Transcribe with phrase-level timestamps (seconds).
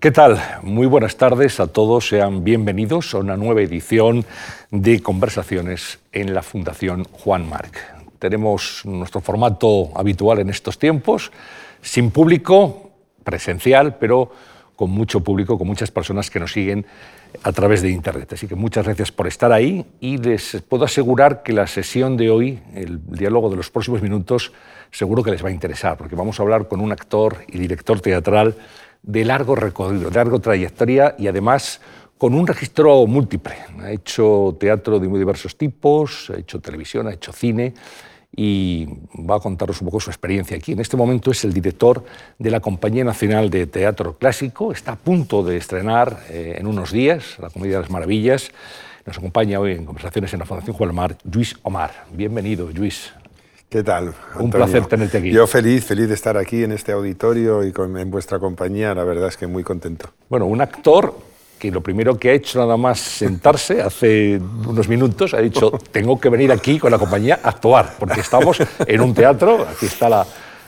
[0.00, 0.40] ¿Qué tal?
[0.62, 2.08] Muy buenas tardes a todos.
[2.08, 4.24] Sean bienvenidos a una nueva edición
[4.70, 7.76] de Conversaciones en la Fundación Juan Marc.
[8.18, 11.30] Tenemos nuestro formato habitual en estos tiempos,
[11.82, 12.92] sin público,
[13.24, 14.32] presencial, pero
[14.74, 16.86] con mucho público, con muchas personas que nos siguen
[17.42, 18.32] a través de Internet.
[18.32, 22.30] Así que muchas gracias por estar ahí y les puedo asegurar que la sesión de
[22.30, 24.50] hoy, el diálogo de los próximos minutos,
[24.90, 28.00] seguro que les va a interesar, porque vamos a hablar con un actor y director
[28.00, 28.56] teatral
[29.02, 31.80] de largo recorrido, de larga trayectoria y además
[32.18, 33.54] con un registro múltiple.
[33.80, 37.72] Ha hecho teatro de muy diversos tipos, ha hecho televisión, ha hecho cine
[38.36, 38.86] y
[39.28, 40.72] va a contaros un poco su experiencia aquí.
[40.72, 42.04] En este momento es el director
[42.38, 46.92] de la Compañía Nacional de Teatro Clásico, está a punto de estrenar eh, en unos
[46.92, 48.50] días la Comedia de las Maravillas.
[49.06, 52.04] Nos acompaña hoy en conversaciones en la Fundación Juan Mar, Luis Omar.
[52.12, 53.12] Bienvenido, Luis.
[53.70, 54.12] ¿Qué tal?
[54.36, 55.30] Un placer tenerte aquí.
[55.30, 58.92] Yo feliz, feliz de estar aquí en este auditorio y con, en vuestra compañía.
[58.96, 60.10] La verdad es que muy contento.
[60.28, 61.14] Bueno, un actor
[61.56, 66.18] que lo primero que ha hecho nada más sentarse hace unos minutos ha dicho tengo
[66.18, 69.64] que venir aquí con la compañía a actuar porque estamos en un teatro.
[69.70, 70.26] Aquí está la,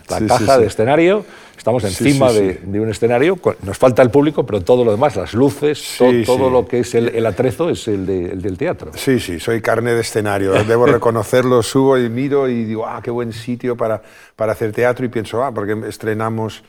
[0.08, 1.24] la caja de escenario.
[1.56, 5.96] Estamos encima de, un escenario, nos falta el público, pero todo lo demás, las luces,
[6.26, 8.90] todo lo que es el, atrezo es el, del teatro.
[8.94, 13.10] Sí, sí, soy carne de escenario, debo reconocerlo, subo y miro y digo, ah, qué
[13.10, 14.02] buen sitio para,
[14.34, 16.64] para hacer teatro y pienso, ah, porque estrenamos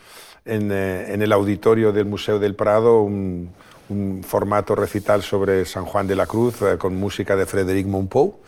[0.46, 3.52] en, eh, en el auditorio del Museo del Prado un,
[3.94, 8.40] un formato recital sobre San Juan de la Cruz eh, con música de Frédéric Monpou,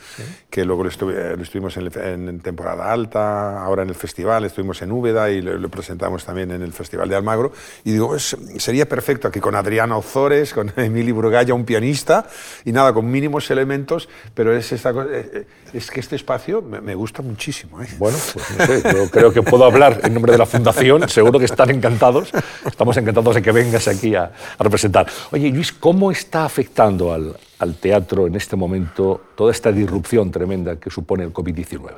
[0.50, 5.42] que luego lo, estuvimos en, temporada alta, ahora en el festival, estuvimos en Úbeda y
[5.42, 7.52] lo, presentamos también en el Festival de Almagro.
[7.84, 12.28] Y digo, sería perfecto aquí con Adriana Ozores, con Emili Burgaya, un pianista,
[12.66, 16.96] y nada, con mínimos elementos, pero es, esta, eh, eh, es que este espacio me,
[16.96, 17.78] gusta muchísimo.
[17.98, 21.38] Bueno, pues no sé, yo creo que puedo hablar en nombre de la Fundación, seguro
[21.38, 22.32] que están encantados,
[22.66, 25.08] estamos encantados de que vengas aquí a, a representar.
[25.36, 30.90] Oye, Luis, ¿cómo está afectando al, teatro en este momento toda esta disrupción tremenda que
[30.90, 31.92] supone el COVID-19?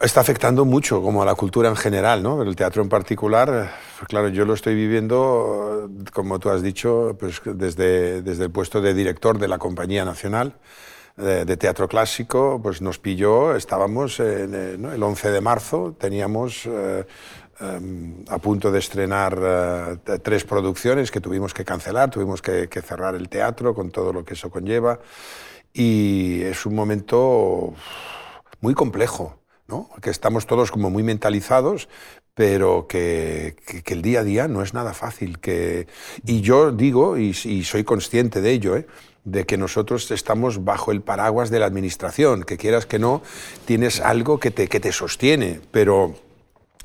[0.00, 2.42] Está afectando mucho, como a la cultura en general, ¿no?
[2.42, 3.70] El teatro en particular,
[4.08, 8.92] claro, yo lo estoy viviendo, como tú has dicho, pues desde, desde el puesto de
[8.92, 10.54] director de la Compañía Nacional
[11.18, 17.04] de, Teatro Clásico, pues nos pilló, estábamos en, el 11 de marzo, teníamos eh,
[17.60, 23.16] Em, a punto de estrenar eh, tres producciones que tuvimos que cancelar, tuvimos que, cerrar
[23.16, 25.00] el teatro con todo lo que eso conlleva.
[25.72, 27.74] Y es un momento
[28.60, 29.90] muy complejo, ¿no?
[30.00, 31.88] que estamos todos como muy mentalizados,
[32.34, 35.40] pero que, que, el día a día no es nada fácil.
[35.40, 35.88] Que,
[36.24, 38.86] y yo digo, y, y soy consciente de ello, ¿eh?
[39.24, 43.20] de que nosotros estamos bajo el paraguas de la administración, que quieras que no,
[43.64, 46.14] tienes algo que te, que te sostiene, pero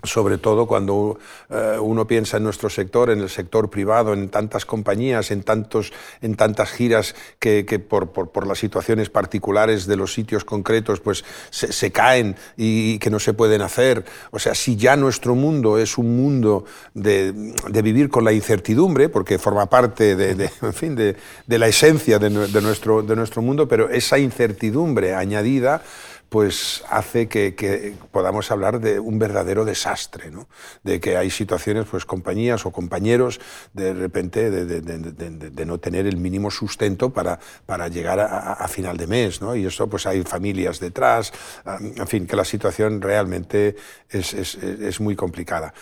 [0.04, 1.18] sobre todo cuando
[1.50, 5.94] eh, uno piensa en nuestro sector, en el sector privado, en tantas compañías, en, tantos,
[6.22, 11.92] en tantas giras que, por, por, las situaciones particulares de los sitios concretos pues se,
[11.92, 14.04] caen y, que no se pueden hacer.
[14.32, 19.08] O sea, si ya nuestro mundo es un mundo de, de vivir con la incertidumbre,
[19.08, 21.16] porque forma parte de, en fin, de,
[21.48, 25.82] la esencia de, nuestro, de nuestro mundo, pero esa incertidumbre añadida
[26.30, 30.48] pues hace que, podamos hablar de un verdadero desastre, ¿no?
[30.84, 33.40] de que hay situaciones, pues compañías o compañeros,
[33.74, 39.42] de repente, de, no tener el mínimo sustento para, para llegar a, final de mes,
[39.42, 39.56] ¿no?
[39.56, 41.32] y eso pues hay familias detrás,
[41.80, 43.76] en fin, que la situación realmente
[44.10, 45.74] es, es, muy complicada.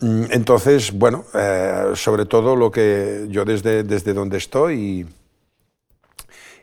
[0.00, 5.06] Mm, entonces, bueno, eh, sobre todo lo que yo desde, desde donde estoy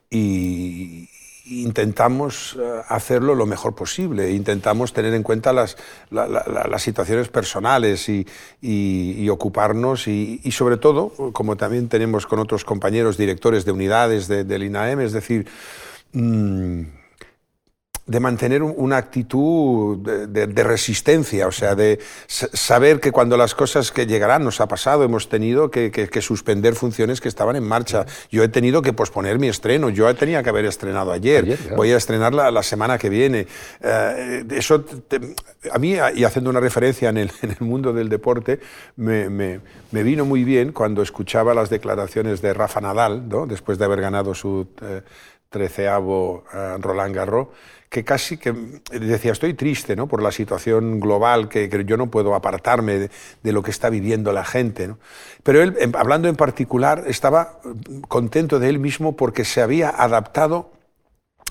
[0.09, 1.09] y,
[1.45, 5.78] intentamos eh, hacerlo lo mejor posible, intentamos tener en cuenta las,
[6.09, 8.25] las situaciones personales y,
[8.61, 14.63] y, ocuparnos y, sobre todo, como también tenemos con otros compañeros directores de unidades del
[14.63, 15.47] INAEM, es decir,
[16.13, 16.81] mm,
[18.07, 24.05] de mantener una actitud de, resistencia, o sea, de saber que cuando las cosas que
[24.05, 28.05] llegarán nos ha pasado, hemos tenido que, suspender funciones que estaban en marcha.
[28.31, 31.97] Yo he tenido que posponer mi estreno, yo tenía que haber estrenado ayer, voy a
[31.97, 33.47] estrenarla la semana que viene.
[33.81, 34.85] Eh, eso,
[35.72, 38.59] a mí, y haciendo una referencia en el, mundo del deporte,
[38.97, 39.59] me,
[39.91, 43.47] vino muy bien cuando escuchaba las declaraciones de Rafa Nadal, ¿no?
[43.47, 45.01] después de haber ganado su eh,
[45.55, 47.47] treceavo eh, Roland Garros,
[47.87, 48.53] que casi que
[48.91, 50.05] decía, estoy triste ¿no?
[50.05, 53.09] por la situación global, que, yo no puedo apartarme
[53.41, 54.90] de, lo que está viviendo la gente.
[54.90, 54.97] ¿no?
[55.43, 57.59] Pero él, hablando en particular, estaba
[58.09, 60.72] contento de él mismo porque se había adaptado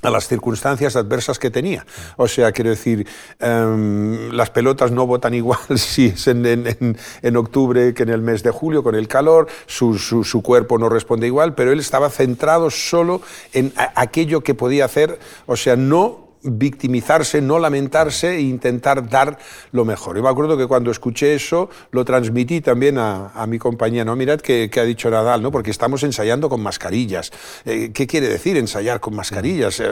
[0.05, 1.87] a las circunstancias adversas que tenía.
[2.17, 3.07] O sea, quiero decir,
[3.39, 8.51] em, las pelotas no votan igual si es en, octubre que en el mes de
[8.51, 13.23] julio con el calor, su, su, cuerpo no responde igual, pero él estaba centrado solo
[13.53, 19.39] en aquello que podía hacer, o sea, no victimizarse, no lamentarse e intentar dar
[19.73, 20.17] lo mejor.
[20.17, 24.17] Yo me acuerdo que cuando escuché eso lo transmití también a, mi compañía, ¿no?
[24.17, 25.51] Mirad qué, ha dicho Nadal, ¿no?
[25.51, 27.31] Porque estamos ensayando con mascarillas.
[27.65, 29.81] Eh, ¿Qué quiere decir ensayar con mascarillas?
[29.81, 29.87] Eh,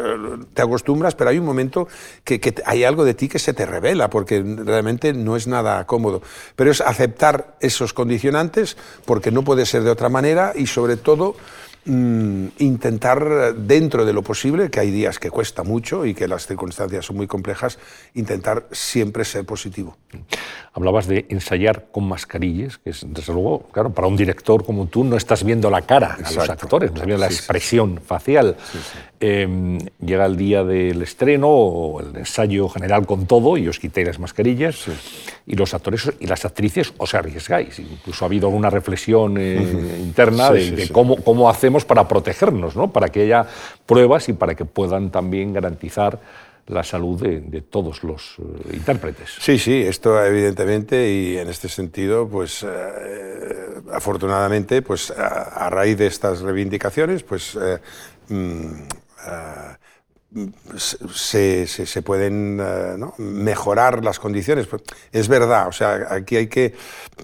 [0.54, 1.88] te acostumbras, pero hay un momento
[2.24, 5.86] que, que, hay algo de ti que se te revela, porque realmente no es nada
[5.86, 6.22] cómodo.
[6.56, 11.36] Pero es aceptar esos condicionantes, porque no puede ser de otra manera y sobre todo
[11.84, 16.46] Mm, intentar, dentro de lo posible, que hay días que cuesta mucho y que las
[16.46, 17.76] circunstancias son muy complejas,
[18.14, 19.96] intentar siempre ser positivo.
[20.74, 25.02] Hablabas de ensayar con mascarillas, que es, desde luego, claro, para un director como tú
[25.02, 28.56] no estás viendo la cara a los actores, no estás viendo la expresión facial.
[29.24, 34.08] Em, llega el día del estreno o el ensayo general con todo y os quitáis
[34.08, 34.86] las mascarillas
[35.46, 37.78] y los actores y las actrices os arriesgáis.
[37.78, 39.62] Incluso ha habido una reflexión eh,
[40.00, 42.90] interna de, cómo, cómo hacemos para protegernos, ¿no?
[42.90, 43.46] para que haya
[43.86, 46.18] pruebas y para que puedan también garantizar
[46.66, 49.36] la salud de, todos los eh, intérpretes.
[49.38, 52.68] Sí, sí, esto evidentemente y en este sentido, pues eh,
[53.92, 57.56] afortunadamente, pues a, raíz de estas reivindicaciones, pues
[60.30, 60.46] mm,
[61.14, 64.66] se, se, pueden eh, mejorar las condiciones.
[65.12, 66.74] Es verdad, o sea, aquí hay que,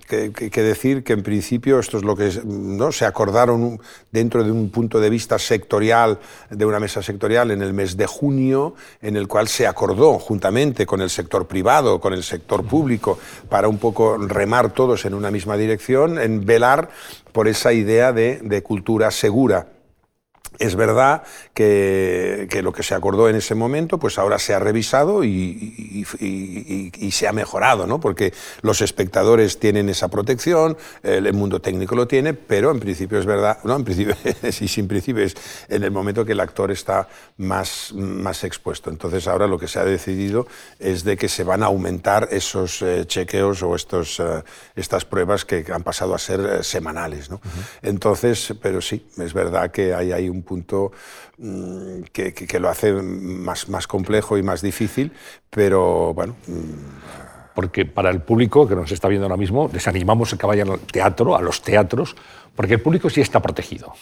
[0.06, 2.92] que, decir que en principio esto es lo que ¿no?
[2.92, 3.80] se acordaron
[4.12, 6.18] dentro de un punto de vista sectorial,
[6.50, 10.84] de una mesa sectorial en el mes de junio, en el cual se acordó juntamente
[10.84, 13.18] con el sector privado, con el sector público,
[13.48, 16.90] para un poco remar todos en una misma dirección, en velar
[17.32, 19.77] por esa idea de, de cultura segura
[20.58, 21.22] es verdad
[21.54, 26.04] que, lo que se acordó en ese momento, pues ahora se ha revisado y,
[27.10, 28.00] se ha mejorado, ¿no?
[28.00, 28.32] Porque
[28.62, 33.58] los espectadores tienen esa protección, el, mundo técnico lo tiene, pero en principio es verdad,
[33.64, 34.16] no, en principio,
[34.50, 35.36] sí, sin principio es
[35.68, 38.90] en el momento que el actor está más, más expuesto.
[38.90, 40.46] Entonces ahora lo que se ha decidido
[40.78, 44.42] es de que se van a aumentar esos eh, chequeos o estos, eh,
[44.74, 47.40] estas pruebas que han pasado a ser eh, semanales, ¿no?
[47.82, 50.92] Entonces, pero sí, es verdad que hay, hay un punto
[51.36, 55.12] mm, que, lo hace más, más complejo y más difícil,
[55.50, 56.34] pero bueno.
[56.46, 60.46] Mm, porque para el público que nos está viendo ahora mismo, les animamos a que
[60.46, 62.14] vayan al teatro, a los teatros,
[62.54, 63.94] porque el público sí está protegido.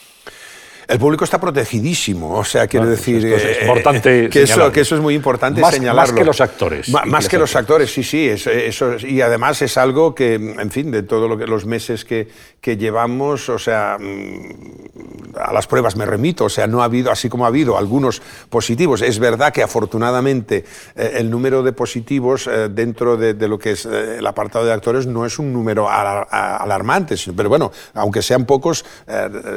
[0.88, 4.94] El público está protegidísimo, o sea, quiero decir es eh, importante que, eso, que, eso,
[4.94, 6.12] es muy importante más, señalarlo.
[6.12, 6.88] Más que los actores.
[6.88, 8.28] más que los actores, sí, sí.
[8.28, 12.28] eso, y además es algo que, en fin, de todos lo los meses que,
[12.60, 17.10] que llevamos, o sea, mm, a las pruebas me remito, o sea, no ha habido,
[17.10, 19.02] así como ha habido algunos positivos.
[19.02, 23.86] Es verdad que afortunadamente eh, el número de positivos eh, dentro de, lo que es
[23.86, 28.84] el apartado de actores no es un número alarmante, pero bueno, aunque sean pocos,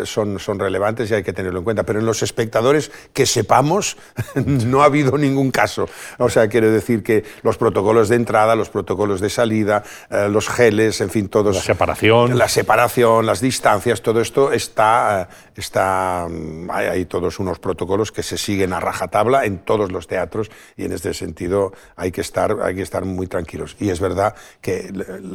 [0.04, 1.84] son, son relevantes y hay que tenerlo en cuenta.
[1.84, 3.98] Pero en los espectadores, que sepamos,
[4.36, 5.88] no ha habido ningún caso.
[6.18, 10.50] O sea, quiero decir que los protocolos de entrada, los protocolos de salida, eh, los
[10.50, 11.56] geles, en fin, todos.
[11.56, 12.38] La separación.
[12.38, 15.22] La separación, las distancias, todo esto está.
[15.22, 20.08] Eh, está mm, hay, todos unos protocolos que se siguen a rajatabla en todos los
[20.08, 23.76] teatros y en este sentido hay que estar, hay que estar muy tranquilos.
[23.80, 24.92] Y es verdad que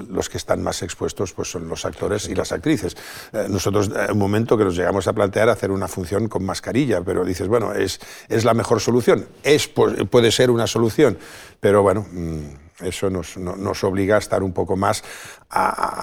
[0.08, 2.96] los que están más expuestos pues son los actores y las actrices.
[3.32, 7.02] Eh, nosotros, en un momento que nos llegamos a plantear hacer una función con mascarilla,
[7.02, 9.26] pero dices, bueno, es, es la mejor solución.
[9.42, 11.18] Es, puede ser una solución,
[11.60, 12.06] pero bueno.
[12.10, 15.04] Mm, eso nos, nos, obliga a estar un poco más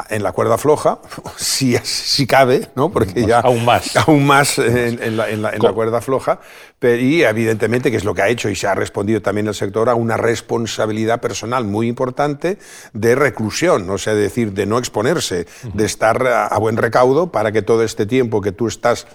[0.09, 0.99] en la cuerda floja,
[1.35, 2.89] si, si cabe, ¿no?
[2.89, 6.39] porque ya aún más, aún más en, la, en, la, cuerda floja,
[6.79, 9.53] pero, y evidentemente, que es lo que ha hecho y se ha respondido también el
[9.53, 12.57] sector, a una responsabilidad personal muy importante
[12.93, 17.61] de reclusión, o sea, decir, de no exponerse, de estar a buen recaudo para que
[17.61, 19.07] todo este tiempo que tú estás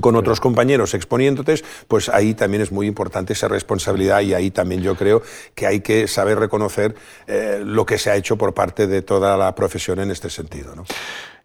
[0.00, 4.82] con otros compañeros exponiéndote, pues ahí también es muy importante esa responsabilidad y ahí también
[4.82, 5.22] yo creo
[5.54, 6.94] que hay que saber reconocer
[7.26, 10.74] eh, lo que se ha hecho por parte de toda la profesión en este sentido.
[10.74, 10.84] ¿no?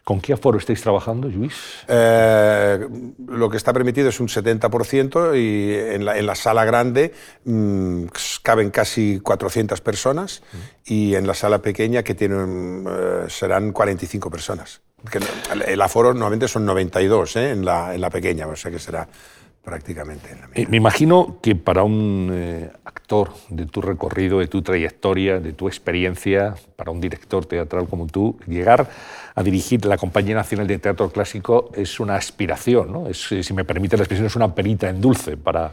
[0.04, 1.54] ¿Con qué aforo estáis trabajando, Luis?
[1.88, 2.88] Eh,
[3.28, 7.14] lo que está permitido es un 70% y en la, en la sala grande
[7.46, 8.06] mm,
[8.42, 10.42] caben casi 400 personas
[10.84, 14.82] y en la sala pequeña que tienen, eh, serán 45 personas
[15.66, 17.52] el aforo normalmente son 92 ¿eh?
[17.52, 19.08] en, la, en, la, pequeña, o sea que será
[19.64, 20.70] prácticamente en la misma.
[20.70, 25.68] Me imagino que para un eh, actor de tu recorrido, de tu trayectoria, de tu
[25.68, 28.90] experiencia, para un director teatral como tú, llegar
[29.36, 33.08] a dirigir la Compañía Nacional de Teatro Clásico es una aspiración, ¿no?
[33.08, 35.72] Es, si me permite la expresión, es una perita en dulce para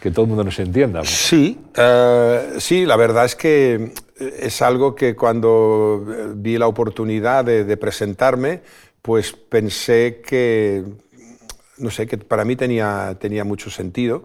[0.00, 1.02] que todo el mundo nos entienda.
[1.04, 6.04] Sí, eh, sí, la verdad es que es algo que cuando
[6.36, 8.62] vi la oportunidad de, presentarme,
[9.02, 10.84] pues pensé que,
[11.78, 14.24] no sé, que para mí tenía, tenía mucho sentido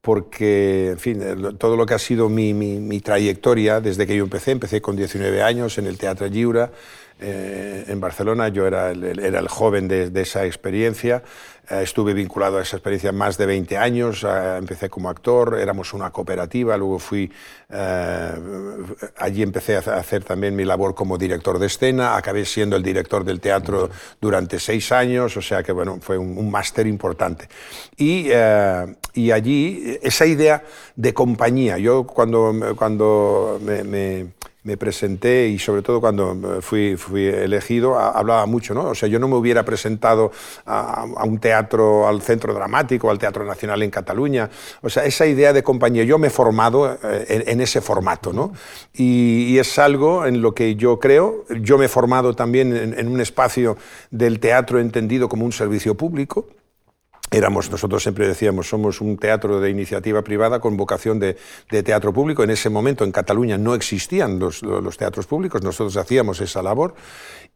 [0.00, 1.22] porque, en fin,
[1.58, 5.42] todo lo que ha sido mi, mi, trayectoria desde que yo empecé, empecé con 19
[5.42, 6.70] años en el Teatro Lliura,
[7.20, 11.22] eh, en Barcelona, yo era el, era el joven de, de esa experiencia,
[11.70, 15.92] eh, estuve vinculado a esa experiencia más de 20 años, eh, empecé como actor, éramos
[15.92, 17.30] una cooperativa, luego fui,
[17.68, 18.32] eh,
[19.18, 23.22] allí empecé a hacer también mi labor como director de escena, acabé siendo el director
[23.22, 27.48] del teatro durante seis años, o sea que bueno, fue un, máster importante.
[27.98, 28.28] Y,
[29.12, 30.62] y, allí esa idea
[30.96, 34.32] de compañía, yo cuando, cuando me me
[34.76, 38.90] presenté y sobre todo cuando fui, fui elegido hablaba mucho, ¿no?
[38.90, 40.32] O sea, yo no me hubiera presentado
[40.66, 44.50] a, un teatro, al Centro Dramático, al Teatro Nacional en Cataluña.
[44.82, 48.52] O sea, esa idea de compañía, yo me he formado eh, en, ese formato, ¿no?
[48.94, 51.44] Y, es algo en lo que yo creo.
[51.60, 53.76] Yo me he formado también en un espacio
[54.12, 56.46] del teatro entendido como un servicio público
[57.30, 61.36] éramos, nosotros siempre decíamos, somos un teatro de iniciativa privada con vocación de,
[61.68, 62.42] teatro público.
[62.42, 64.60] En ese momento en Cataluña no existían los,
[64.96, 66.94] teatros públicos, nosotros hacíamos esa labor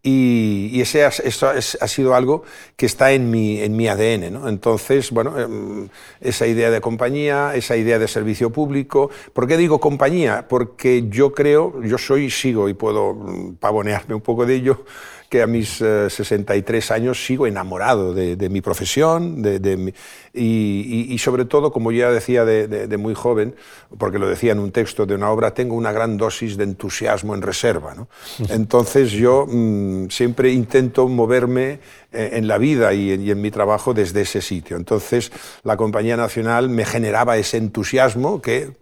[0.02, 2.42] y, ese eso ha sido algo
[2.76, 4.32] que está en mi, en mi ADN.
[4.32, 4.48] ¿no?
[4.48, 5.88] Entonces, bueno, em,
[6.20, 9.10] esa idea de compañía, esa idea de servicio público.
[9.32, 10.46] ¿Por qué digo compañía?
[10.48, 14.84] Porque yo creo, yo soy, sigo y puedo mm, pavonearme un poco de ello,
[15.32, 19.94] que a mis 63 eh, años sigo enamorado de, mi profesión de,
[20.34, 23.54] y, sobre todo, como ya decía de, muy joven,
[23.96, 27.34] porque lo decía en un texto de una obra, tengo una gran dosis de entusiasmo
[27.34, 27.94] en reserva.
[27.94, 28.08] ¿no?
[28.50, 31.80] Entonces yo mm, siempre intento moverme
[32.12, 34.76] eh, en la vida y en, mi trabajo desde ese sitio.
[34.76, 35.32] Entonces
[35.64, 38.72] la Compañía Nacional me generaba ese entusiasmo que,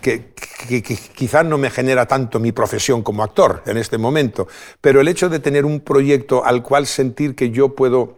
[0.00, 0.32] que,
[0.68, 4.48] que, que quizás no me genera tanto mi profesión como actor en este momento,
[4.80, 8.16] pero el hecho de tener un proyecto al cual sentir que yo puedo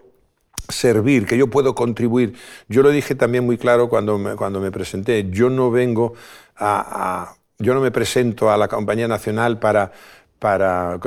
[0.68, 2.34] servir, que yo puedo contribuir.
[2.68, 5.28] Yo lo dije también muy claro cuando me, cuando me presenté.
[5.30, 6.14] Yo no vengo
[6.56, 9.92] a, yo no me presento a la Compañía Nacional para
[10.38, 11.00] para,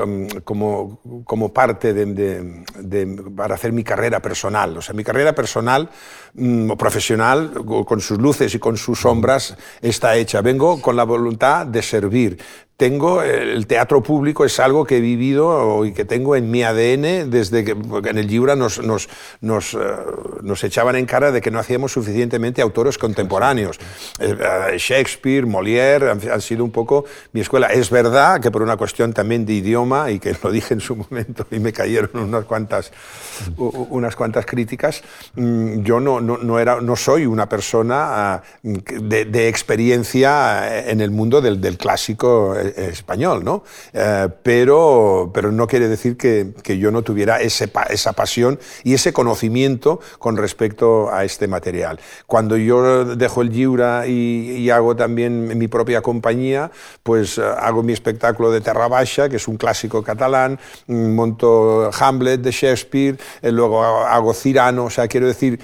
[0.44, 4.78] como, como parte de, para hacer mi carrera personal.
[4.78, 5.90] O sea, mi carrera personal
[6.34, 7.54] mm, o profesional,
[7.86, 10.42] con sus luces y con sus sombras, está hecha.
[10.42, 12.38] Vengo con la voluntad de servir
[12.82, 17.30] tengo, el teatro público es algo que he vivido y que tengo en mi ADN
[17.30, 19.08] desde que en el Giura nos, nos,
[19.40, 19.78] nos, eh,
[20.42, 23.78] nos, echaban en cara de que no hacíamos suficientemente autores contemporáneos.
[24.20, 27.68] Eh, eh, Shakespeare, Molière han, sido un poco mi escuela.
[27.68, 30.96] Es verdad que por una cuestión también de idioma, y que lo dije en su
[30.96, 32.92] momento y me cayeron unas cuantas,
[33.58, 35.04] unas cuantas críticas,
[35.36, 41.00] mm, yo no, no, no, era, no soy una persona ah, de, de experiencia en
[41.00, 43.64] el mundo del, del clásico español, ¿no?
[43.94, 49.12] Eh, pero, pero no quiere decir que, yo no tuviera ese, esa pasión y ese
[49.14, 52.00] conocimiento con respecto a este material.
[52.28, 56.72] Cuando yo dejo el Giura y, hago también mi propia compañía,
[57.04, 61.90] pues eh, hago mi espectáculo de Terra Baixa, que es un clásico catalán, mm, monto
[62.00, 65.60] Hamlet de Shakespeare, eh, luego hago Cirano, o sea, quiero decir,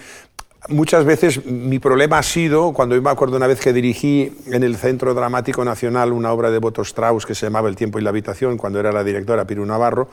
[0.69, 4.63] Muchas veces mi problema ha sido, cuando yo me acuerdo una vez que dirigí en
[4.63, 8.01] el Centro Dramático Nacional una obra de Boto Strauss que se llamaba El tiempo y
[8.01, 10.09] la habitación, cuando era la directora Piru Navarro,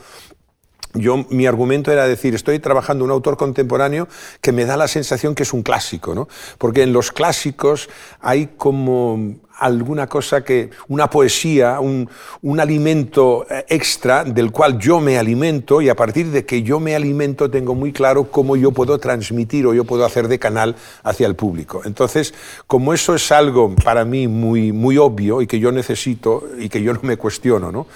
[0.93, 4.07] yo, mi argumento era decir, estoy trabajando un autor contemporáneo
[4.41, 6.29] que me da la sensación que es un clásico, ¿no?
[6.59, 7.89] Porque en los clásicos
[8.21, 12.09] hay como alguna cosa que, una poesía, un,
[12.43, 16.81] un, alimento eh, extra del cual yo me alimento y a partir de que yo
[16.81, 20.75] me alimento tengo muy claro cómo yo puedo transmitir o yo puedo hacer de canal
[21.03, 21.83] hacia el público.
[21.85, 22.35] Entonces,
[22.67, 26.83] como eso es algo para mí muy, muy obvio y que yo necesito y que
[26.83, 27.87] yo no me cuestiono, ¿no?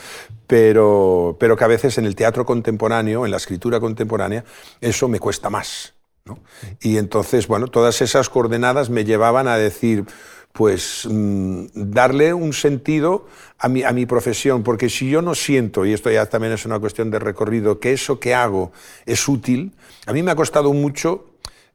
[0.47, 4.45] Pero, pero que a veces en el teatro contemporáneo, en la escritura contemporánea,
[4.81, 5.95] eso me cuesta más.
[6.25, 6.39] ¿no?
[6.81, 10.07] Y entonces, bueno, todas esas coordenadas me llevaban a decir,
[10.53, 13.27] pues mm, darle un sentido
[13.59, 16.65] a mi, a mi profesión, porque si yo no siento, y esto ya también es
[16.65, 18.73] una cuestión de recorrido, que eso que hago
[19.07, 19.73] es útil,
[20.07, 21.27] a mí me ha costado mucho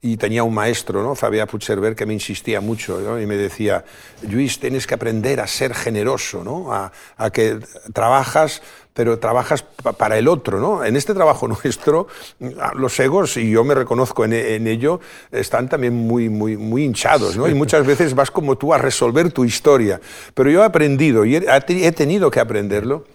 [0.05, 1.15] y tenía un maestro, ¿no?
[1.15, 3.85] Fabián Puigcerver, que me insistía mucho y me decía,
[4.29, 6.73] Luis, tienes que aprender a ser generoso, ¿no?
[6.73, 7.59] a, a que
[7.93, 8.61] trabajas
[8.93, 9.63] pero trabajas
[9.97, 10.59] para el otro.
[10.59, 10.83] ¿no?
[10.83, 12.07] En este trabajo nuestro,
[12.75, 14.99] los egos, y yo me reconozco en, ello,
[15.31, 17.35] están también muy, muy, muy hinchados.
[17.35, 17.47] ¿no?
[17.47, 19.99] Y muchas veces vas como tú a resolver tu historia.
[20.33, 23.05] Pero yo he aprendido, y he, tenido que aprenderlo,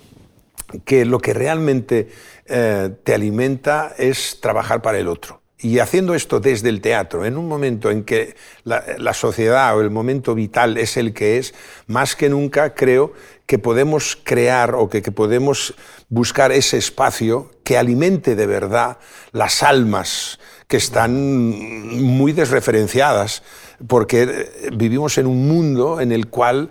[0.85, 2.09] que lo que realmente
[2.47, 5.38] eh, te alimenta es trabajar para el otro.
[5.61, 9.91] Y haciendo esto desde el teatro, en un momento en que la, sociedad o el
[9.91, 11.53] momento vital es el que es,
[11.87, 13.13] más que nunca creo
[13.47, 15.75] que podemos crear o que, que podemos
[16.09, 18.99] buscar ese espacio que alimente de verdad
[19.33, 20.39] las almas
[20.69, 23.43] que están muy desreferenciadas
[23.87, 26.71] porque eh, vivimos en un mundo en el cual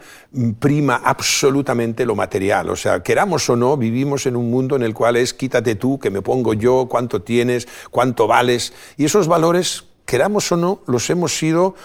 [0.60, 2.70] prima absolutamente lo material.
[2.70, 6.00] O sea, queramos o no, vivimos en un mundo en el cual es quítate tú,
[6.00, 8.74] que me pongo yo, cuánto tienes, cuánto vales.
[8.98, 11.76] Y esos valores, queramos o no, los hemos sido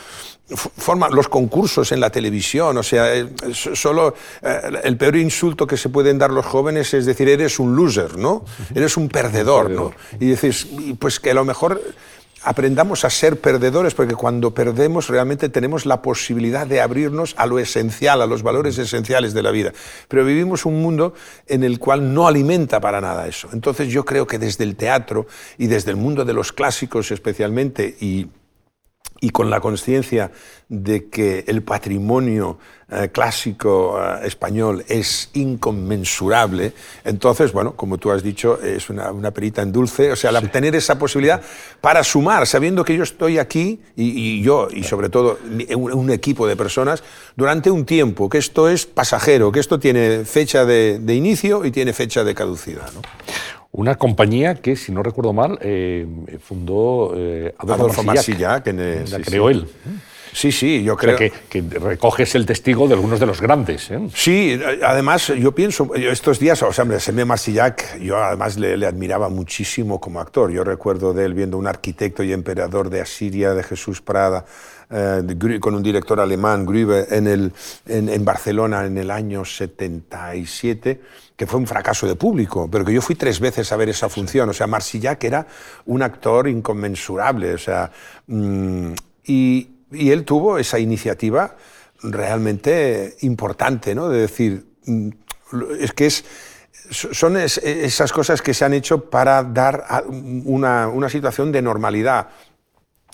[0.57, 5.77] forman los concursos en la televisión, o sea, eh, solo eh, el peor insulto que
[5.77, 8.45] se pueden dar los jóvenes es decir, eres un loser, ¿no?
[8.75, 9.93] Eres un perdedor, ¿no?
[10.21, 10.67] Y dices,
[10.99, 11.81] pues que a lo mejor
[12.45, 17.59] aprendamos a ser perdedores, porque cuando perdemos realmente tenemos la posibilidad de abrirnos a lo
[17.59, 19.73] esencial, a los valores esenciales de la vida.
[20.09, 21.15] Pero vivimos un mundo
[21.47, 23.49] en el cual no alimenta para nada eso.
[23.53, 25.27] Entonces yo creo que desde el teatro
[25.59, 28.29] y desde el mundo de los clásicos especialmente, y
[29.23, 30.33] y con la conciencia
[30.69, 32.59] de que el patrimonio
[32.93, 36.73] eh, clásico eh, español es inconmensurable,
[37.05, 40.99] entonces, bueno, como tú has dicho, es una, perita en dulce, o sea, tener esa
[40.99, 41.41] posibilidad
[41.81, 45.39] para sumar, sabiendo que yo estoy aquí y, yo, y sobre todo
[45.77, 47.03] un, equipo de personas,
[47.37, 51.71] durante un tiempo, que esto es pasajero, que esto tiene fecha de, de inicio y
[51.71, 52.93] tiene fecha de caducidad.
[52.93, 53.01] ¿no?
[53.75, 56.07] Una compañía que, si no recuerdo mal, eh,
[56.43, 59.67] fundó eh, Adolfo, Marsillac, que la creó él.
[60.33, 61.17] Sí, sí, yo creo.
[61.17, 61.33] que,
[61.79, 63.91] recoges el testigo de algunos de los grandes.
[63.91, 64.01] ¿eh?
[64.15, 70.01] Sí, además, yo pienso, estos días, o sea, me Marsillac, yo además le, admiraba muchísimo
[70.01, 70.51] como actor.
[70.51, 74.45] Yo recuerdo de él viendo un arquitecto y emperador de Asiria, de Jesús Prada,
[75.61, 77.53] con un director alemán, Grübe, en, el,
[77.87, 81.01] en Barcelona en el año 77
[81.37, 84.09] que fue un fracaso de público, pero que yo fui tres veces a ver esa
[84.09, 84.49] función.
[84.51, 85.45] O sea, Marsillac era
[85.87, 87.55] un actor inconmensurable.
[87.55, 87.91] O sea,
[88.29, 88.93] mm,
[89.93, 91.57] y, él tuvo esa iniciativa
[92.03, 94.09] realmente importante, ¿no?
[94.09, 95.09] De decir, mm,
[95.81, 96.25] es que es,
[96.91, 102.29] son esas cosas que se han hecho para dar una, una situación de normalidad.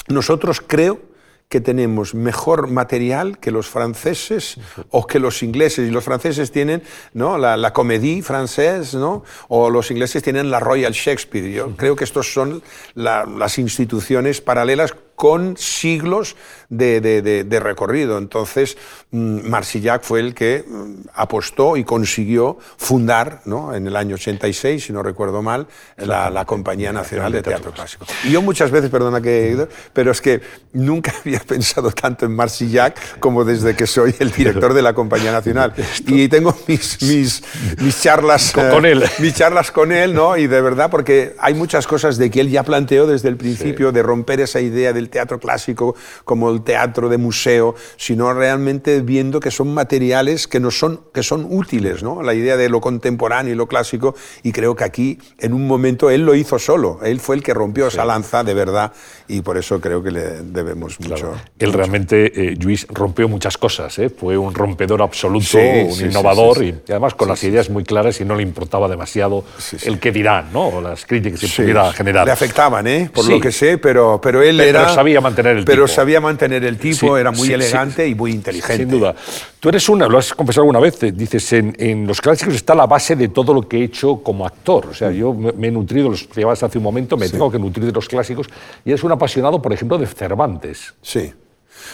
[0.09, 1.09] Nosotros creo
[1.49, 4.59] que tenemos mejor material que los franceses
[4.91, 5.89] o que los ingleses.
[5.89, 6.83] Y los franceses tienen
[7.15, 7.39] ¿no?
[7.39, 9.25] la, la comédie francés, ¿no?
[9.49, 11.51] o los ingleses tienen la Royal Shakespeare.
[11.51, 12.63] Yo creo que estos son
[12.95, 16.37] las instituciones paralelas con siglos
[16.69, 18.19] de, recorrido.
[18.19, 18.79] Entonces,
[19.11, 23.75] mm, Marsillac fue el que mm, apostó y consiguió fundar, ¿no?
[23.75, 28.07] en el año 86, si no recuerdo mal, la, Compañía Nacional de Teatro Clásico.
[28.23, 30.41] Y yo muchas veces, perdona que, pero es que
[30.73, 35.33] nunca había pensado tanto en Marsillac como desde que soy el director de la Compañía
[35.33, 35.75] Nacional.
[36.07, 37.43] Y tengo mis, mis,
[37.81, 39.05] mis charlas con, él.
[39.19, 40.37] Mis charlas con él, ¿no?
[40.37, 43.91] Y de verdad, porque hay muchas cosas de que él ya planteó desde el principio
[43.93, 45.95] de romper esa idea del teatro clásico
[46.25, 51.23] como el teatro de museo, sino realmente viendo que son materiales que, no son, que
[51.23, 52.23] son útiles, ¿no?
[52.23, 56.11] la idea de lo contemporáneo y lo clásico, y creo que aquí en un momento
[56.11, 58.93] él lo hizo solo, él fue el que rompió esa lanza de verdad,
[59.27, 61.33] y por eso creo que le debemos mucho.
[61.59, 64.09] Él realmente, eh, Luis, rompió muchas cosas, ¿eh?
[64.09, 68.35] fue un rompedor absoluto, un innovador, y, además con las ideas muy claras y no
[68.35, 69.45] le importaba demasiado
[69.85, 70.69] el que dirán, ¿no?
[70.69, 72.27] o las críticas que pudiera generar.
[72.27, 73.11] Le afectaban, ¿eh?
[73.13, 74.89] por lo que sé, pero, pero él era...
[74.99, 78.83] sabía mantener pero sabía mantener el tipo, era muy elegante y muy inteligente.
[78.83, 79.15] Sin duda.
[79.61, 83.15] Tú eres una, lo has confesado alguna vez, dices, en, los clásicos está la base
[83.15, 84.87] de todo lo que he hecho como actor.
[84.87, 87.87] O sea, yo me, he nutrido, los llevas hace un momento, me tengo que nutrir
[87.87, 88.49] de los clásicos
[88.85, 90.95] y eres un apasionado, por ejemplo, de Cervantes.
[91.01, 91.33] Sí.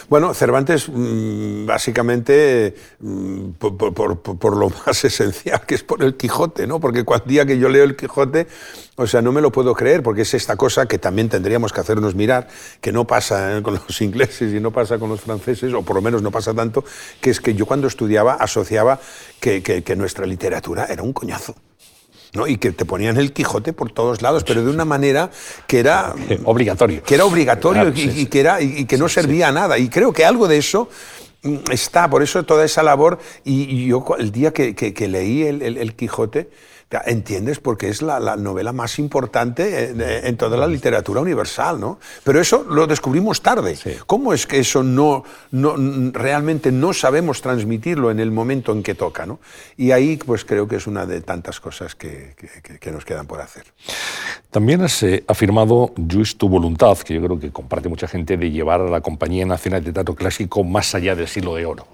[0.09, 6.79] Bueno, Cervantes mm, básicamente mm, por, lo más esencial, que es por el Quijote, ¿no?
[6.79, 8.47] Porque cuando día que yo leo el Quijote,
[8.95, 11.81] o sea, no me lo puedo creer, porque es esta cosa que también tendríamos que
[11.81, 12.47] hacernos mirar,
[12.81, 13.61] que no pasa ¿eh?
[13.61, 16.53] con los ingleses y no pasa con los franceses, o por lo menos no pasa
[16.53, 16.83] tanto,
[17.21, 18.99] que es que yo cuando estudiaba asociaba
[19.39, 21.55] que nuestra literatura era un coñazo.
[22.47, 25.29] Y que te ponían el Quijote por todos lados, pero de una manera
[25.67, 27.01] que era obligatorio.
[27.03, 29.77] Que era obligatorio y, que era y, que no servía a nada.
[29.77, 30.89] Y creo que algo de eso
[31.43, 33.19] mm, está, por eso toda esa labor.
[33.43, 36.49] Y, yo el día que, leí el Quijote
[37.05, 37.59] ¿Entiendes?
[37.59, 39.89] Porque es la, novela más importante
[40.27, 41.99] en, toda la literatura universal, ¿no?
[42.23, 43.77] Pero eso lo descubrimos tarde.
[44.05, 45.75] ¿Cómo es que eso no, no,
[46.11, 49.39] realmente no sabemos transmitirlo en el momento en que toca, ¿no?
[49.75, 52.35] Y ahí pues creo que es una de tantas cosas que,
[52.79, 53.65] que nos quedan por hacer.
[54.55, 58.51] También has eh, afirmado, Luis, tu voluntad, que yo creo que comparte mucha gente, de
[58.51, 61.85] llevar a la Compañía Nacional de Teatro Clásico más allá del siglo de oro.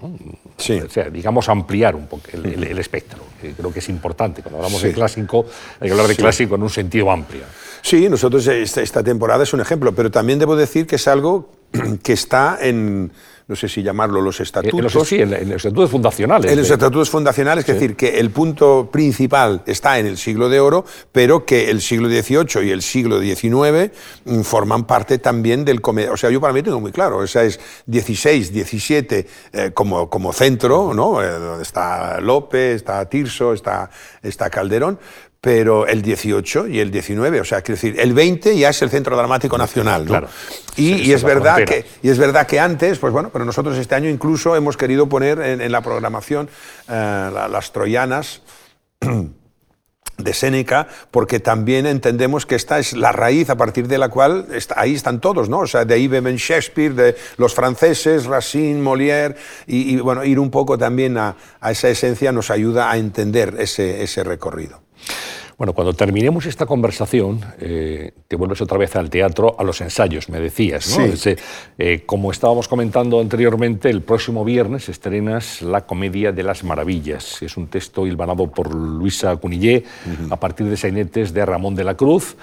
[0.58, 0.74] Sí.
[0.74, 3.18] O sea, digamos, ampliar un poco el, espectro.
[3.40, 4.42] creo que es importante.
[4.42, 5.44] Cuando hablamos de clásico,
[5.80, 7.42] hay que hablar de clásico en un sentido amplio.
[7.80, 11.50] Sí, nosotros esta temporada es un ejemplo, pero también debo decir que es algo
[12.04, 13.10] que está en
[13.52, 15.06] no sé si llamarlo los estatutos.
[15.06, 16.50] sí, en, los estatutos fundacionales.
[16.50, 20.58] En los estatutos fundacionales, es decir, que el punto principal está en el siglo de
[20.58, 23.92] oro, pero que el siglo XVIII y el siglo XIX
[24.24, 25.82] mm, forman parte también del...
[26.10, 30.08] O sea, yo para mí tengo muy claro, o sea, es 16, 17 eh, como,
[30.08, 31.22] como centro, ¿no?
[31.22, 33.90] Eh, donde está López, está Tirso, está,
[34.22, 34.98] está Calderón,
[35.42, 38.90] pero el 18 y el 19, o sea, quiero decir, el 20 ya es el
[38.90, 40.10] Centro Dramático Nacional, ¿no?
[40.10, 40.28] Claro.
[40.76, 44.08] Y, es verdad que, y es verdad que antes, pues bueno, pero nosotros este año
[44.08, 46.48] incluso hemos querido poner en, la programación
[46.88, 48.42] eh, las troyanas
[50.18, 54.46] de Séneca, porque también entendemos que esta es la raíz a partir de la cual
[54.76, 55.58] ahí están todos, ¿no?
[55.58, 59.34] O sea, de ahí beben Shakespeare, de los franceses, Racine, Molière,
[59.66, 64.04] y, bueno, ir un poco también a, a, esa esencia nos ayuda a entender ese,
[64.04, 64.82] ese recorrido.
[65.58, 70.28] Bueno, cuando terminemos esta conversación, eh, te vuelves otra vez al teatro, a los ensayos,
[70.28, 70.98] me decías.
[70.98, 71.14] ¿no?
[71.14, 71.36] Sí.
[71.78, 77.42] Eh, como estábamos comentando anteriormente, el próximo viernes estrenas La Comedia de las Maravillas.
[77.42, 79.84] Es un texto hilvanado por Luisa Cunillé
[80.30, 82.36] a partir de sainetes de Ramón de la Cruz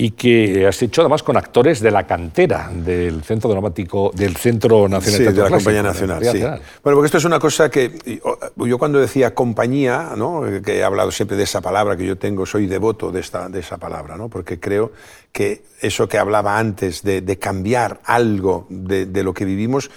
[0.00, 4.88] y que has hecho además con actores de la cantera del Centro Dramático, del Centro
[4.88, 6.24] Nacional sí, de la Compañía Nacional.
[6.24, 6.38] Sí.
[6.38, 8.20] Bueno, porque esto es una cosa que
[8.56, 10.42] yo cuando decía compañía, ¿no?
[10.64, 13.58] que he hablado siempre de esa palabra que yo tengo, soy devoto de, esta, de
[13.58, 14.28] esa palabra, ¿no?
[14.28, 14.92] porque creo
[15.32, 19.90] que eso que hablaba antes de, de cambiar algo de, de lo que vivimos,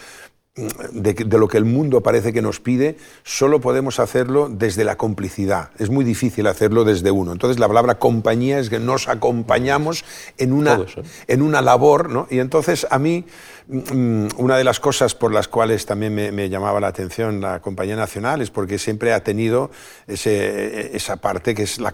[0.56, 5.70] de, lo que el mundo parece que nos pide, solo podemos hacerlo desde la complicidad.
[5.80, 7.32] Es muy difícil hacerlo desde uno.
[7.32, 10.04] Entonces la palabra compañía es que nos acompañamos
[10.38, 11.04] en una, ¿eh?
[11.28, 12.28] en una labor, ¿no?
[12.30, 13.24] Y entonces a mí
[13.70, 17.96] mm, una de las cosas por las cuales también me, llamaba la atención la Compañía
[17.96, 19.72] Nacional es porque siempre ha tenido
[20.06, 21.94] ese, esa parte que es la,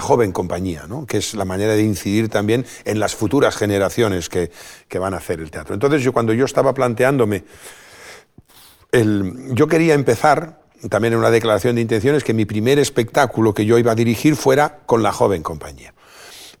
[0.00, 1.06] joven compañía, ¿no?
[1.06, 4.50] que es la manera de incidir también en las futuras generaciones que,
[4.88, 5.74] que van a hacer el teatro.
[5.74, 7.44] Entonces yo cuando yo estaba planteándome
[9.54, 13.78] yo quería empezar, también en una declaración de intenciones, que mi primer espectáculo que yo
[13.78, 15.94] iba a dirigir fuera con la joven compañía.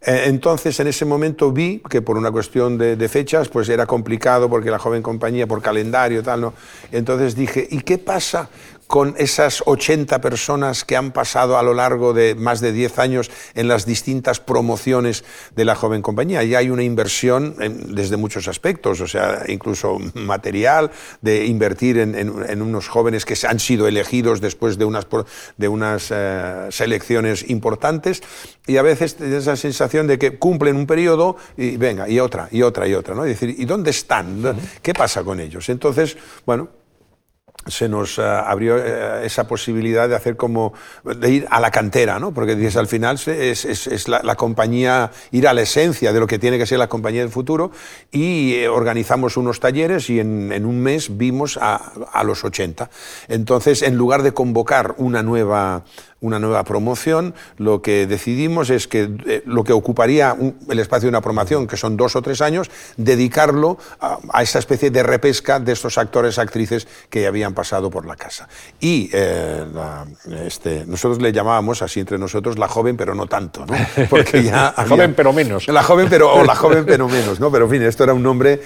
[0.06, 3.86] Eh, entonces, en ese momento vi que por una cuestión de, de, fechas, pues era
[3.86, 6.54] complicado porque la joven compañía, por calendario, tal, ¿no?
[6.92, 8.50] Entonces dije, ¿y qué pasa
[8.86, 13.30] con esas 80 personas que han pasado a lo largo de más de 10 años
[13.54, 16.42] en las distintas promociones de la joven compañía.
[16.44, 17.56] Y hay una inversión
[17.88, 20.90] desde muchos aspectos, o sea, incluso material,
[21.22, 25.06] de invertir en, unos jóvenes que han sido elegidos después de unas,
[25.56, 28.22] de unas eh, selecciones importantes.
[28.66, 32.62] Y a veces esa sensación de que cumplen un periodo y venga, y otra, y
[32.62, 33.14] otra, y otra.
[33.14, 33.24] ¿no?
[33.24, 34.56] decir, ¿y dónde están?
[34.82, 35.68] ¿Qué pasa con ellos?
[35.68, 36.16] Entonces,
[36.46, 36.68] bueno,
[37.66, 40.74] se nos eh, abrió eh, esa posibilidad de hacer como,
[41.04, 42.32] de ir a la cantera, ¿no?
[42.32, 46.38] Porque dices, al final es, es, la, compañía, ir a la esencia de lo que
[46.38, 47.70] tiene que ser la compañía del futuro
[48.10, 51.76] y eh, organizamos unos talleres y en, en un mes vimos a,
[52.12, 52.90] a, los 80.
[53.28, 55.84] Entonces, en lugar de convocar una nueva
[56.24, 60.34] una nueva promoción, lo que decidimos es que eh, lo que ocuparía
[60.68, 64.90] el espacio de una promoción, que son dos o tres años, dedicarlo a, esa especie
[64.90, 68.48] de repesca de estos actores, actrices que ya habían pasado por la casa.
[68.80, 69.64] Y eh,
[70.46, 73.74] este, nosotros le llamábamos así entre nosotros la joven, pero no tanto, ¿no?
[74.08, 75.68] Porque ya la joven, pero menos.
[75.68, 77.50] La joven, pero, o la joven, pero menos, ¿no?
[77.52, 78.62] Pero en fin, esto era un nombre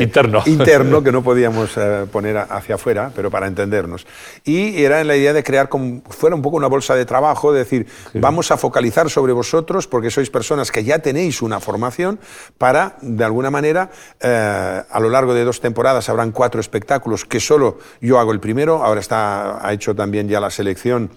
[0.00, 0.42] interno.
[0.46, 4.06] interno que no podíamos eh, poner hacia afuera, pero para entendernos.
[4.44, 7.52] Y era en la idea de crear como fuera un poco una bolsa de trabajo,
[7.52, 12.18] de decir, vamos a focalizar sobre vosotros porque sois personas que ya tenéis una formación
[12.58, 17.40] para, de alguna manera, eh, a lo largo de dos temporadas habrán cuatro espectáculos que
[17.40, 21.10] solo yo hago el primero, ahora está, ha hecho también ya la selección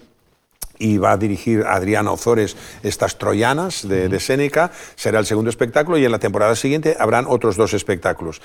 [0.80, 5.98] y va a dirigir Adriana Ozores estas Troyanas de, de, Séneca, será el segundo espectáculo
[5.98, 8.42] y en la temporada siguiente habrán otros dos espectáculos.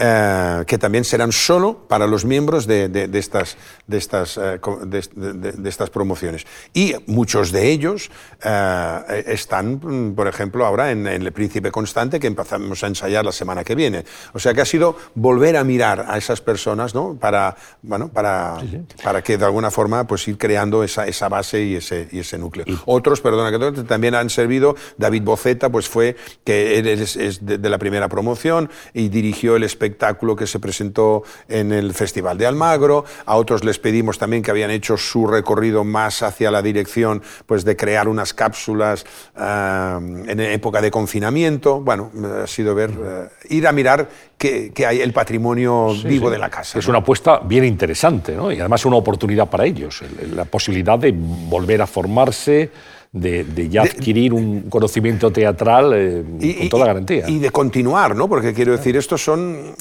[0.00, 3.56] Eh, que también serán solo para los miembros de, estas,
[3.88, 6.46] de, estas, eh, de, estas promociones.
[6.72, 8.08] Y muchos de ellos
[8.44, 13.32] eh, están, mm, por ejemplo, ahora en, El Príncipe Constante, que empezamos a ensayar la
[13.32, 14.04] semana que viene.
[14.34, 17.14] O sea que ha sido volver a mirar a esas personas ¿no?
[17.14, 18.58] para, bueno, para,
[19.02, 22.38] para que de alguna forma pues, ir creando esa, esa base y ese, y ese
[22.38, 22.64] núcleo.
[22.86, 28.08] Otros, perdona que también han servido, David Boceta, pues fue, que es, de, la primera
[28.08, 33.64] promoción y dirigió el espectáculo que se presentó en el Festival de Almagro, a otros
[33.64, 38.08] les pedimos también que habían hecho su recorrido más hacia la dirección pues, de crear
[38.08, 39.04] unas cápsulas
[39.36, 42.10] ah, en época de confinamiento, bueno,
[42.42, 46.78] ha sido ver, eh, ir a mirar que, hay el patrimonio vivo de la casa.
[46.78, 48.52] Es una apuesta bien interesante ¿no?
[48.52, 52.70] y además una oportunidad para ellos, la posibilidad de volver a formarse,
[53.10, 57.28] de, ya adquirir un conocimiento teatral eh, con toda garantía.
[57.28, 58.28] Y de continuar, ¿no?
[58.28, 59.74] porque quiero decir, estos son,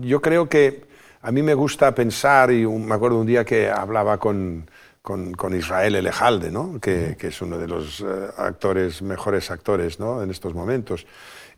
[0.00, 0.84] yo creo que
[1.22, 4.70] a mí me gusta pensar, y me acuerdo un día que hablaba con,
[5.02, 6.78] con, Israel Elejalde, ¿no?
[6.80, 8.04] que, que, es uno de los eh,
[8.36, 10.22] actores, mejores actores ¿no?
[10.22, 11.06] en estos momentos.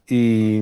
[0.08, 0.60] Y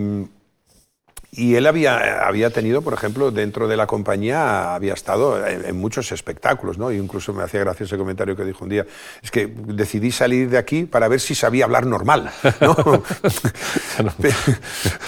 [1.37, 6.13] y él había, había tenido, por ejemplo, dentro de la compañía, había estado en, muchos
[6.13, 6.93] espectáculos, ¿no?
[6.93, 8.87] Y incluso me hacía gracia ese comentario que dijo un día,
[9.21, 12.77] es que decidí salir de aquí para ver si sabía hablar normal, ¿no?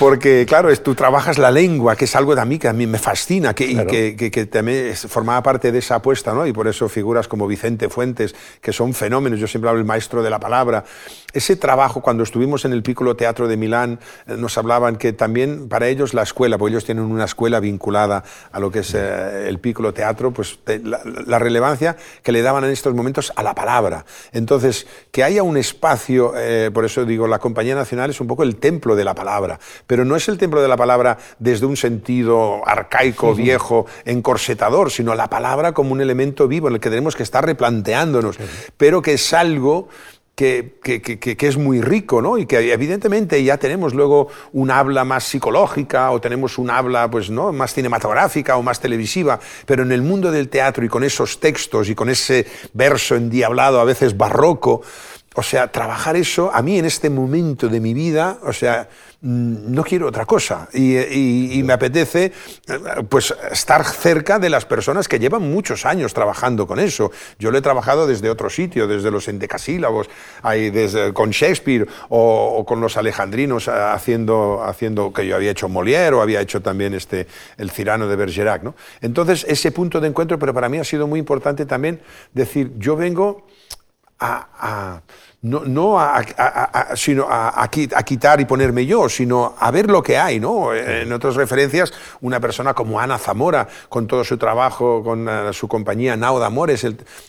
[0.01, 2.73] Porque, claro, es, tú trabajas la lengua, que es algo de a mí que a
[2.73, 6.45] mí me fascina, que, y que, que, también formaba parte de esa apuesta, ¿no?
[6.45, 10.25] Y por eso figuras como Vicente Fuentes, que son fenómenos, yo siempre hablo el maestro
[10.25, 10.85] de la palabra.
[11.33, 15.69] Ese trabajo, cuando estuvimos en el Piccolo Teatro de Milán, eh, nos hablaban que también
[15.69, 19.49] para ellos la escuela, porque ellos tienen una escuela vinculada a lo que es eh,
[19.49, 24.05] el Piccolo Teatro, pues la, relevancia que le daban en estos momentos a la palabra.
[24.33, 28.43] Entonces, que haya un espacio, eh, por eso digo, la Compañía Nacional es un poco
[28.43, 31.77] el templo de la palabra, pero no es el templo de la palabra desde un
[31.77, 37.15] sentido arcaico, viejo, encorsetador, sino la palabra como un elemento vivo en el que tenemos
[37.15, 38.39] que estar replanteándonos,
[38.77, 39.89] pero que es algo
[40.37, 42.37] que, que, es muy rico, ¿no?
[42.37, 47.31] Y que evidentemente ya tenemos luego un habla más psicológica o tenemos un habla pues,
[47.31, 47.55] ¿no?
[47.55, 51.89] más cinematográfica o más televisiva, pero en el mundo del teatro y con esos textos
[51.89, 54.83] y con ese verso endiablado, a veces barroco,
[55.37, 58.91] o sea, trabajar eso, a mí en este momento de mi vida, o sea,
[59.23, 60.69] no quiero otra cosa.
[60.73, 62.33] Y, me apetece
[62.69, 67.11] eh, pues, estar cerca de las personas que llevan muchos años trabajando con eso.
[67.39, 70.09] Yo lo he trabajado desde otro sitio, desde los endecasílabos,
[70.43, 75.69] ahí, desde, con Shakespeare o, con los alejandrinos eh, haciendo, haciendo, que yo había hecho
[75.69, 77.27] Molière o había hecho también este,
[77.57, 78.63] el Cirano de Bergerac.
[78.63, 78.75] ¿no?
[79.01, 82.01] Entonces, ese punto de encuentro, pero para mí ha sido muy importante también
[82.33, 83.47] decir, yo vengo
[84.19, 85.03] a
[85.43, 86.25] no, no a,
[86.97, 90.41] sino a, quitar y ponerme yo, sino a ver lo que hay.
[90.41, 90.75] ¿no?
[90.75, 95.69] En otras referencias, una persona como Ana Zamora, con todo su trabajo, con eh, su
[95.69, 96.87] compañía Nao de Amores,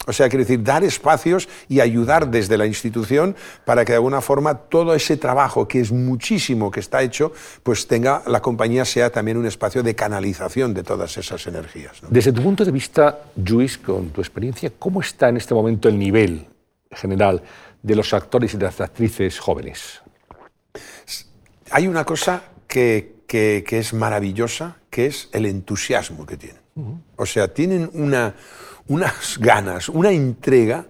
[0.07, 4.21] o sea, quiero decir, dar espacios y ayudar desde la institución para que de alguna
[4.21, 9.11] forma todo ese trabajo, que es muchísimo que está hecho, pues tenga, la compañía sea
[9.11, 12.01] también un espacio de canalización de todas esas energías.
[12.09, 15.99] Desde tu punto de vista, Luis, con tu experiencia, ¿cómo está en este momento el
[15.99, 16.47] nivel
[16.91, 17.41] general
[17.81, 20.01] de los actores y de las actrices jóvenes?
[21.71, 26.61] Hay una cosa que, que, es maravillosa, que es el entusiasmo que tienen.
[27.15, 28.35] O sea, tienen una,
[28.87, 30.85] unas ganas, una entrega,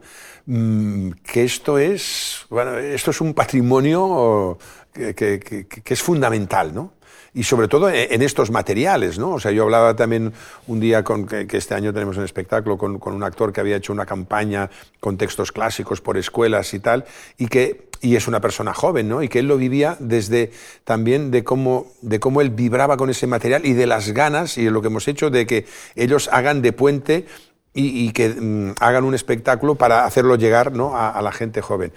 [0.45, 4.57] mm, que esto es, bueno, esto es un patrimonio
[4.93, 6.96] que, que es fundamental, ¿no?
[7.37, 9.33] Y sobre todo en estos materiales, ¿no?
[9.33, 10.33] O sea, yo hablaba también
[10.65, 13.75] un día con que, este año tenemos un espectáculo con, con, un actor que había
[13.75, 17.05] hecho una campaña con textos clásicos por escuelas y tal,
[17.37, 19.21] y que y es una persona joven, ¿no?
[19.21, 20.51] Y que él lo vivía desde
[20.83, 24.67] también de cómo, de cómo él vibraba con ese material y de las ganas y
[24.71, 27.27] lo que hemos hecho de que ellos hagan de puente
[27.75, 30.97] y, que mm, hagan un espectáculo para hacerlo llegar ¿no?
[30.97, 31.93] a, la gente joven.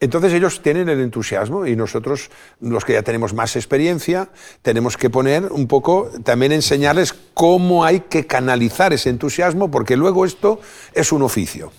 [0.00, 2.30] Entonces ellos tienen el entusiasmo y nosotros,
[2.60, 4.28] los que ya tenemos más experiencia,
[4.62, 10.24] tenemos que poner un poco, también enseñarles cómo hay que canalizar ese entusiasmo, porque luego
[10.24, 10.60] esto
[10.92, 11.72] es un oficio.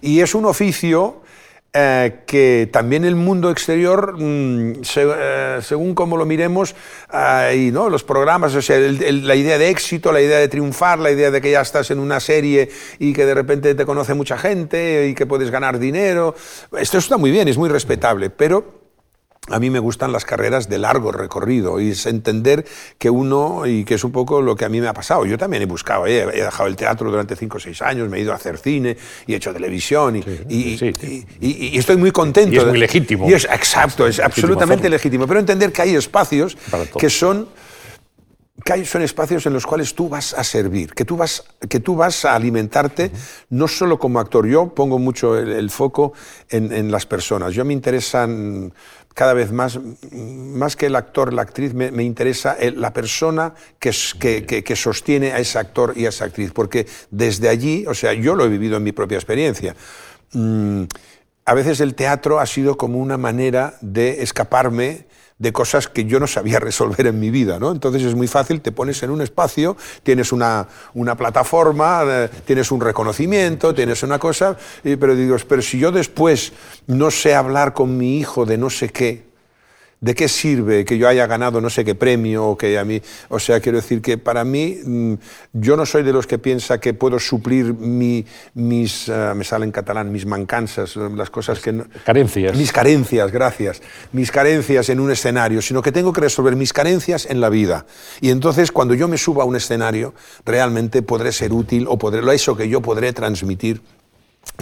[0.00, 1.22] Y es un oficio
[1.72, 6.74] eh, que también el mundo exterior, mm, eh, según como lo miremos,
[7.54, 7.88] y ¿no?
[7.88, 11.40] los programas, o sea, la idea de éxito, la idea de triunfar, la idea de
[11.40, 15.14] que ya estás en una serie y que de repente te conoce mucha gente y
[15.14, 16.34] que puedes ganar dinero,
[16.78, 18.79] esto está muy bien, es muy respetable, pero
[19.50, 22.64] a mí me gustan las carreras de largo recorrido y es entender
[22.98, 25.36] que uno, y que es un poco lo que a mí me ha pasado, yo
[25.36, 26.22] también he buscado, ¿eh?
[26.32, 28.96] he dejado el teatro durante 5 o 6 años, me he ido a hacer cine
[29.26, 32.54] y he hecho televisión y, estoy muy contento.
[32.54, 33.28] Y es muy legítimo.
[33.28, 36.56] Y es, exacto, es, absolutamente legítimo, pero entender que hay espacios
[36.98, 37.48] que son
[38.64, 41.80] que hay, son espacios en los cuales tú vas a servir, que tú vas, que
[41.80, 43.10] tú vas a alimentarte,
[43.50, 44.46] no solo como actor.
[44.46, 46.12] Yo pongo mucho el, foco
[46.48, 47.54] en, en, las personas.
[47.54, 48.72] Yo me interesan
[49.20, 49.78] cada vez más,
[50.12, 55.38] más que el actor, la actriz, me, interesa la persona que, que, que, sostiene a
[55.38, 58.78] ese actor y a esa actriz, porque desde allí, o sea, yo lo he vivido
[58.78, 59.76] en mi propia experiencia.
[60.32, 60.84] Mm,
[61.44, 65.04] a veces el teatro ha sido como una manera de escaparme
[65.40, 67.58] de cosas que yo no sabía resolver en mi vida.
[67.58, 67.72] ¿no?
[67.72, 72.70] Entonces es muy fácil, te pones en un espacio, tienes una, una plataforma, eh, tienes
[72.70, 76.52] un reconocimiento, tienes una cosa, pero digo, pero si yo después
[76.86, 79.29] no sé hablar con mi hijo de no sé qué,
[80.00, 83.02] ¿De qué sirve que yo haya ganado no sé qué premio o que a mí,
[83.28, 85.14] o sea, quiero decir que para mí mm,
[85.52, 89.66] yo no soy de los que piensa que puedo suplir mi, mis, eh, me sale
[89.66, 92.56] en catalán, mis mancanzas, las cosas que carencias.
[92.56, 93.82] Mis carencias, gracias.
[94.12, 97.84] Mis carencias en un escenario, sino que tengo que resolver mis carencias en la vida.
[98.22, 100.14] Y entonces cuando yo me suba a un escenario,
[100.46, 103.82] realmente podré ser útil o podré lo eso que yo podré transmitir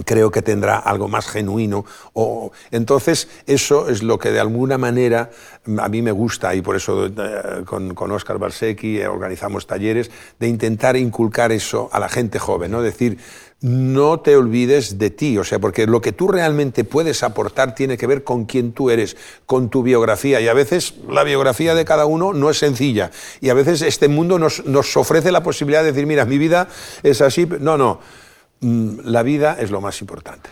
[0.04, 1.84] creo que tendrá algo más genuino.
[2.12, 5.30] O, entonces, eso es lo que de alguna manera
[5.78, 10.48] a mí me gusta y por eso eh, con, con Oscar Barsecki organizamos talleres de
[10.48, 12.82] intentar inculcar eso a la gente joven, ¿no?
[12.82, 13.18] decir,
[13.60, 17.98] no te olvides de ti, o sea, porque lo que tú realmente puedes aportar tiene
[17.98, 21.84] que ver con quién tú eres, con tu biografía, y a veces la biografía de
[21.84, 23.10] cada uno no es sencilla,
[23.40, 26.68] y a veces este mundo nos, nos ofrece la posibilidad de decir, mira, mi vida
[27.02, 27.98] es así, no, no
[28.60, 30.50] la vida es lo más importante.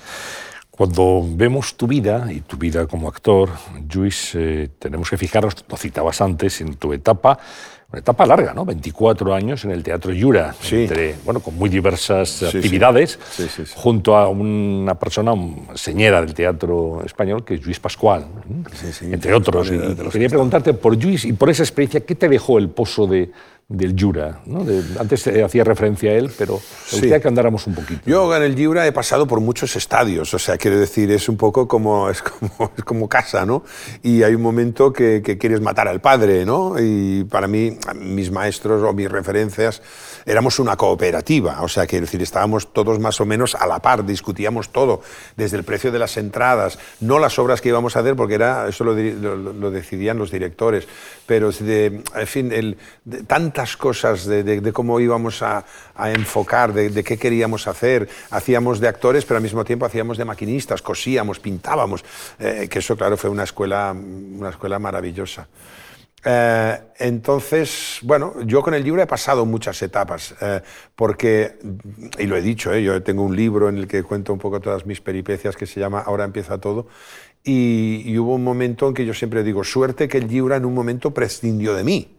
[0.71, 3.49] Cuando vemos tu vida y tu vida como actor,
[3.95, 7.39] Luis, eh, tenemos que fijarnos, lo citabas antes, en tu etapa,
[7.91, 8.67] una etapa larga, ¿no?
[8.67, 13.19] 24 años en el Teatro Yura, entre, bueno, con muy diversas actividades,
[13.75, 15.33] junto a una persona
[15.75, 18.27] señera del teatro español, que es Luis Pascual,
[19.01, 19.71] entre otros.
[20.13, 23.31] quería preguntarte por Luis y por esa experiencia, ¿qué te dejó el pozo de,
[23.69, 24.43] del Jura.
[24.47, 24.65] ¿no?
[25.01, 28.01] antes hacía referencia a él, pero me gustaría que andáramos un poquito.
[28.07, 31.37] Yo en el Jura he pasado por muchos estadios, o sea, quiero decir, es un
[31.37, 33.65] poco como, es como, es como casa, ¿no?
[34.03, 36.77] Y hay un momento que, que, quieres matar al padre, ¿no?
[36.79, 39.83] Y para mí, mis maestros o mis referencias,
[40.27, 44.05] éramos una cooperativa, o sea, quiero decir, estábamos todos más o menos a la par,
[44.05, 45.01] discutíamos todo,
[45.37, 48.69] desde el precio de las entradas, no las obras que íbamos a hacer, porque era,
[48.69, 50.89] eso lo, lo, decidían los directores,
[51.27, 52.77] pero, en fin, de,
[53.79, 55.65] cosas de, cómo íbamos a,
[56.13, 58.09] enfocar, de, qué queríamos hacer.
[58.31, 62.05] Hacíamos de actores, pero al mismo tiempo hacíamos de maquinistas, cosíamos, pintábamos,
[62.39, 65.47] eh, que eso, claro, fue una escuela, una escuela maravillosa.
[66.25, 70.61] Eh, entonces, bueno, yo con el libro he pasado muchas etapas, eh,
[70.95, 71.59] porque,
[72.19, 74.87] y lo he dicho, yo tengo un libro en el que cuento un poco todas
[74.87, 76.89] mis peripecias que se llama Ahora empieza todo,
[77.45, 80.75] y hubo un momento en que yo siempre digo, suerte que el libro en un
[80.75, 82.16] momento prescindió de mí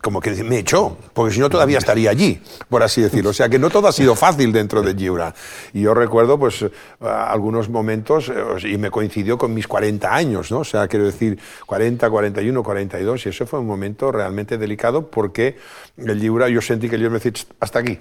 [0.00, 3.30] como que me echó, porque si no todavía estaría allí, por así decirlo.
[3.30, 5.34] O sea que no todo ha sido fácil dentro de Giura.
[5.72, 6.64] Y yo recuerdo pues
[7.00, 10.60] algunos momentos, eh, y me coincidió con mis 40 años, ¿no?
[10.60, 15.56] O sea, quiero decir, 40, 41, 42, y eso fue un momento realmente delicado porque
[15.96, 17.98] el Giura, yo sentí que el Giura me decía, hasta aquí,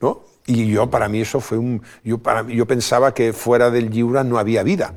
[0.00, 0.22] ¿no?
[0.46, 1.82] Y yo, para mí eso fue un...
[2.02, 4.94] Yo, para, yo pensaba que fuera del Giura no había vida.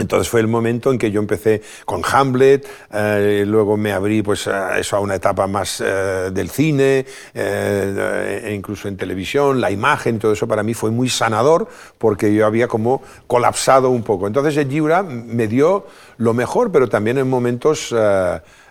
[0.00, 4.46] Entonces fue el momento en que yo empecé con Hamlet, eh, luego me abrí pues,
[4.46, 9.72] a eso a una etapa más eh, del cine, eh, e incluso en televisión, la
[9.72, 11.66] imagen todo eso para mí fue muy sanador
[11.98, 14.28] porque yo había como colapsado un poco.
[14.28, 17.92] Entonces el Giura me dio lo mejor, pero también en momentos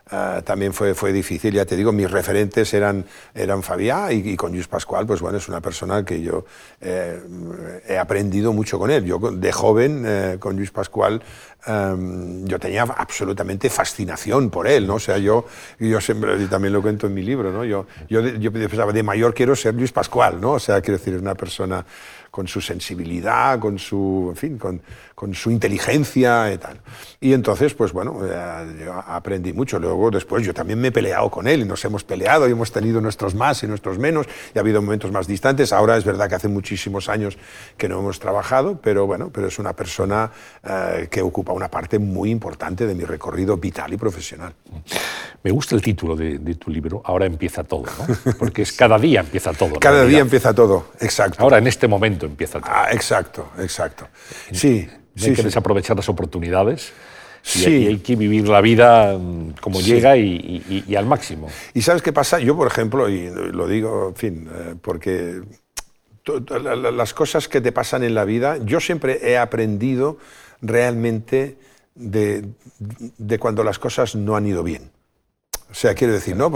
[0.09, 4.53] Ah, también fue, fue difícil, ya te digo, mis referentes eran, eran Fabiá y, con
[4.53, 6.45] Luis Pascual, pues bueno, es una persona que yo
[6.79, 7.21] eh,
[7.87, 9.03] he aprendido mucho con él.
[9.03, 11.21] Yo de joven eh, con Luis Pascual
[11.65, 14.95] em, yo tenía absolutamente fascinación por él, ¿no?
[14.95, 15.45] O sea, yo,
[15.77, 17.65] yo siempre, y también lo cuento en mi libro, ¿no?
[17.65, 20.53] Yo, yo, yo pensaba, de mayor quiero ser Luis Pascual, ¿no?
[20.53, 21.85] O sea, quiero decir, es una persona
[22.31, 24.81] con su sensibilidad, con su, en fin, con,
[25.17, 26.79] con su inteligencia y tal.
[27.19, 29.79] Y entonces, pues bueno, eh, yo aprendí mucho.
[29.79, 32.71] Luego, después, yo también me he peleado con él y nos hemos peleado y hemos
[32.71, 35.73] tenido nuestros más y nuestros menos y ha habido momentos más distantes.
[35.73, 37.39] Ahora es verdad que hace muchísimos años
[37.77, 40.29] que no hemos trabajado, pero bueno, pero es una persona
[40.63, 44.53] eh, que ocupa una parte muy importante de mi recorrido vital y profesional.
[45.41, 48.33] Me gusta el título de, tu libro, Ahora empieza todo, ¿no?
[48.37, 49.79] Porque es cada día empieza todo.
[49.79, 51.41] Cada día empieza todo, exacto.
[51.41, 52.69] Ahora, en este momento empieza todo.
[52.71, 54.07] Ah, exacto, exacto.
[54.51, 54.87] Sí,
[55.23, 56.93] hay que desaprovechar las oportunidades.
[57.55, 61.47] Y hay que vivir la vida mm, como llega y, al máximo.
[61.73, 62.39] ¿Y sabes qué pasa?
[62.39, 65.41] Yo, por ejemplo, y lo digo, en fin, eh, porque
[66.25, 70.17] las cosas que te pasan en la vida, yo siempre he aprendido
[70.61, 71.57] realmente
[71.95, 72.43] de,
[72.79, 74.91] de cuando las cosas no han ido bien.
[75.69, 76.51] O sea, quiero decir, ¿no?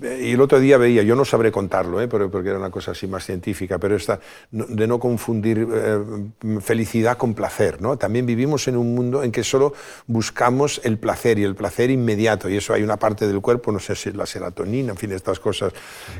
[0.00, 2.08] y el otro día veía, yo no sabré contarlo, ¿eh?
[2.08, 4.18] porque era una cosa así más científica, pero esta,
[4.50, 7.96] de no confundir eh, felicidad con placer, ¿no?
[7.96, 9.74] También vivimos en un mundo en que solo
[10.06, 13.78] buscamos el placer y el placer inmediato, y eso hay una parte del cuerpo, no
[13.78, 15.72] sé si es la serotonina, en fin, estas cosas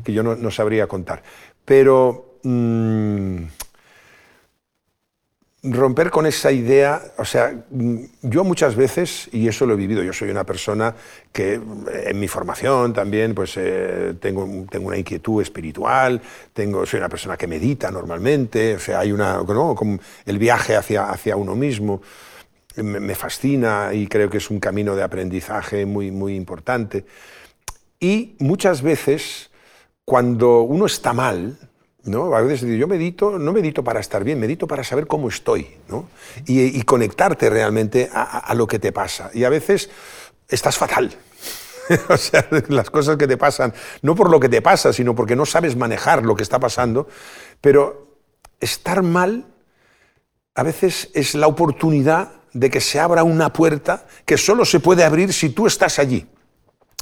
[0.04, 1.22] que yo no, sabría contar.
[1.64, 2.38] Pero...
[2.44, 3.42] Mm,
[5.62, 7.64] romper con esa idea, o sea,
[8.22, 10.94] yo muchas veces, y eso lo he vivido, yo soy una persona
[11.32, 11.54] que
[12.04, 16.20] en mi formación también, pues eh, tengo, tengo una inquietud espiritual,
[16.52, 19.74] tengo, soy una persona que medita normalmente, o sea, hay una, ¿no?
[20.24, 22.02] El viaje hacia, hacia uno mismo
[22.76, 27.04] me, me, fascina y creo que es un camino de aprendizaje muy, muy importante.
[27.98, 29.50] Y muchas veces,
[30.04, 31.58] cuando uno está mal,
[32.04, 32.34] ¿no?
[32.34, 36.08] A veces yo medito, no medito para estar bien, medito para saber cómo estoy, ¿no?
[36.46, 39.30] y, conectarte realmente a, lo que te pasa.
[39.34, 39.90] Y a veces
[40.48, 41.14] estás fatal.
[42.08, 45.36] o sea, las cosas que te pasan, no por lo que te pasa, sino porque
[45.36, 47.08] no sabes manejar lo que está pasando,
[47.60, 48.18] pero
[48.60, 49.46] estar mal
[50.54, 55.04] a veces es la oportunidad de que se abra una puerta que solo se puede
[55.04, 56.26] abrir si tú estás allí.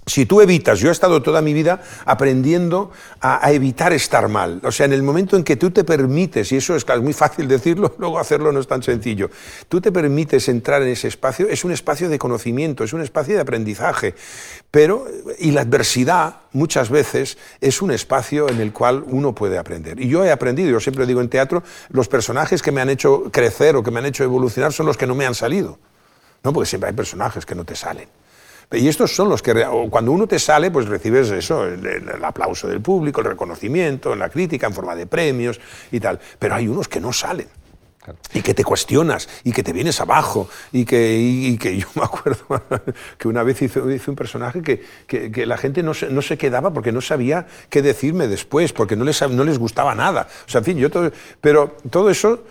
[0.08, 4.60] Si tú evitas, yo he estado toda mi vida aprendiendo a, evitar estar mal.
[4.62, 7.48] O sea, en el momento en que tú te permites, y eso es, muy fácil
[7.48, 9.30] decirlo, luego hacerlo no es tan sencillo,
[9.68, 13.34] tú te permites entrar en ese espacio, es un espacio de conocimiento, es un espacio
[13.34, 14.14] de aprendizaje.
[14.70, 15.08] Pero,
[15.40, 19.98] y la adversidad muchas veces es un espacio en el cual uno puede aprender.
[20.00, 23.24] Y yo he aprendido, yo siempre digo en teatro, los personajes que me han hecho
[23.32, 25.80] crecer o que me han hecho evolucionar son los que no me han salido.
[26.44, 28.08] No, porque siempre hay personajes que no te salen.
[28.72, 32.80] Y estos son los que, cuando uno te sale, pues recibes eso, el, aplauso del
[32.80, 35.60] público, el reconocimiento, la crítica en forma de premios
[35.92, 36.18] y tal.
[36.38, 37.48] Pero hay unos que no salen.
[38.34, 42.46] Y que te cuestionas, y que te vienes abajo, y que, que yo me acuerdo
[43.18, 46.72] que una vez hice, un personaje que, que, la gente no se, no se, quedaba
[46.72, 50.28] porque no sabía qué decirme después, porque no les, no les gustaba nada.
[50.46, 51.10] O sea, en fin, yo todo,
[51.40, 52.44] pero todo eso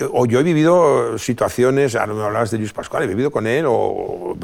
[0.00, 3.66] o yo he vivido situaciones, ahora me hablabas de Luis Pascual, he vivido con él,
[3.68, 4.36] o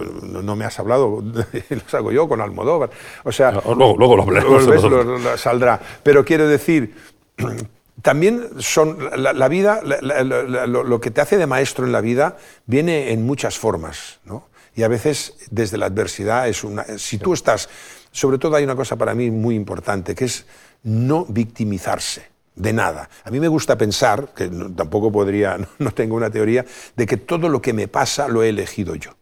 [0.43, 1.23] no me has hablado,
[1.71, 2.91] los hago yo con Almodóvar.
[3.25, 5.41] O sea, luego, luego lo hablaremos.
[5.41, 5.81] saldrá.
[6.03, 6.95] Pero quiero decir,
[8.03, 12.37] también son la, vida, lo, que te hace de maestro en la vida
[12.67, 14.49] viene en muchas formas, ¿no?
[14.77, 16.85] Y a veces desde la adversidad es una.
[16.99, 17.69] Si tú estás,
[18.13, 20.47] sobre todo hay una cosa para mí muy importante, que es
[20.85, 23.09] no victimizarse de nada.
[23.25, 26.65] A mí me gusta pensar, que tampoco podría, no tengo una teoría,
[26.97, 29.13] de que todo lo que me pasa lo he elegido yo.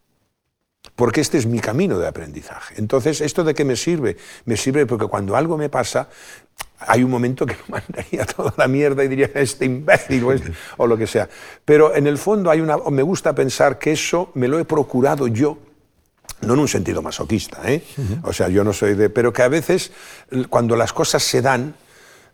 [0.95, 2.77] Porque este es mi camino de aprendizaje.
[2.79, 4.17] Entonces, ¿esto de qué me sirve?
[4.47, 6.09] Me sirve porque cuando algo me pasa,
[6.79, 10.53] hay un momento que me mandaría toda la mierda y diría, este imbécil o, este",
[10.79, 11.29] o lo que sea.
[11.65, 15.27] Pero en el fondo hay una, me gusta pensar que eso me lo he procurado
[15.29, 15.59] yo
[16.43, 17.83] no en un sentido masoquista, ¿eh?
[18.23, 19.09] o sea, yo no soy de...
[19.09, 19.91] pero que a veces
[20.51, 21.75] cuando las cosas se dan,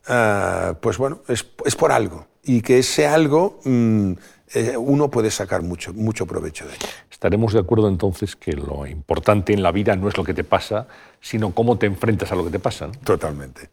[0.07, 1.45] Ah, pues bueno, es,
[1.77, 2.27] por algo.
[2.45, 4.13] Y que ese algo mm,
[4.55, 6.87] eh, uno puede sacar mucho, mucho provecho de ello.
[7.11, 10.43] Estaremos de acuerdo entonces que lo importante en la vida no es lo que te
[10.43, 10.89] pasa,
[11.21, 12.91] sino cómo te enfrentas a lo que te pasa.
[13.05, 13.71] Totalmente.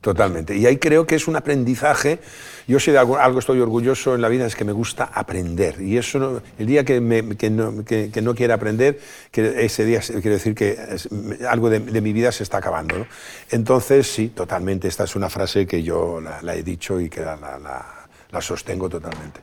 [0.00, 0.56] Totalmente.
[0.56, 2.20] Y ahí creo que es un aprendizaje.
[2.68, 5.80] Yo si de algo, estoy orgulloso en la vida es que me gusta aprender.
[5.80, 10.78] Y eso el día que, no, que, quiera aprender, que ese día quiere decir que
[11.48, 13.06] algo de, mi vida se está acabando.
[13.50, 14.86] Entonces, sí, totalmente.
[14.86, 19.40] Esta es una frase que yo la, he dicho y que la sostengo totalmente.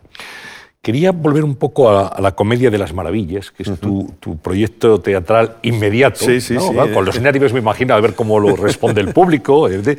[0.84, 5.56] Quería volver un poco a, la Comedia de las Maravillas, que es tu, proyecto teatral
[5.62, 6.26] inmediato.
[6.26, 9.70] Sí, sí, sí, Con los nervios me imagino a ver cómo lo responde el público.
[9.70, 9.98] Eh,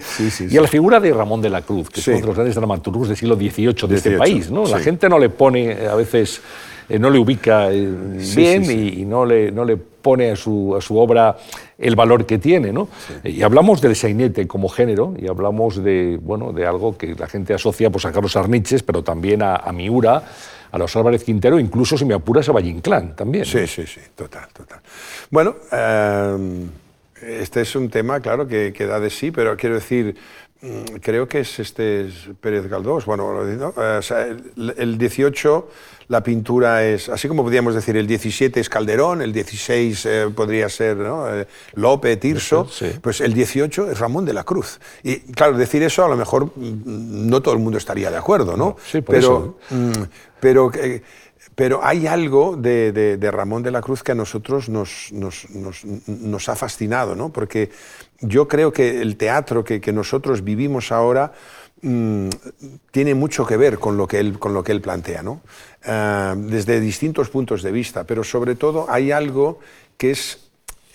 [0.50, 2.54] y a la figura de Ramón de la Cruz, que es uno de los grandes
[2.54, 4.50] dramaturgos del siglo XVIII de este país.
[4.50, 4.66] ¿no?
[4.66, 6.42] La gente no le pone eh, a veces,
[6.90, 10.98] eh, no le ubica bien y, no, le, no le pone a su, a su
[10.98, 11.38] obra
[11.78, 12.74] el valor que tiene.
[12.74, 12.88] ¿no?
[13.24, 17.54] Y hablamos del sainete como género y hablamos de, bueno, de algo que la gente
[17.54, 20.24] asocia pues, a Carlos Arniches, pero también a, a Miura
[20.74, 23.44] a los Álvarez Quintero, incluso si me apuras a Valle Inclán también.
[23.44, 24.80] Sí, sí, sí, total, total.
[25.30, 26.66] Bueno, eh,
[27.22, 30.16] este es un tema, claro, que, que, da de sí, pero quiero decir,
[31.00, 32.08] creo que es este
[32.40, 33.04] Pérez Galdós.
[33.04, 34.36] Bueno, eh,
[34.76, 35.68] el, 18
[36.08, 40.68] la pintura es, así como podríamos decir, el 17 es Calderón, el 16 eh, podría
[40.68, 41.26] ser ¿no?
[41.74, 42.68] Lope, Tirso,
[43.00, 44.80] pues el 18 es Ramón de la Cruz.
[45.02, 48.56] Y claro, decir eso a lo mejor mm, no todo el mundo estaría de acuerdo,
[48.56, 48.76] ¿no?
[48.84, 49.76] Sí, por pero, eso.
[49.76, 50.02] Mm,
[50.40, 50.70] pero,
[51.54, 57.32] pero hay algo de, Ramón de la Cruz que a nosotros nos, ha fascinado, ¿no?
[57.32, 57.70] porque
[58.20, 61.32] yo creo que el teatro que, nosotros vivimos ahora
[61.82, 62.28] mm,
[62.90, 65.42] tiene mucho que ver con lo que él, con lo que él plantea, ¿no?
[65.84, 69.60] Ah, desde distintos puntos de vista, pero sobre todo hay algo
[69.96, 70.40] que es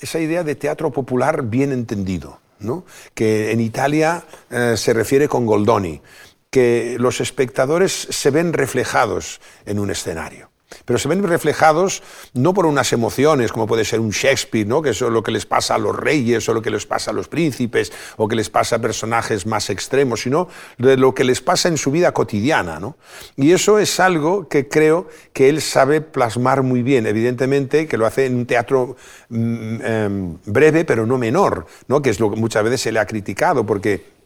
[0.02, 2.86] esa idea de teatro popular bien entendido, ¿no?
[3.14, 6.02] que en Italia eh, se refiere con Goldoni,
[6.50, 10.49] que los espectadores se ven reflejados en un escenario
[10.86, 12.04] pero se ven reflejados
[12.34, 14.82] no por unas emociones, como puede ser un Shakespeare, ¿no?
[14.82, 17.14] que es lo que les pasa a los reyes o lo que les pasa a
[17.14, 20.48] los príncipes o que les pasa a personajes más extremos, sino
[20.78, 22.80] de lo que les pasa en su vida cotidiana.
[22.80, 22.98] ¿no?
[23.36, 28.06] Y eso es algo que creo que él sabe plasmar muy bien, evidentemente que lo
[28.06, 28.96] hace en un teatro
[29.30, 32.02] mm, em, breve pero no menor, ¿no?
[32.02, 34.19] que es lo que muchas veces se le ha criticado, porque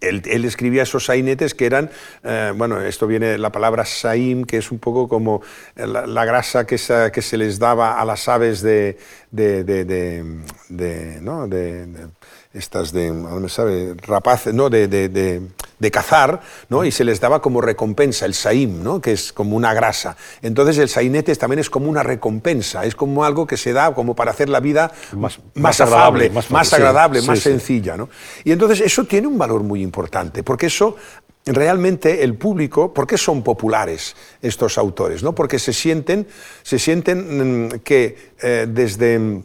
[0.00, 1.90] él, escribía esos sainetes que eran,
[2.24, 5.42] eh, bueno, esto viene la palabra saim, que es un poco como
[5.76, 6.76] la, grasa que,
[7.12, 8.98] que, se les daba a las aves de,
[9.30, 11.46] de, de, ¿no?
[12.56, 14.70] Estas de, no me sabe, rapaces, ¿no?
[14.70, 16.84] De, de, de, cazar, ¿no?
[16.84, 19.00] Y se les daba como recompensa el saim, ¿no?
[19.00, 20.16] Que es como una grasa.
[20.42, 24.16] Entonces el sainete también es como una recompensa, es como algo que se da como
[24.16, 28.08] para hacer la vida más, más, afable, más, agradable, más sencilla, ¿no?
[28.44, 30.96] Y entonces eso tiene un valor muy importante, porque eso
[31.46, 35.22] realmente el público, ¿por qué son populares estos autores?
[35.22, 35.34] ¿no?
[35.34, 36.26] Porque se sienten,
[36.62, 39.44] se sienten mm, que eh, desde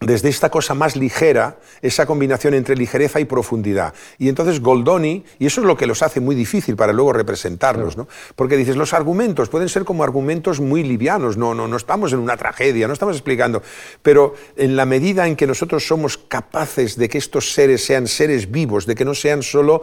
[0.00, 3.94] desde esta cosa más ligera, esa combinación entre ligereza y profundidad.
[4.18, 7.96] Y entonces Goldoni, y eso es lo que los hace muy difícil para luego representarlos,
[7.96, 8.06] ¿no?
[8.36, 12.18] porque dices, los argumentos pueden ser como argumentos muy livianos, no, no, no estamos en
[12.18, 13.62] una tragedia, no estamos explicando,
[14.02, 18.50] pero en la medida en que nosotros somos capaces de que estos seres sean seres
[18.50, 19.82] vivos, de que no sean solo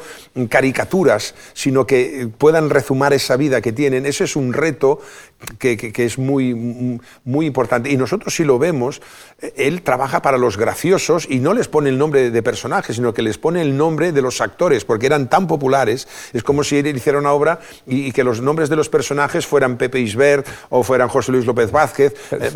[0.49, 4.99] caricaturas, sino que puedan rezumar esa vida que tienen, ese es un reto
[5.58, 7.89] que, es muy, muy importante.
[7.92, 9.02] Y nosotros si lo vemos,
[9.56, 13.22] él trabaja para los graciosos y no les pone el nombre de personajes, sino que
[13.22, 16.08] les pone el nombre de los actores, porque eran tan populares.
[16.34, 19.78] Es como si él hiciera una obra y, que los nombres de los personajes fueran
[19.78, 22.14] Pepe Isbert o fueran José Luis López Vázquez.
[22.32, 22.52] Eh,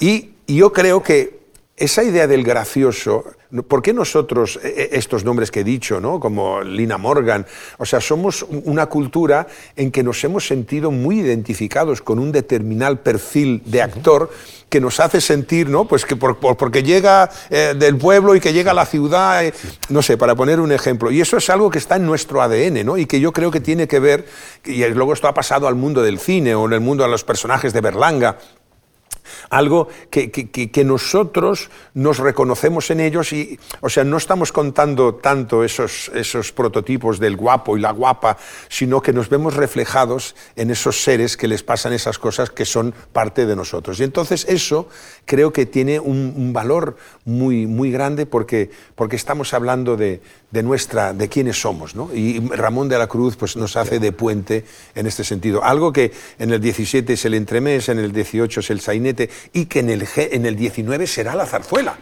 [0.00, 1.39] y, y yo creo que
[1.80, 3.24] esa idea del gracioso
[3.66, 6.20] ¿Por qué nosotros, e, e, estos nombres que he dicho, ¿no?
[6.20, 7.44] como Lina Morgan,
[7.78, 12.96] o sea, somos una cultura en que nos hemos sentido muy identificados con un determinado
[13.02, 14.30] perfil de actor
[14.68, 15.88] que nos hace sentir, ¿no?
[15.88, 19.52] Pues que porque llega eh, del pueblo y que llega a la ciudad, eh,
[19.88, 21.10] no sé, para poner un ejemplo.
[21.10, 22.96] Y eso es algo que está en nuestro ADN, ¿no?
[22.96, 24.26] Y que yo creo que tiene que ver,
[24.64, 27.24] y luego esto ha pasado al mundo del cine o en el mundo a los
[27.24, 28.38] personajes de Berlanga,
[29.48, 36.10] algo que, nosotros nos reconocemos en ellos y, o sea, no estamos contando tanto esos,
[36.14, 38.38] esos prototipos del guapo y la guapa,
[38.68, 42.94] sino que nos vemos reflejados en esos seres que les pasan esas cosas que son
[43.12, 44.00] parte de nosotros.
[44.00, 44.88] Y entonces eso
[45.24, 50.20] creo que tiene un, valor muy, muy grande porque, porque estamos hablando de,
[50.50, 52.10] de, nuestra, de quiénes somos, ¿no?
[52.12, 54.64] Y Ramón de la Cruz pues, nos hace de puente
[54.94, 55.62] en este sentido.
[55.62, 59.66] Algo que en el 17 es el entremés, en el 18 es el sainete, y
[59.66, 61.96] que en el, en el 19 será la zarzuela,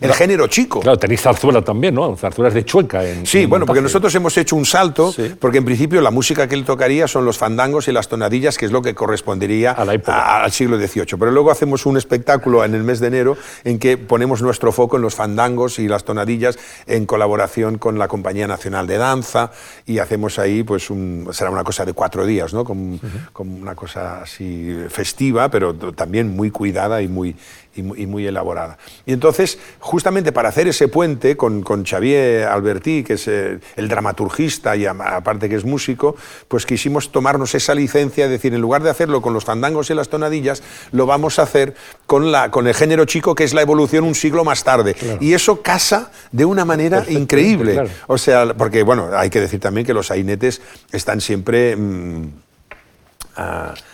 [0.00, 0.80] el género chico.
[0.80, 2.16] Claro, tenéis zarzuela también, ¿no?
[2.16, 3.04] Zarzuelas de Chueca.
[3.04, 6.54] En, sí, bueno, porque nosotros hemos hecho un salto, porque en principio la música que
[6.54, 9.94] él tocaría son los fandangos y las tonadillas, que es lo que correspondería a la
[9.94, 11.16] al siglo XVIII.
[11.18, 14.96] Pero luego hacemos un espectáculo en el mes de enero en que ponemos nuestro foco
[14.96, 19.50] en los fandangos y las tonadillas en colaboración con la Compañía Nacional de Danza
[19.86, 22.64] y hacemos ahí, pues, un, será una cosa de cuatro días, ¿no?
[22.64, 22.98] Como,
[23.32, 27.36] como una cosa así festiva, pero también muy cuidada y muy,
[27.76, 28.78] y muy, elaborada.
[29.06, 34.76] Y entonces, justamente para hacer ese puente con, con Xavier Albertí, que es el, dramaturgista
[34.76, 36.16] y aparte que es músico,
[36.48, 39.94] pues quisimos tomarnos esa licencia, es decir, en lugar de hacerlo con los fandangos y
[39.94, 40.62] las tonadillas,
[40.92, 41.74] lo vamos a hacer
[42.06, 44.96] con, la, con el género chico, que es la evolución un siglo más tarde.
[45.20, 47.90] Y eso casa de una manera increíble.
[48.06, 50.60] O sea, porque, bueno, hay que decir también que los sainetes
[50.92, 51.76] están siempre...
[51.76, 52.44] Mm,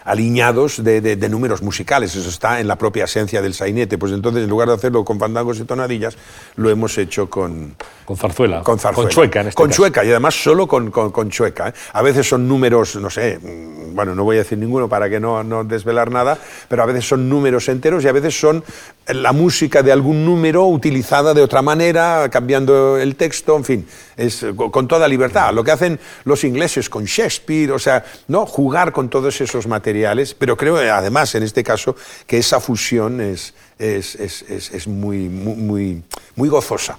[0.05, 2.15] alineados de, números musicales.
[2.15, 3.99] Eso está en la propia esencia del sainete.
[3.99, 6.17] Pues entonces, en lugar de hacerlo con fandangos y tonadillas,
[6.57, 7.77] lo hemos hecho con...
[8.05, 8.63] Con zarzuela.
[8.63, 9.09] Con zarzuela.
[9.09, 11.69] Con chueca, en este Con chueca, y además solo con, con, chueca.
[11.69, 11.73] ¿eh?
[11.93, 15.21] A veces son números, no sé, mm, bueno, no voy a decir ninguno para que
[15.21, 16.39] no, no desvelar nada,
[16.69, 18.65] pero a veces son números enteros y a veces son
[19.07, 23.87] la música de algún número utilizada de otra manera, cambiando el texto, en fin,
[24.17, 25.53] es con toda libertad.
[25.53, 28.47] Lo que hacen los ingleses con Shakespeare, o sea, ¿no?
[28.47, 29.90] jugar con todos esos materiales,
[30.35, 36.03] pero creo además en este caso que esa fusión es, es, es, es muy, muy,
[36.37, 36.99] muy, gozosa.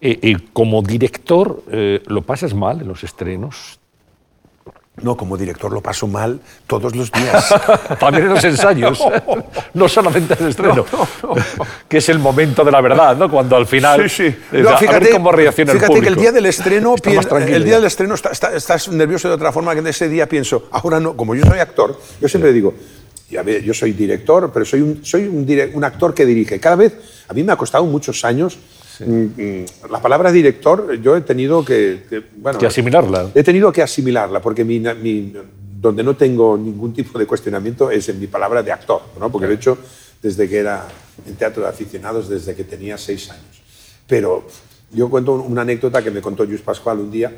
[0.00, 3.77] Y, como director, eh, ¿lo pasas mal en los estrenos?
[5.02, 7.54] No, como director lo paso mal todos los días.
[8.00, 9.02] También en los ensayos,
[9.74, 10.84] no, solamente en el estreno,
[11.88, 13.30] que es el momento de la verdad, ¿no?
[13.30, 14.08] Cuando al final...
[14.08, 14.36] Sí, sí.
[14.78, 16.02] fíjate, cómo reacciona el público.
[16.02, 16.94] que el día del estreno,
[17.46, 21.00] el día del estreno estás nervioso de otra forma que en ese día pienso, ahora
[21.00, 22.74] no, como yo soy actor, yo siempre digo,
[23.30, 26.58] yo soy director, pero soy, un, soy un, un, actor que dirige.
[26.58, 26.94] Cada vez,
[27.28, 28.58] a mí me ha costado muchos años.
[29.00, 32.02] Mm, mm, la palabra director, yo he tenido que,
[32.36, 33.30] bueno, que asimilarla.
[33.34, 34.80] He tenido que asimilarla, porque mi,
[35.80, 39.30] donde no tengo ningún tipo de cuestionamiento es en mi palabra de actor, ¿no?
[39.30, 39.78] porque de hecho,
[40.20, 40.88] desde que era
[41.26, 43.62] en teatro de aficionados, desde que tenía seis años.
[44.06, 44.46] Pero
[44.92, 47.32] yo cuento una anécdota que me contó Luis Pascual un día,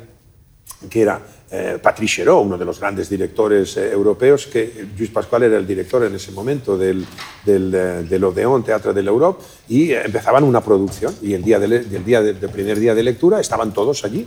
[0.89, 1.21] que era
[1.53, 6.01] eh, Patrice uno de los grandes directores eh, europeos, que Luis Pascual era el director
[6.05, 7.05] en ese momento del,
[7.43, 11.59] del, eh, del Odeón Teatro de la Europa, y empezaban una producción, y el, día
[11.59, 14.25] del, día del primer día de lectura estaban todos allí.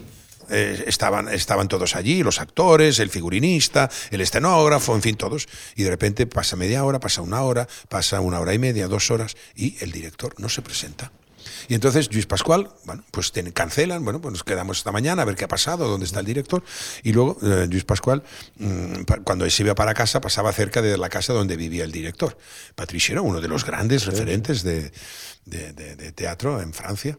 [0.51, 5.49] estaban, estaban todos allí, los actores, el figurinista, el escenógrafo, en fin, todos.
[5.77, 9.11] Y de repente pasa media hora, pasa una hora, pasa una hora y media, dos
[9.11, 11.11] horas, y el director no se presenta.
[11.69, 15.37] Y entonces Luis Pascual, bueno, pues cancelan, bueno, pues nos quedamos esta mañana a ver
[15.37, 16.63] qué ha pasado, dónde está el director.
[17.03, 18.23] Y luego eh, Luis Pascual,
[18.57, 22.37] mm, cuando se iba para casa, pasaba cerca de la casa donde vivía el director.
[22.75, 24.91] Patricio era uno de los grandes referentes de,
[25.45, 27.19] de teatro en Francia.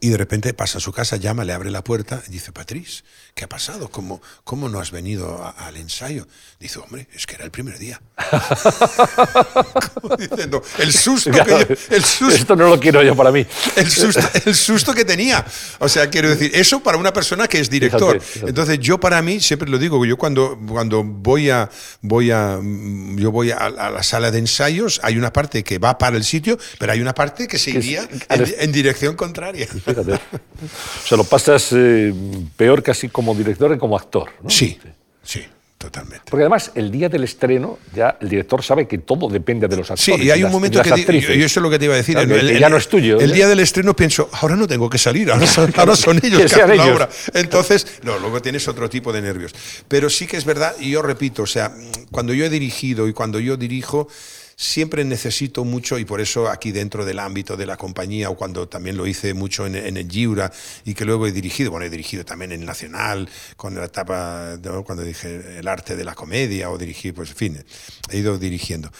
[0.00, 3.04] Y de repente pasa a su casa, llama, le abre la puerta y dice, Patriz,
[3.34, 3.88] ¿qué ha pasado?
[3.88, 6.26] ¿Cómo, cómo no has venido al ensayo?
[6.60, 8.00] Dice, hombre, es que era el primer día.
[10.18, 13.44] diciendo, el susto, que el susto Esto no lo quiero yo para mí.
[13.74, 15.44] El susto, el susto que tenía.
[15.80, 18.20] O sea, quiero decir, eso para una persona que es director.
[18.46, 21.68] Entonces, yo para mí, siempre lo digo, yo cuando, cuando voy, a,
[22.02, 26.16] voy, a, yo voy a, la sala de ensayos, hay una parte que va para
[26.16, 29.66] el sitio, pero hay una parte que se iría en dirección contraria.
[29.66, 30.12] Fíjate.
[30.12, 32.14] O sea, lo pasas eh,
[32.56, 34.30] peor casi como director que como actor.
[34.42, 34.50] ¿no?
[34.50, 34.78] Sí,
[35.22, 35.44] sí.
[35.84, 36.24] Totalmente.
[36.30, 39.90] Porque además, el día del estreno, ya el director sabe que todo depende de los
[39.90, 40.18] actores.
[40.18, 41.20] Sí, y hay un momento que.
[41.20, 42.16] Yo, yo, eso es lo que te iba a decir.
[42.16, 43.20] el, ya no es tuyo.
[43.20, 46.38] El, día del estreno pienso, ahora no tengo que salir, ahora son, ahora son ellos
[46.38, 47.10] que, hacen la obra.
[47.34, 49.54] Entonces, no, luego tienes otro tipo de nervios.
[49.86, 51.70] Pero sí que es verdad, y yo repito, o sea,
[52.10, 54.08] cuando yo he dirigido y cuando yo dirijo
[54.56, 58.68] siempre necesito mucho, y por eso aquí dentro del ámbito de la compañía, o cuando
[58.68, 60.52] también lo hice mucho en, el Giura,
[60.84, 65.02] y que luego he dirigido, bueno, he dirigido también en Nacional, con la etapa, cuando
[65.02, 67.64] dije el arte de la comedia, o dirigí, pues en fin,
[68.10, 68.90] he ido dirigiendo.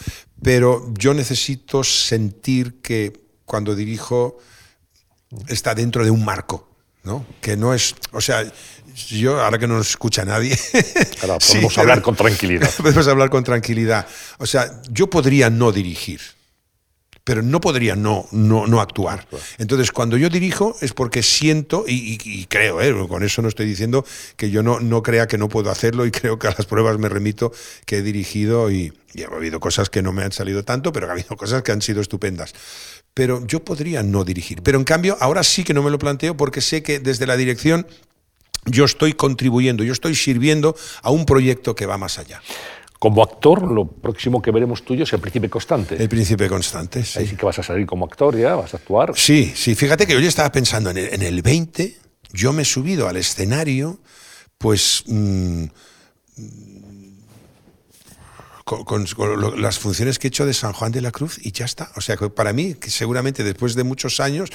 [0.41, 3.13] Pero yo necesito sentir que
[3.45, 4.37] cuando dirijo
[5.47, 6.69] está dentro de un marco,
[7.03, 7.25] ¿no?
[7.41, 8.51] Que no es, o sea,
[8.95, 10.57] yo, ahora que no nos escucha nadie.
[11.51, 12.69] podemos hablar con tranquilidad.
[12.77, 14.07] Podemos hablar con tranquilidad.
[14.37, 16.21] O sea, yo podría no dirigir,
[17.23, 19.27] pero no podría no, no, no actuar.
[19.57, 23.07] Entonces, cuando yo dirijo es porque siento, y, creo, ¿eh?
[23.07, 24.05] con eso no estoy diciendo
[24.37, 26.97] que yo no, no crea que no puedo hacerlo, y creo que a las pruebas
[26.97, 27.51] me remito
[27.85, 31.09] que he dirigido y, y ha habido cosas que no me han salido tanto, pero
[31.09, 32.53] ha habido cosas que han sido estupendas
[33.15, 34.61] pero yo podría no dirigir.
[34.61, 37.37] Pero en cambio, ahora sí que no me lo planteo porque sé que desde la
[37.37, 37.87] dirección
[38.65, 42.41] yo estoy contribuyendo, yo estoy sirviendo a un proyecto que va más allá.
[42.99, 46.01] Como actor, lo próximo que veremos tuyo es el Príncipe Constante.
[46.01, 47.19] El Príncipe Constante, sí.
[47.19, 49.13] Ahí sí que vas a salir como actor ya, vas a actuar.
[49.15, 49.75] Sí, sí.
[49.75, 51.95] Fíjate que yo ya estaba pensando en el, en el 20,
[52.33, 53.99] yo me he subido al escenario,
[54.57, 55.03] pues...
[55.07, 55.65] Mm,
[58.65, 59.05] con,
[59.61, 61.91] las funciones que he hecho de San Juan de la Cruz y ya está.
[61.95, 64.49] O sea, que para mí, que seguramente después de muchos años,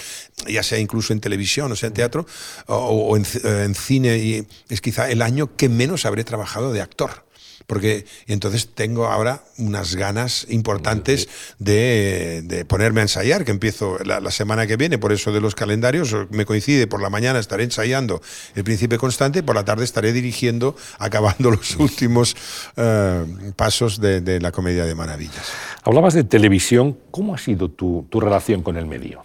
[0.48, 2.26] ya sea incluso en televisión, o sea, en teatro,
[2.66, 7.29] o, en, en, cine, y es quizá el año que menos habré trabajado de actor
[7.70, 11.28] porque entonces tengo ahora unas ganas importantes
[11.60, 16.16] de, ponerme a ensayar, que empiezo la, semana que viene, por eso de los calendarios,
[16.30, 18.20] me coincide, por la mañana estaré ensayando
[18.56, 22.34] El Príncipe Constante, por la tarde estaré dirigiendo, acabando los últimos
[22.76, 25.52] eh, pasos de, la Comedia de Maravillas.
[25.84, 29.22] Hablabas de televisión, ¿cómo ha sido tu relación con el medio?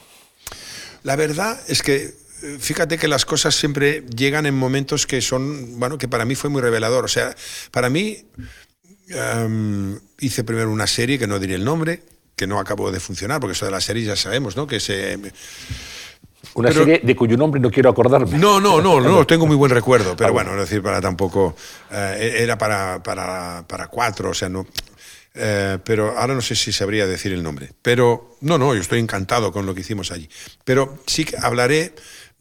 [1.02, 2.14] La verdad es que
[2.60, 6.50] fíjate que las cosas siempre llegan en momentos que son, bueno, que para mí fue
[6.50, 7.06] muy revelador.
[7.06, 7.36] O sea,
[7.72, 8.26] para mí
[9.10, 12.04] em, hice primero una serie que no diré el nombre,
[12.36, 14.68] que no acabó de funcionar, porque eso de la serie ya sabemos, ¿no?
[14.68, 15.20] Que se...
[16.54, 18.38] Una serie de cuyo nombre no quiero acordarme.
[18.38, 21.56] No, no, no, no, tengo muy buen recuerdo, pero ah, bueno, es decir, para tampoco...
[21.92, 24.66] Eh, era para, para, para cuatro, o sea, no...
[25.38, 27.72] Eh, pero ahora no sé si sabría decir el nombre.
[27.82, 30.30] Pero no, no, yo estoy encantado con lo que hicimos allí.
[30.64, 31.94] Pero sí que hablaré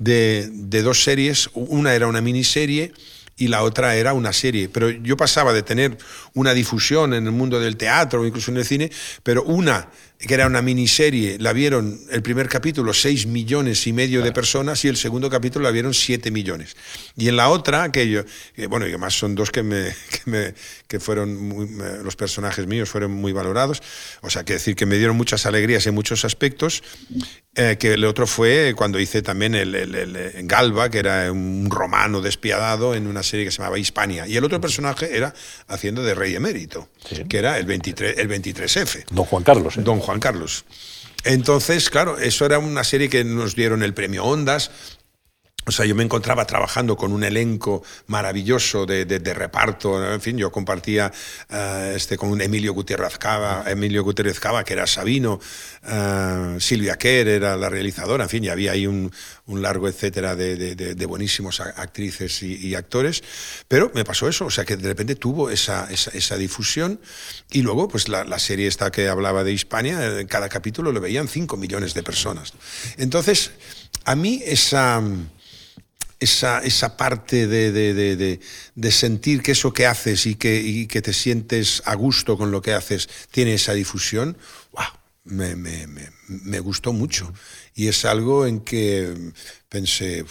[0.05, 2.93] de, dos series, una era una miniserie
[3.37, 4.69] y la otra era una serie.
[4.69, 5.99] Pero yo pasaba de tener
[6.35, 8.91] una difusión en el mundo del teatro o incluso en el cine,
[9.23, 9.89] pero una
[10.27, 14.85] que era una miniserie, la vieron el primer capítulo 6 millones y medio de personas
[14.85, 16.77] y el segundo capítulo la vieron 7 millones.
[17.17, 18.23] Y en la otra, que yo,
[18.69, 20.55] bueno, y además son dos que, me, que, me,
[20.89, 21.69] que fueron,
[22.03, 23.83] los personajes míos fueron muy valorados,
[24.23, 26.83] o sea, que decir que me dieron muchas alegrías en muchos aspectos,
[27.57, 32.21] eh, que el otro fue cuando hice también el, el, Galba, que era un romano
[32.21, 34.27] despiadado en una serie que se llamaba Hispania.
[34.27, 35.33] Y el otro personaje era
[35.69, 36.89] haciendo de rey emérito,
[37.29, 39.05] que era el, 23, el 23F.
[39.11, 39.77] Don Juan Carlos.
[39.77, 39.83] ¿eh?
[39.83, 40.65] Don Juan Carlos.
[41.25, 44.71] Entonces, claro, eso era una serie que nos dieron el premio Ondas,
[45.67, 50.13] o sea, yo me encontraba trabajando con un elenco maravilloso de, reparto.
[50.13, 51.11] En fin, yo compartía
[51.49, 55.41] eh, este, con Emilio Gutiérrez Cava, Emilio Gutiérrez Cava, que era Sabino,
[55.85, 58.25] uh, Silvia Kerr era la realizadora.
[58.25, 59.11] En fin, y había ahí un,
[59.47, 63.23] largo etcétera de, buenísimos actrices y, actores.
[63.67, 67.01] Pero me pasó eso, o sea, que de repente tuvo esa, esa, difusión.
[67.51, 71.01] Y luego, pues la, la, serie esta que hablaba de Hispania, en cada capítulo lo
[71.01, 72.53] veían 5 millones de personas.
[72.99, 73.53] Entonces,
[74.05, 75.03] a mí esa
[76.21, 78.41] esa, esa parte de, de,
[78.75, 82.51] de, sentir que eso que haces y que, y que, te sientes a gusto con
[82.51, 84.37] lo que haces tiene esa difusión,
[84.73, 84.85] wow,
[85.25, 87.33] me, me, me, me gustó mucho.
[87.75, 89.33] Y es algo en que
[89.75, 90.25] pensé,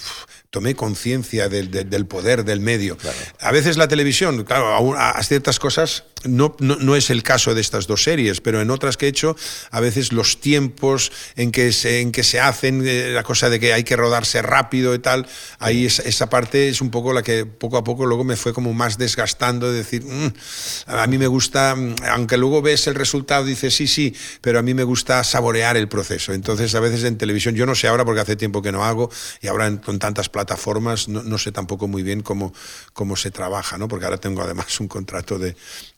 [0.52, 2.98] tomé conciencia del, del, poder del medio.
[3.42, 7.62] A veces la televisión, claro, a, a ciertas cosas no, no, es el caso de
[7.62, 9.36] estas dos series, pero en otras que he hecho,
[9.72, 13.60] a veces los tiempos en que se, en que se hacen, eh, la cosa de
[13.60, 15.28] que hay que rodarse rápido y tal,
[15.60, 18.74] ahí esa parte es un poco la que poco a poco luego me fue como
[18.74, 20.34] más desgastando, de decir, mm,
[20.88, 24.62] a mí me gusta, mm, aunque luego ves el resultado, dices, sí, sí, pero a
[24.62, 26.34] mí me gusta saborear el proceso.
[26.34, 29.10] Entonces, a veces en televisión, yo no sé ahora porque hace tiempo que no hago,
[29.42, 32.54] y ahora con tantas plataformas, no, sé tampoco muy bien cómo,
[32.94, 33.88] cómo se trabaja, ¿no?
[33.88, 35.56] porque ahora tengo además un contrato de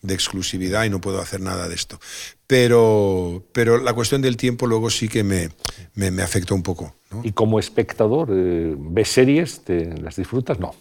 [0.08, 2.00] exclusividad y no puedo hacer nada de esto.
[2.48, 5.50] Pero, pero la cuestión del tiempo luego sí que me,
[5.96, 6.96] me, afectó un poco.
[7.24, 9.64] ¿Y como espectador, eh, ves series?
[9.64, 10.60] Te, ¿Las disfrutas?
[10.60, 10.76] No.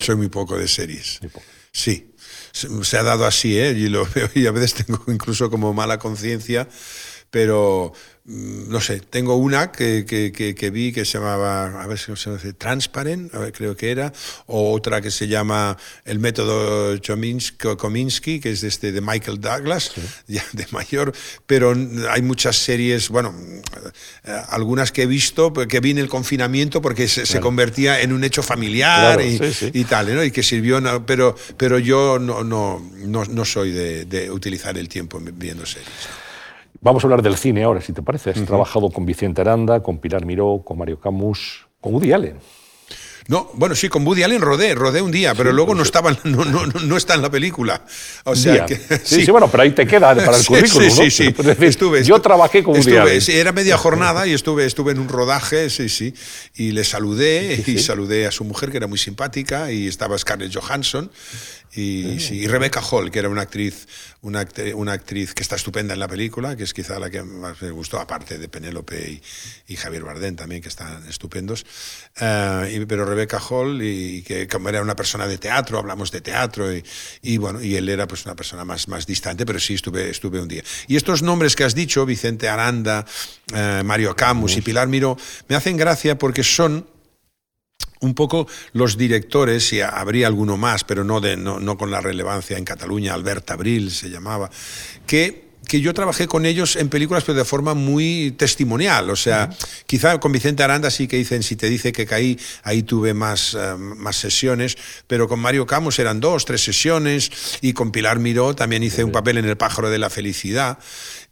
[0.00, 1.20] Soy muy poco de series.
[1.70, 2.14] Sí,
[2.52, 3.70] se ha dado así, ¿eh?
[3.70, 6.68] y lo veo y a veces tengo incluso como mala conciencia,
[7.30, 7.92] pero
[8.24, 12.52] no sé, tengo una que, que, vi que se llamaba, a ver si se dice,
[12.52, 14.12] Transparent, creo que era,
[14.46, 16.96] o otra que se llama El método
[17.76, 19.90] Kominsky, que es de, este, de Michael Douglas,
[20.28, 21.12] ya de mayor,
[21.46, 21.74] pero
[22.10, 23.34] hay muchas series, bueno,
[24.24, 28.22] eh, algunas que he visto, que vi en el confinamiento porque se, convertía en un
[28.22, 30.22] hecho familiar y, tal, ¿no?
[30.22, 34.88] y que sirvió, pero, pero yo no, no, no, no soy de, de utilizar el
[34.88, 36.21] tiempo viendo series.
[36.82, 38.30] Vamos a hablar del cine ahora, si te parece.
[38.30, 42.38] Has trabajado con Vicente Aranda, con Pilar Miró, con Mario Camus, con Woody Allen.
[43.28, 46.44] No, bueno, sí, con Woody Allen rodé, rodé un día, pero luego no, estaba, no,
[46.44, 47.84] no, no, está en la película.
[48.24, 48.74] O sea que,
[49.04, 50.90] sí, sí, bueno, pero ahí te queda para el currículum.
[50.90, 51.34] Sí, sí, sí.
[51.60, 53.22] estuve, yo trabajé con Woody Allen.
[53.28, 56.14] Era media jornada y estuve, estuve en un rodaje, sí, sí.
[56.56, 60.52] Y le saludé y saludé a su mujer, que era muy simpática, y estaba Scarlett
[60.52, 61.08] Johansson.
[61.74, 63.88] Y, y, Rebecca Hall, que era una actriz,
[64.20, 67.62] una, una, actriz que está estupenda en la película, que es quizá la que más
[67.62, 69.22] me gustó, aparte de Penélope
[69.66, 71.64] y, Javier Bardem también, que están estupendos.
[72.20, 76.66] Uh, pero Rebecca Hall, y, que como era una persona de teatro, hablamos de teatro,
[77.22, 80.42] y, bueno, y él era pues una persona más, más distante, pero sí estuve, estuve
[80.42, 80.62] un día.
[80.88, 83.06] Y estos nombres que has dicho, Vicente Aranda,
[83.50, 85.16] uh, Mario Camus y Pilar Miró,
[85.48, 86.91] me hacen gracia porque son
[88.00, 92.00] un poco los directores, y habría alguno más, pero no, de, no, no con la
[92.00, 94.50] relevancia en Cataluña, Albert Abril se llamaba,
[95.06, 99.10] que que yo trabajé con ellos en películas, pero de forma muy testimonial.
[99.10, 99.50] O sea,
[99.86, 103.54] quizá con Vicente Aranda sí que dicen, si te dice que caí, ahí tuve más,
[103.54, 104.76] eh, más sesiones,
[105.06, 107.30] pero con Mario Camus eran dos, tres sesiones,
[107.60, 110.78] y con Pilar Miró también hice un papel en El pájaro de la felicidad.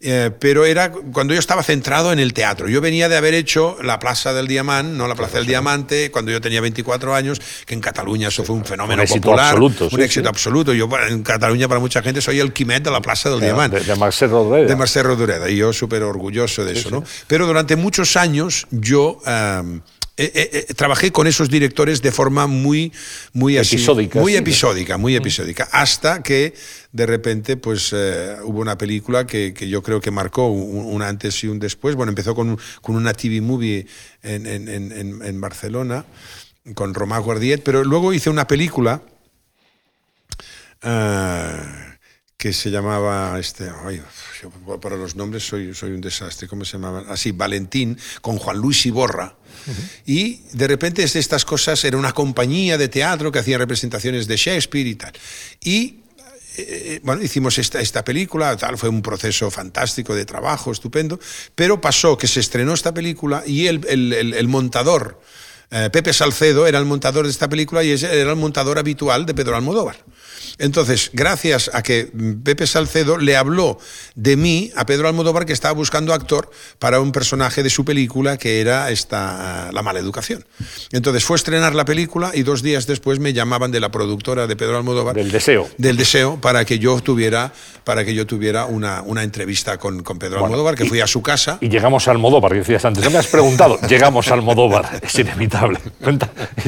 [0.03, 2.67] Eh, pero era cuando yo estaba centrado en el teatro.
[2.67, 6.31] Yo venía de haber hecho la Plaza del Diamante, no la Plaza del Diamante, cuando
[6.31, 9.89] yo tenía 24 años, que en Cataluña eso fue un fenómeno un éxito popular, absoluto,
[9.91, 10.73] un éxito absoluto.
[10.73, 13.79] Yo en Cataluña para mucha gente soy el Quimet de la Plaza del Diamante.
[13.79, 14.67] De, de Marcel Rodoreda.
[14.67, 17.03] De Marcel Rodoreda, y yo súper orgulloso de eso, ¿no?
[17.27, 19.19] Pero durante muchos años yo...
[20.17, 22.91] Eh, eh, eh, trabajé con esos directores de forma muy,
[23.33, 24.19] muy episódica.
[24.19, 26.53] muy episódica, muy episódica, hasta que
[26.91, 31.47] de repente pues hubo una película que, que, yo creo que marcó un, antes y
[31.47, 31.95] un después.
[31.95, 33.87] Bueno, empezó con, con una TV movie
[34.23, 36.05] en, en, en, en Barcelona,
[36.75, 39.01] con Román Guardiet, pero luego hice una película
[42.37, 44.01] que se llamaba, este, ay,
[44.81, 47.03] para los nombres soy, soy un desastre, ¿cómo se llamaba?
[47.07, 49.35] Así, Valentín, con Juan Luis Iborra.
[50.07, 54.25] Y de repente es de estas cosas, era una compañía de teatro que hacía representaciones
[54.25, 55.13] de Shakespeare y tal.
[55.61, 56.00] Y
[56.57, 61.19] eh, bueno, hicimos esta, esta película, tal, fue un proceso fantástico de trabajo, estupendo,
[61.55, 65.21] pero pasó que se estrenó esta película y el, el, el, montador,
[65.69, 69.33] eh, Pepe Salcedo, era el montador de esta película y era el montador habitual de
[69.33, 69.97] Pedro Almodóvar.
[70.57, 72.11] Entonces, gracias a que
[72.43, 73.77] Pepe Salcedo le habló
[74.15, 78.37] de mí a Pedro Almodóvar, que estaba buscando actor para un personaje de su película
[78.37, 80.45] que era esta, La mala educación.
[80.91, 84.47] Entonces fue a estrenar la película y dos días después me llamaban de la productora
[84.47, 85.15] de Pedro Almodóvar.
[85.15, 85.69] Del deseo.
[85.77, 90.19] Del deseo para que yo tuviera, para que yo tuviera una, una entrevista con, con
[90.19, 91.57] Pedro Almodóvar, que fui a su casa.
[91.61, 93.03] Y llegamos a Almodóvar, decías antes.
[93.03, 93.79] No me has preguntado.
[93.89, 94.99] llegamos a Almodóvar.
[95.01, 95.79] Es inevitable.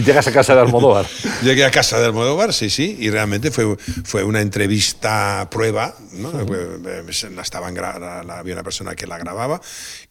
[0.04, 1.06] Llegas a casa de Almodóvar.
[1.44, 3.63] Llegué a casa de Almodóvar, sí, sí, y realmente fue,
[4.04, 6.32] fue una entrevista prueba, ¿no?
[6.32, 9.62] la estaban había una persona que la grababa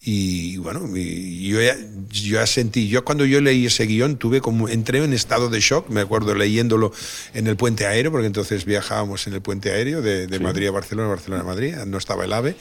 [0.01, 1.77] y bueno, yo, ya,
[2.09, 5.59] yo ya sentí, yo cuando yo leí ese guion tuve como, entré en estado de
[5.59, 6.91] shock, me acuerdo leyéndolo
[7.33, 10.71] en el puente aéreo, porque entonces viajábamos en el puente aéreo de, de Madrid a
[10.71, 12.55] Barcelona, Barcelona a Madrid, no estaba el AVE.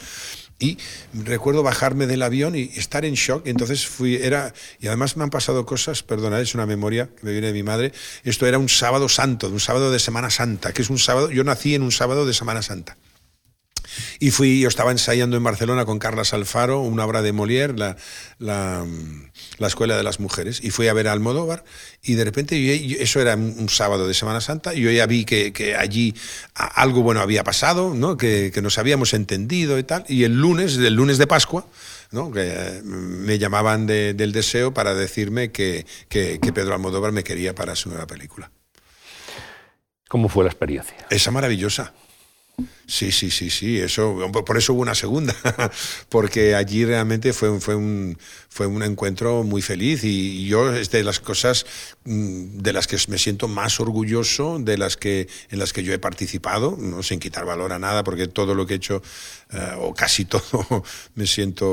[0.63, 0.79] Y
[1.13, 3.47] recuerdo bajarme del avión y estar en shock.
[3.47, 7.33] Entonces fui, era, y además me han pasado cosas, perdonad, es una memoria que me
[7.33, 7.93] viene de mi madre.
[8.23, 11.43] Esto era un sábado santo, un sábado de Semana Santa, que es un sábado, yo
[11.43, 12.97] nací en un sábado de Semana Santa.
[14.18, 17.97] Y fui, yo estaba ensayando en Barcelona con Carlas Alfaro, una obra de Molière, la,
[18.38, 18.86] la,
[19.59, 21.64] la Escuela de las Mujeres, y fui a ver a Almodóvar,
[22.03, 25.53] y de repente, eso era un sábado de Semana Santa, y yo ya vi que,
[25.53, 26.14] que allí
[26.55, 28.16] algo bueno había pasado, ¿no?
[28.16, 31.66] Que, que, nos habíamos entendido y tal, y el lunes, el lunes de Pascua,
[32.12, 32.30] ¿no?
[32.30, 37.24] que eh, me llamaban de, del deseo para decirme que, que, que Pedro Almodóvar me
[37.24, 38.51] quería para su nueva película.
[40.09, 41.07] ¿Cómo fue la experiencia?
[41.09, 41.95] Esa maravillosa.
[42.86, 45.34] Sí, sí, sí, sí, eso, por eso hubo una segunda,
[46.11, 48.18] porque allí realmente fue, fue, un,
[48.53, 51.64] fue un encuentro muy feliz y yo es de las cosas
[52.05, 55.94] mm, de las que me siento más orgulloso, de las que, en las que yo
[55.94, 59.00] he participado, no sin quitar valor a nada, porque todo lo que he hecho,
[59.53, 60.84] eh, o casi todo,
[61.14, 61.72] me siento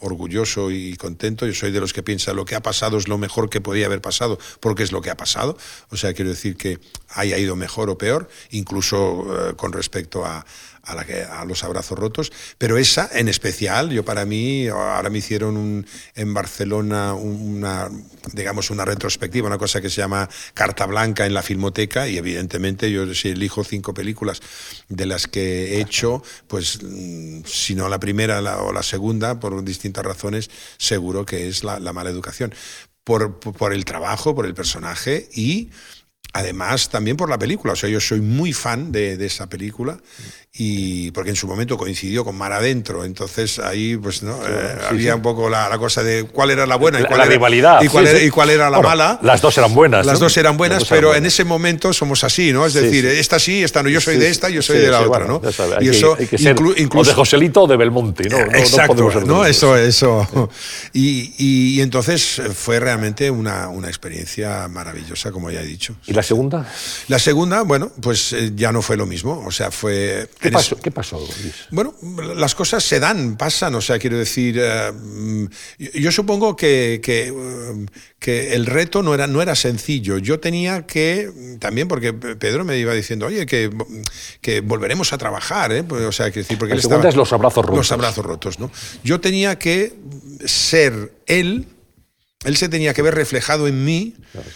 [0.00, 1.46] orgulloso y contento.
[1.46, 3.86] Yo soy de los que piensa lo que ha pasado es lo mejor que podía
[3.86, 5.56] haber pasado, porque es lo que ha pasado.
[5.90, 6.80] O sea, quiero decir que
[7.10, 10.44] haya ido mejor o peor, incluso eh, con respecto a
[10.82, 16.34] a, los abrazos rotos, pero esa en especial, yo para mí, ahora me hicieron en
[16.34, 17.88] Barcelona una,
[18.32, 22.90] digamos, una retrospectiva, una cosa que se llama Carta Blanca en la Filmoteca, y evidentemente
[22.90, 24.40] yo si elijo cinco películas
[24.88, 29.62] de las que he hecho, pues mm, si no la primera o la segunda, por
[29.64, 32.54] distintas razones, seguro que es la, mala educación.
[33.04, 35.70] Por, por el trabajo, por el personaje y
[36.32, 37.72] Además, también por la película.
[37.72, 39.98] O sea, yo soy muy fan de, de, esa película
[40.52, 43.04] y porque en su momento coincidió con Mar Adentro.
[43.04, 44.36] Entonces ahí, pues, ¿no?
[44.46, 47.24] Eh, había un poco la, la, cosa de cuál era la buena y cuál, la
[47.24, 49.18] era, rivalidad, y cuál, era, y cuál era la mala.
[49.22, 50.06] Las dos eran buenas.
[50.06, 51.18] Las dos eran buenas, pero eran buenas.
[51.18, 52.64] en ese momento somos así, ¿no?
[52.64, 53.88] Es decir, esta sí, esta no.
[53.88, 55.52] Yo soy de esta, yo soy de la otra, bueno, ¿no?
[55.52, 57.10] Sabe, y eso que, inclu, incluso.
[57.10, 58.38] O de Joselito o de Belmonte, ¿no?
[58.38, 59.44] no Exacto, no, ser ¿no?
[59.44, 60.28] Eso, eso.
[60.92, 65.94] Y, y, y, entonces fue realmente una, una experiencia maravillosa, como ya he dicho.
[66.10, 66.66] ¿Y la segunda?
[67.06, 69.44] La segunda, bueno, pues eh, ya no fue lo mismo.
[69.46, 70.28] O sea, fue.
[70.40, 70.76] ¿Qué pasó?
[70.76, 71.54] ¿Qué pasó, Luis?
[71.70, 71.94] Bueno,
[72.34, 73.76] las cosas se dan, pasan.
[73.76, 75.48] O sea, quiero decir, uh,
[75.94, 77.86] yo supongo que, que, uh,
[78.18, 80.18] que, el reto no era, no era sencillo.
[80.18, 81.30] Yo tenía que,
[81.60, 83.70] también porque Pedro me iba diciendo, oye, que,
[84.40, 85.70] que volveremos a trabajar.
[85.70, 85.84] ¿eh?
[85.84, 87.78] Pues, o sea, que decir, porque la segunda estaba, es los abrazos rotos.
[87.78, 88.72] Los abrazos rotos, ¿no?
[89.04, 89.94] Yo tenía que
[90.44, 91.68] ser él.
[92.44, 94.16] Él se tenía que ver reflejado en mí.
[94.32, 94.48] Claro,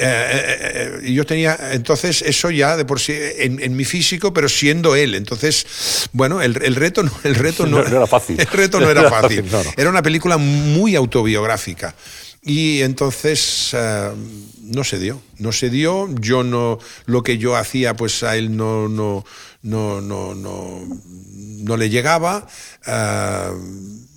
[0.00, 4.48] eh, eh, yo tenía entonces eso ya de por sí en, en, mi físico, pero
[4.48, 5.16] siendo él.
[5.16, 5.66] Entonces,
[6.12, 8.38] bueno, el, el reto, no, el reto no, no, era fácil.
[8.40, 9.44] El reto no era fácil.
[9.76, 11.94] era una película muy autobiográfica.
[12.40, 14.16] Y entonces uh,
[14.62, 16.08] no se dio, no se dio.
[16.20, 19.24] Yo no, lo que yo hacía, pues a él no, no,
[19.62, 20.86] no, no, no,
[21.34, 22.46] no le llegaba.
[22.86, 23.60] Uh,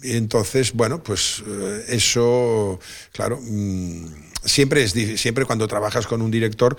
[0.04, 1.44] y entonces, bueno, pues
[1.88, 2.80] eso,
[3.12, 3.40] claro.
[3.42, 6.78] Mm, siempre, es, siempre cuando trabajas con un director,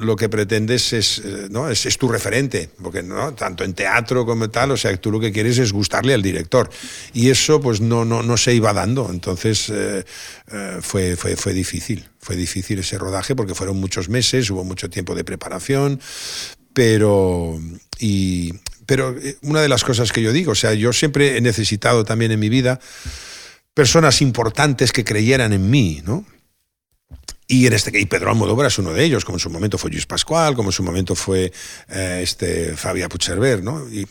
[0.00, 1.70] lo que pretendes es, ¿no?
[1.70, 3.34] es, es tu referente, porque ¿no?
[3.34, 6.70] tanto en teatro como tal, o sea, tú lo que quieres es gustarle al director.
[7.12, 10.04] Y eso pues no, no, no se iba dando, entonces eh,
[10.52, 14.90] eh, fue, fue, fue difícil, fue difícil ese rodaje porque fueron muchos meses, hubo mucho
[14.90, 16.00] tiempo de preparación,
[16.72, 17.60] pero...
[17.98, 18.54] Y,
[18.86, 22.32] pero una de las cosas que yo digo, o sea, yo siempre he necesitado también
[22.32, 22.80] en mi vida
[23.72, 26.24] personas importantes que creyeran en mí, ¿no?
[27.50, 29.90] Y, en este, y Pedro Almodóvar es uno de ellos, como en su momento fue
[29.90, 31.52] Luis Pascual, como en su momento fue
[31.88, 33.88] eh, este, Fabia Puigcerver, ¿no?
[33.90, 34.06] Y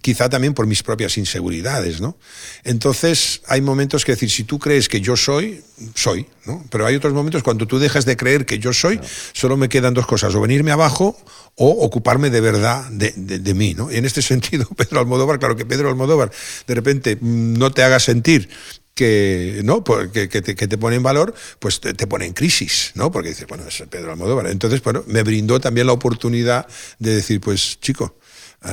[0.00, 2.16] quizá también por mis propias inseguridades, ¿no?
[2.62, 5.64] Entonces, hay momentos que decir, si tú crees que yo soy,
[5.96, 6.64] soy, ¿no?
[6.70, 9.00] Pero hay otros momentos cuando tú dejas de creer que yo soy,
[9.32, 11.18] solo me quedan dos cosas, o venirme abajo
[11.56, 13.90] o ocuparme de verdad de, de, mí, ¿no?
[13.90, 16.30] Y en este sentido, Pedro Almodóvar, claro que Pedro Almodóvar
[16.68, 18.48] de repente mm, no te haga sentir
[18.96, 19.84] que, ¿no?
[19.84, 23.12] que, te, que te pone en valor, pues te, pone en crisis, ¿no?
[23.12, 24.46] Porque dices, bueno, es Pedro Almodóvar.
[24.46, 26.66] Entonces, bueno, me brindó también la oportunidad
[26.98, 28.16] de decir, pues, chico,
[28.64, 28.70] uh,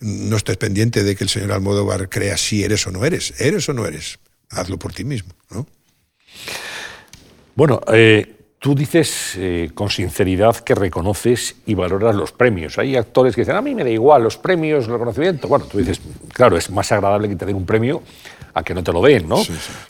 [0.00, 3.32] no estés pendiente de que el señor Almodóvar crea si eres o no eres.
[3.38, 4.18] ¿Eres o no eres?
[4.50, 5.66] Hazlo por ti mismo, ¿no?
[7.54, 12.78] Bueno, eh, Tú dices eh, con sinceridad que reconoces y valoras los premios.
[12.78, 15.48] Hay actores que dicen, a mí me da igual los premios, el reconocimiento.
[15.48, 15.98] Bueno, tú dices,
[16.34, 18.02] claro, es más agradable que te den un premio
[18.54, 19.42] a que no te lo den, ¿no?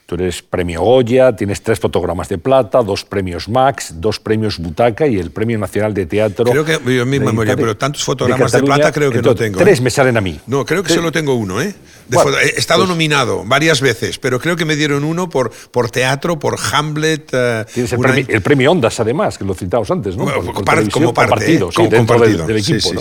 [0.07, 5.07] Tú eres premio Goya, tienes tres fotogramas de plata, dos premios Max, dos premios Butaca
[5.07, 6.45] y el premio nacional de teatro.
[6.45, 9.59] Creo que yo en mi memoria, pero tantos fotogramas de, plata creo que no tengo.
[9.59, 9.83] Tres ¿eh?
[9.83, 10.41] me salen a mí.
[10.47, 11.75] No, creo que solo tengo uno, ¿eh?
[12.11, 16.39] he estado pues nominado varias veces, pero creo que me dieron uno por, por teatro,
[16.39, 17.31] por Hamlet.
[17.33, 20.25] Eh, tienes el, premio, Ondas, además, que lo citamos antes, ¿no?
[20.27, 23.01] como parte, como partido, sí, dentro del, equipo, ¿no?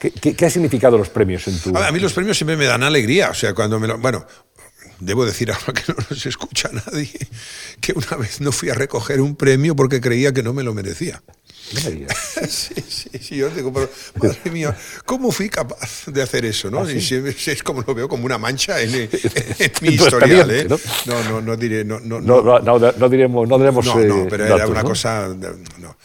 [0.00, 1.76] ¿Qué, ha significado los premios en tu.?
[1.76, 3.30] A mí los premios siempre me dan alegría.
[3.30, 3.98] O sea, cuando me lo.
[3.98, 4.26] Bueno,
[5.00, 7.10] debo decir ahora que no nos escucha nadie,
[7.80, 10.74] que una vez no fui a recoger un premio porque creía que no me lo
[10.74, 11.22] merecía.
[12.48, 13.88] sí, sí, sí, yo digo, pero
[14.20, 16.68] madre mía, ¿cómo fui capaz de hacer eso?
[16.68, 16.80] ¿no?
[16.80, 18.90] ¿Ah, es como lo veo como una mancha en,
[19.82, 20.50] mi historial.
[20.50, 20.66] ¿eh?
[20.68, 20.78] ¿no?
[21.06, 21.84] no, no, diré.
[21.84, 23.48] No, no, no, no, diremos.
[23.48, 25.28] No, diremos, no, no, pero era una cosa.
[25.78, 25.96] No.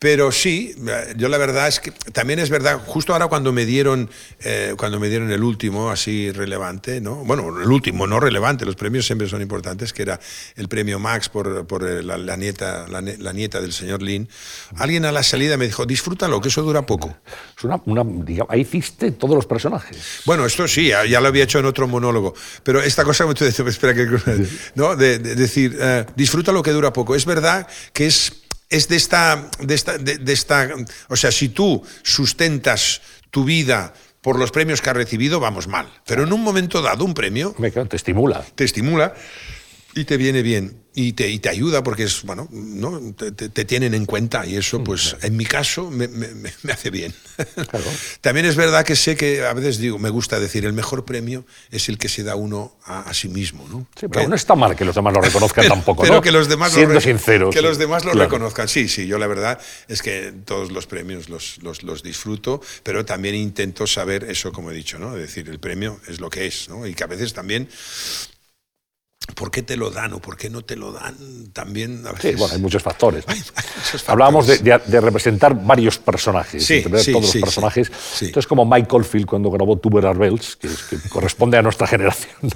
[0.00, 0.74] Pero sí,
[1.18, 4.08] yo la verdad es que también es verdad, justo ahora cuando me dieron,
[4.42, 7.16] eh, cuando me dieron el último así relevante, ¿no?
[7.16, 10.18] bueno, el último no relevante, los premios siempre son importantes, que era
[10.56, 14.26] el premio Max por, por eh, la, nieta, la, nieta del señor Lin,
[14.76, 17.14] alguien a la salida me dijo, disfrútalo, que eso dura poco.
[17.58, 17.78] Es una,
[18.48, 20.22] ahí hiciste todos los personajes.
[20.24, 22.32] Bueno, esto sí, ya, lo había hecho en otro monólogo,
[22.62, 23.26] pero esta cosa,
[23.66, 24.08] espera que,
[24.76, 24.96] ¿no?
[24.96, 27.14] de, decir, uh, disfrútalo que dura poco.
[27.14, 28.39] Es verdad que es
[28.70, 30.68] es de esta, de esta, de, esta,
[31.08, 33.92] o sea, si tú sustentas tu vida
[34.22, 35.88] por los premios que has recibido, vamos mal.
[36.06, 37.54] Pero en un momento dado, un premio...
[37.88, 38.44] te estimula.
[38.54, 39.14] Te estimula
[39.94, 43.64] y te viene bien y te, y te ayuda porque es bueno no te, te,
[43.64, 46.28] tienen en cuenta y eso pues en mi caso me, me,
[46.62, 47.14] me hace bien.
[47.70, 47.84] Claro.
[48.20, 51.44] también es verdad que sé que a veces digo me gusta decir el mejor premio
[51.70, 54.76] es el que se da uno a, sí mismo no sí, pero no está mal
[54.76, 56.22] que los demás lo reconozcan tampoco pero ¿no?
[56.22, 58.68] que los demás siendo lo sinceros que los demás lo reconozcan.
[58.68, 63.04] Sí sí yo la verdad es que todos los premios los, los, los disfruto pero
[63.04, 66.46] también intento saber eso como he dicho no es decir el premio es lo que
[66.46, 67.68] es no y que a veces también
[69.34, 71.14] ¿Por qué te lo dan o por qué no te lo dan?
[71.52, 72.32] También a veces...
[72.32, 73.24] Sí, bueno, hay muchos factores.
[74.06, 77.90] Hablábamos de, representar varios personajes, sí, todos los personajes.
[78.22, 80.68] Entonces, como Michael Field cuando grabó Tubular Bells, que,
[81.10, 82.50] corresponde a nuestra generación,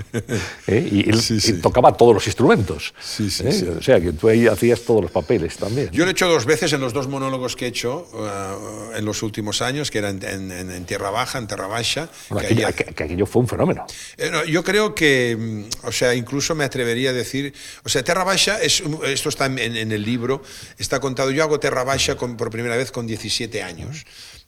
[0.66, 0.88] ¿eh?
[0.90, 2.94] y él tocaba todos los instrumentos.
[3.20, 3.76] ¿eh?
[3.78, 5.90] O sea, que tú ahí hacías todos los papeles también.
[5.90, 9.04] Yo lo he hecho dos veces en los dos monólogos que he hecho uh, en
[9.04, 12.08] los últimos años, que eran en, Tierra Baja, en Tierra Baja.
[12.40, 13.86] que, aquello, fue un fenómeno.
[14.16, 18.24] Eh, yo creo que, mm, o sea, incluso me atrevería a decir, o sea, Terra
[18.24, 20.42] Baixa, es, esto está en, el libro,
[20.78, 24.04] está contado, yo hago Terra Baixa por primera vez con 17 años.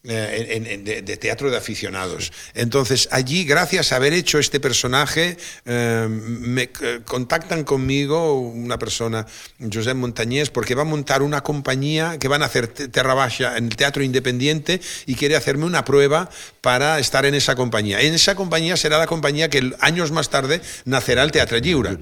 [0.09, 2.33] Eh, de, teatro de aficionados.
[2.55, 9.27] Entonces, allí, gracias a haber hecho este personaje, eh, me eh, contactan conmigo una persona,
[9.73, 13.65] José Montañés, porque va a montar una compañía que van a hacer Terra Baja en
[13.65, 16.31] el teatro independiente y quiere hacerme una prueba
[16.61, 18.01] para estar en esa compañía.
[18.01, 21.99] En esa compañía será la compañía que años más tarde nacerá el Teatro Lliure.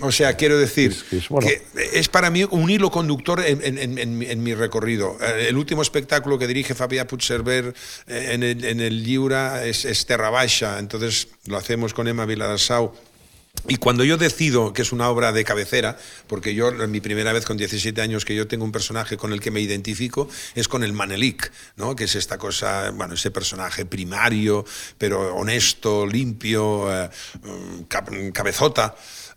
[0.00, 0.96] O sea, quiero decir
[1.40, 1.62] que
[1.92, 5.18] es para mí un hilo conductor en, mi recorrido.
[5.20, 7.74] El último espectáculo que dirige Fabia Puig ver
[8.06, 9.06] eh, en el, en el
[9.64, 12.94] es, es Terra Baixa, entonces lo hacemos con Emma Viladassau.
[13.66, 17.44] Y cuando yo decido que es una obra de cabecera, porque yo, mi primera vez
[17.44, 20.84] con 17 años que yo tengo un personaje con el que me identifico, es con
[20.84, 21.96] el Manelik, ¿no?
[21.96, 24.64] que es esta cosa, bueno, ese personaje primario,
[24.96, 27.10] pero honesto, limpio, eh,
[28.32, 28.94] cabezota.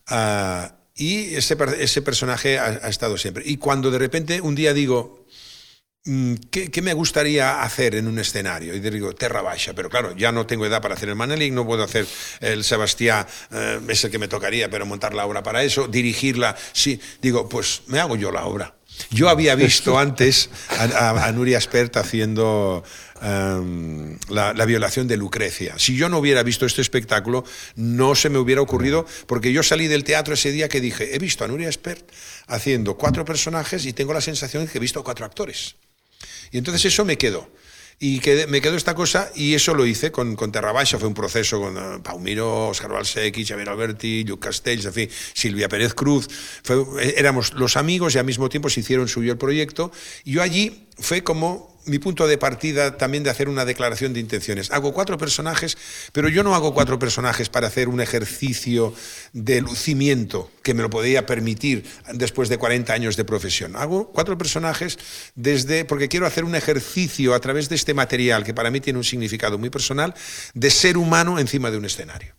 [0.08, 3.44] Ah, y ese, ese personaje ha, ha, estado siempre.
[3.46, 5.21] Y cuando de repente un día digo,
[6.04, 8.74] Mm, ¿Qué, me gustaría hacer en un escenario?
[8.74, 11.64] Y digo, Terra Baixa, pero claro, ya no tengo edad para hacer el Manelik, no
[11.64, 12.08] puedo hacer
[12.40, 16.56] el Sebastián, eh, es el que me tocaría, pero montar la obra para eso, dirigirla,
[16.74, 18.74] sí, digo, pues me hago yo la obra.
[19.12, 22.84] Yo había visto antes a, Nuria Spert haciendo
[23.22, 25.76] em, la, violación de Lucrecia.
[25.78, 27.46] Si yo no hubiera visto este espectáculo,
[27.76, 31.20] no se me hubiera ocurrido, porque yo salí del teatro ese día que dije, he
[31.20, 32.12] visto a Nuria Spert
[32.48, 35.76] haciendo cuatro personajes y tengo la sensación de que he visto cuatro actores.
[36.52, 37.50] Y entonces eso me quedó.
[38.04, 41.62] Y me quedó esta cosa y eso lo hice con, con Terra Fue un proceso
[41.62, 46.28] con uh, Pau Miró, Oscar Balsecchi, Xavier Alberti, Luc Castells, en fin, Silvia Pérez Cruz.
[47.00, 49.92] Eh, éramos los amigos y al mismo tiempo se hicieron suyo el proyecto.
[50.24, 54.20] Y yo allí fue como mi punto de partida también de hacer una declaración de
[54.20, 54.72] intenciones.
[54.72, 55.78] Hago cuatro personajes,
[56.12, 58.94] pero yo no hago cuatro personajes para hacer un ejercicio
[59.34, 63.76] de lucimiento que me lo podía permitir después de 40 años de profesión.
[63.76, 64.98] Hago cuatro personajes
[65.36, 69.00] desde porque quiero hacer un ejercicio a través de este material que para mí tiene
[69.00, 70.14] un significado muy personal
[70.54, 72.36] de ser humano encima de un escenario.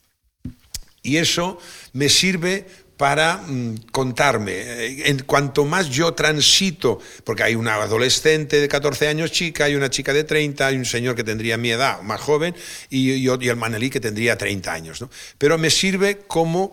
[1.03, 1.59] Y eso
[1.93, 2.67] me sirve
[3.03, 4.53] para mm, contarme.
[4.53, 9.75] Eh, en cuanto más yo transito, porque hay una adolescente de 14 años chica, hay
[9.75, 12.55] una chica de 30, hay un señor que tendría mi edad, más joven,
[12.91, 15.01] y, el Manelí que tendría 30 años.
[15.01, 15.11] ¿no?
[15.37, 16.71] Pero me sirve como,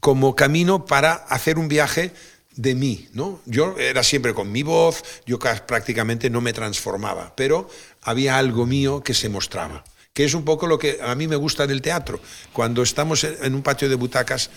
[0.00, 2.10] como camino para hacer un viaje
[2.54, 3.42] de mí, ¿no?
[3.44, 7.68] Yo era siempre con mi voz, yo prácticamente no me transformaba, pero
[8.00, 11.36] había algo mío que se mostraba, que es un poco lo que a mí me
[11.36, 12.18] gusta del teatro,
[12.54, 14.48] cuando estamos en un patio de butacas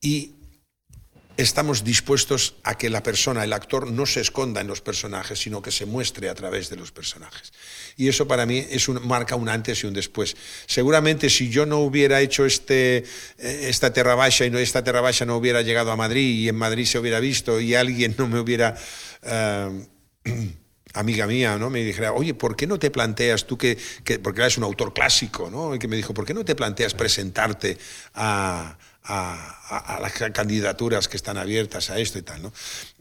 [0.00, 0.36] y
[1.36, 5.62] estamos dispuestos a que la persona, el actor, no se esconda en los personajes, sino
[5.62, 7.52] que se muestre a través de los personajes.
[7.96, 10.36] Y eso para mí es marca un antes y un después.
[10.66, 13.04] Seguramente si yo no hubiera hecho este, eh,
[13.38, 16.98] esta Terra y no, esta Terra no hubiera llegado a Madrid y en Madrid se
[16.98, 18.76] hubiera visto y alguien no me hubiera...
[19.22, 19.86] Eh,
[20.94, 21.70] amiga mía, ¿no?
[21.70, 24.92] Me dijera, oye, ¿por qué no te planteas tú que, que porque eres un autor
[24.92, 25.74] clásico, ¿no?
[25.74, 27.78] Y que me dijo, ¿por qué no te planteas presentarte
[28.14, 32.42] a, a, las candidaturas que están abiertas a esto y tal.
[32.42, 32.52] ¿no?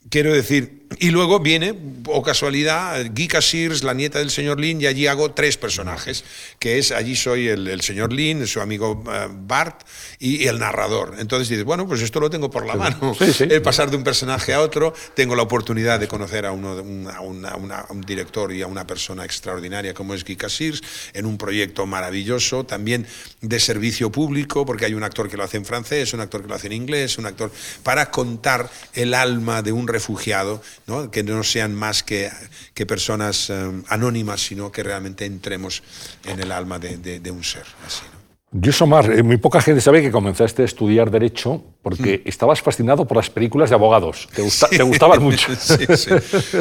[0.10, 1.74] Quiero decir, y luego viene,
[2.08, 6.26] o casualidad, Gika Sears, la nieta del señor Lin, y allí hago tres personajes,
[6.60, 9.84] que es, allí soy el, señor Lin, su amigo eh, Bart
[10.20, 11.16] y, el narrador.
[11.20, 13.16] Entonces dices, bueno, pues esto lo tengo por la mano.
[13.40, 18.02] El pasar de un personaje a otro, tengo la oportunidad de conocer a, uno, un
[18.02, 20.82] director y a una persona extraordinaria como es Gika Sears,
[21.14, 23.08] en un proyecto maravilloso, también
[23.40, 26.50] de servicio público, porque hay un actor que lo hace en francés, un actor que
[26.50, 27.52] lo hace en inglés, un actor,
[27.84, 31.12] para contar el alma de un refugiado, ¿no?
[31.12, 32.30] que no sean más que,
[32.74, 35.84] que personas eh, anónimas, sino que realmente entremos
[36.26, 37.66] en el alma de, de, un ser.
[37.86, 38.04] Así,
[38.52, 42.30] Yo, Somar, eh, muy poca gente sabe que comenzaste a estudiar Derecho porque mm.
[42.30, 44.28] estabas fascinado por las películas de abogados.
[44.34, 44.44] Te,
[44.78, 45.48] te gustaban mucho.
[45.56, 46.12] Sí, sí.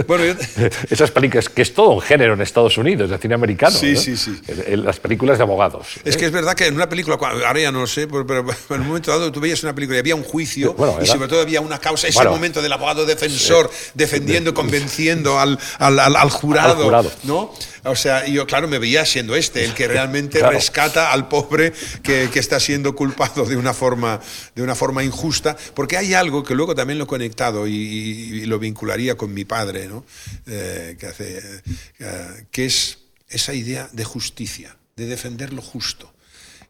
[0.07, 0.25] Bueno,
[0.91, 3.77] Esas películas, que es todo un género en Estados Unidos, de cine americano.
[3.77, 4.41] Sí, sí, sí.
[4.69, 5.89] Las películas de abogados.
[6.05, 8.81] Es que es verdad que en una película, ahora ya no lo sé, pero en
[8.81, 11.61] un momento dado tú veías una película y había un juicio y sobre todo había
[11.61, 17.13] una causa, ese momento del abogado defensor defendiendo, convenciendo al, al, al, jurado, al jurado.
[17.25, 17.53] ¿no?
[17.85, 22.29] O sea, yo, claro, me veía siendo este, el que realmente rescata al pobre que,
[22.33, 24.21] que, está siendo culpado de una, forma,
[24.55, 28.59] de una forma injusta, porque hay algo que luego también lo he conectado y, lo
[28.59, 30.05] vincularía con mi padre, ¿no?
[30.47, 31.63] Eh, que, hace,
[31.99, 32.99] eh, que es
[33.29, 36.13] esa idea de justicia, de defender lo justo.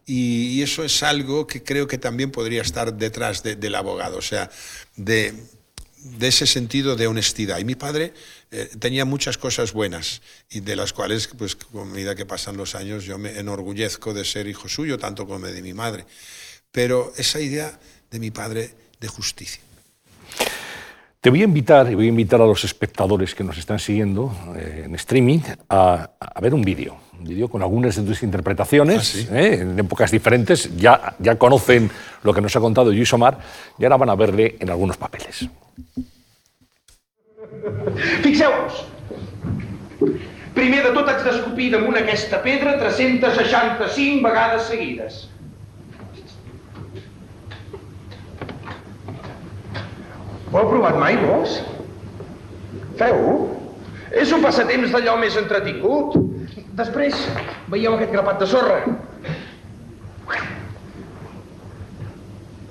[0.05, 4.49] Y, eso es algo que creo que también podría estar detrás del abogado, o sea,
[4.95, 5.33] de
[6.03, 7.59] de ese sentido de honestidad.
[7.59, 8.13] Y mi padre
[8.51, 12.75] eh, tenía muchas cosas buenas y de las cuales, pues, con medida que pasan los
[12.75, 16.05] años, yo me enorgullezco de ser hijo suyo, tanto como de mi madre.
[16.71, 17.79] Pero esa idea
[18.11, 19.61] de mi padre de justicia.
[21.21, 24.35] Te voy a invitar, y voy a invitar a los espectadores que nos están siguiendo
[24.55, 25.39] eh, en streaming
[25.69, 26.09] a,
[26.41, 30.75] ver un vídeo, un vídeo con algunas de tus interpretaciones, ah, eh, en épocas diferentes,
[30.75, 31.91] ya, ya conocen
[32.23, 33.37] lo que nos ha contado Luis Omar
[33.77, 35.47] y ahora van a verle en algunos papeles.
[38.23, 38.87] Fixeu-vos.
[40.55, 45.27] Primer de tot haig d'escopir damunt aquesta pedra 365 vegades seguides.
[50.51, 51.61] Ho heu provat mai, vos?
[52.99, 53.35] Feu-ho?
[54.11, 56.17] És un passatemps d'allò més entretingut.
[56.75, 57.15] Després,
[57.71, 58.81] veieu aquest grapat de sorra?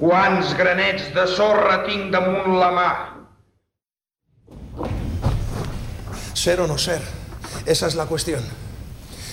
[0.01, 2.91] Quants granets de sorra tinc damunt la mà?
[6.37, 7.01] Ser o no ser,
[7.65, 8.45] esa es la cuestión.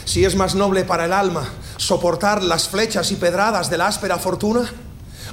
[0.06, 1.44] Si es más noble para el alma
[1.76, 4.70] soportar las flechas y pedradas de la áspera fortuna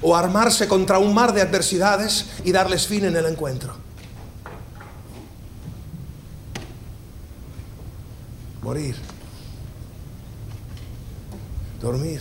[0.04, 3.74] o armarse contra un mar de adversidades y darles fin en el encuentro.
[8.60, 8.94] Morir.
[11.80, 12.20] Dormir.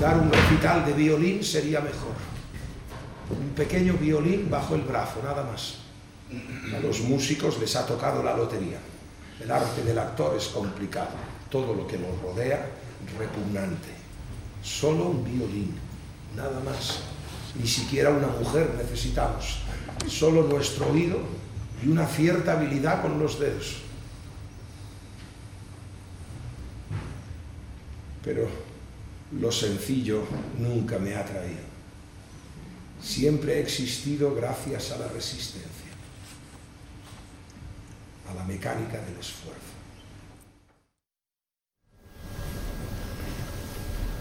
[0.00, 2.14] Dar un recital de violín sería mejor.
[3.30, 5.76] un pequeño violín bajo el brazo, nada más.
[6.74, 8.78] A los músicos les ha tocado la lotería.
[9.40, 11.35] El arte del actor es complicado.
[11.50, 12.68] Todo lo que los rodea,
[13.18, 13.88] repugnante.
[14.62, 15.74] Solo un violín,
[16.34, 17.00] nada más.
[17.54, 19.58] Ni siquiera una mujer necesitamos.
[20.08, 21.20] Solo nuestro oído
[21.82, 23.78] y una cierta habilidad con los dedos.
[28.22, 28.48] Pero
[29.38, 30.22] lo sencillo
[30.58, 31.66] nunca me ha atraído.
[33.00, 35.92] Siempre he existido gracias a la resistencia,
[38.30, 39.65] a la mecánica del esfuerzo.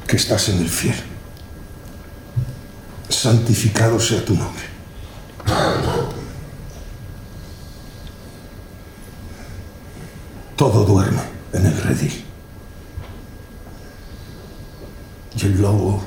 [0.08, 0.95] Que estás en el fiel.
[3.09, 4.63] Santificado sea tu nombre.
[10.55, 11.21] Todo duerme
[11.54, 12.24] en el redil.
[15.38, 16.01] Y el lobo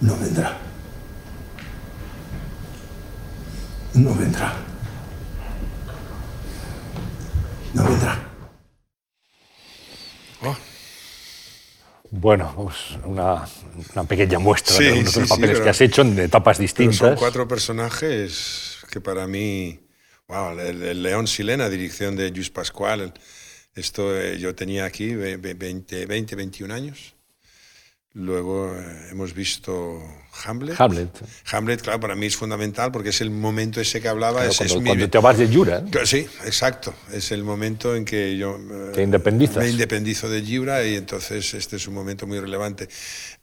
[0.00, 0.58] no vendrá.
[3.94, 4.54] No vendrá.
[7.74, 8.28] No vendrá.
[12.10, 13.46] Bueno, pues una,
[13.94, 16.02] una pequeña muestra Sí, de algunos sí, de los sí, papeles pero- que has hecho
[16.02, 16.96] en etapas Pero distintas.
[16.96, 19.78] son cuatro personajes que para mí,
[20.26, 23.12] wow, el, el León Silena, dirección de Lluís Pascual,
[23.74, 27.14] esto eh, yo tenía aquí ve- ve- 20, 20, 21 años.
[28.18, 30.02] Luego eh, hemos visto
[30.44, 30.74] Hamlet.
[30.80, 31.08] Hamlet.
[31.52, 34.38] Hamlet, claro, para mí es fundamental porque es el momento ese que hablaba.
[34.40, 36.06] Claro, es, es cuando, mi- te vas de Jura, ¿eh?
[36.06, 36.92] Sí, exacto.
[37.12, 39.58] Es el momento en que yo eh, Te independizas.
[39.58, 42.88] me independizo de Giura y entonces este es un momento muy relevante.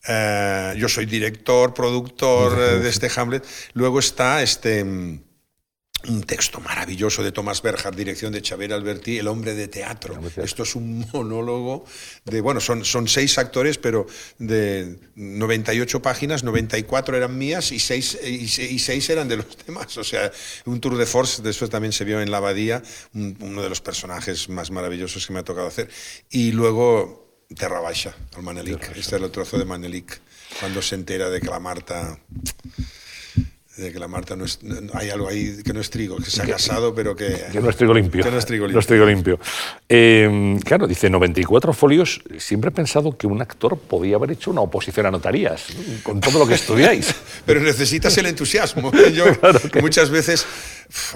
[0.08, 3.46] Eh, yo soy director, productor de este Hamlet.
[3.76, 5.22] Luego está este mm,
[6.08, 10.16] un texto maravilloso de Thomas Berger, dirección de Xavier Alberti, El hombre de teatro.
[10.16, 10.44] de.
[10.44, 11.86] Esto es un monólogo
[12.26, 14.06] de, bueno, son, son seis actores, pero
[14.38, 19.48] de 98 páginas, 94 eran mías y seis, y, se- y seis eran de los
[19.66, 19.98] demás.
[19.98, 20.32] O sea,
[20.66, 22.82] un tour de force, después también se vio en La Abadía,
[23.14, 25.90] un- uno de los personajes más maravillosos que me ha tocado hacer.
[26.30, 27.24] Y luego
[27.56, 28.82] Terra Baixa, al Manelik.
[28.96, 30.20] Este es el trozo de Manelik,
[30.60, 32.20] cuando se entera de que la Marta
[33.78, 36.30] de que la Marta no es, no- hay algo ahí que no es trigo, que
[36.30, 38.24] se ha casado, pero que, que no es trigo limpio.
[38.24, 39.40] Que no es trigo No es trigo limpio.
[39.90, 42.22] Eh, claro, dice 94 folios.
[42.38, 46.04] Siempre he pensado que un actor podía haber hecho una oposición a notarías, ¿no?
[46.04, 47.14] con todo lo que estudiáis.
[47.46, 48.92] Pero necesitas el entusiasmo.
[49.14, 49.26] Yo
[49.82, 50.46] muchas veces,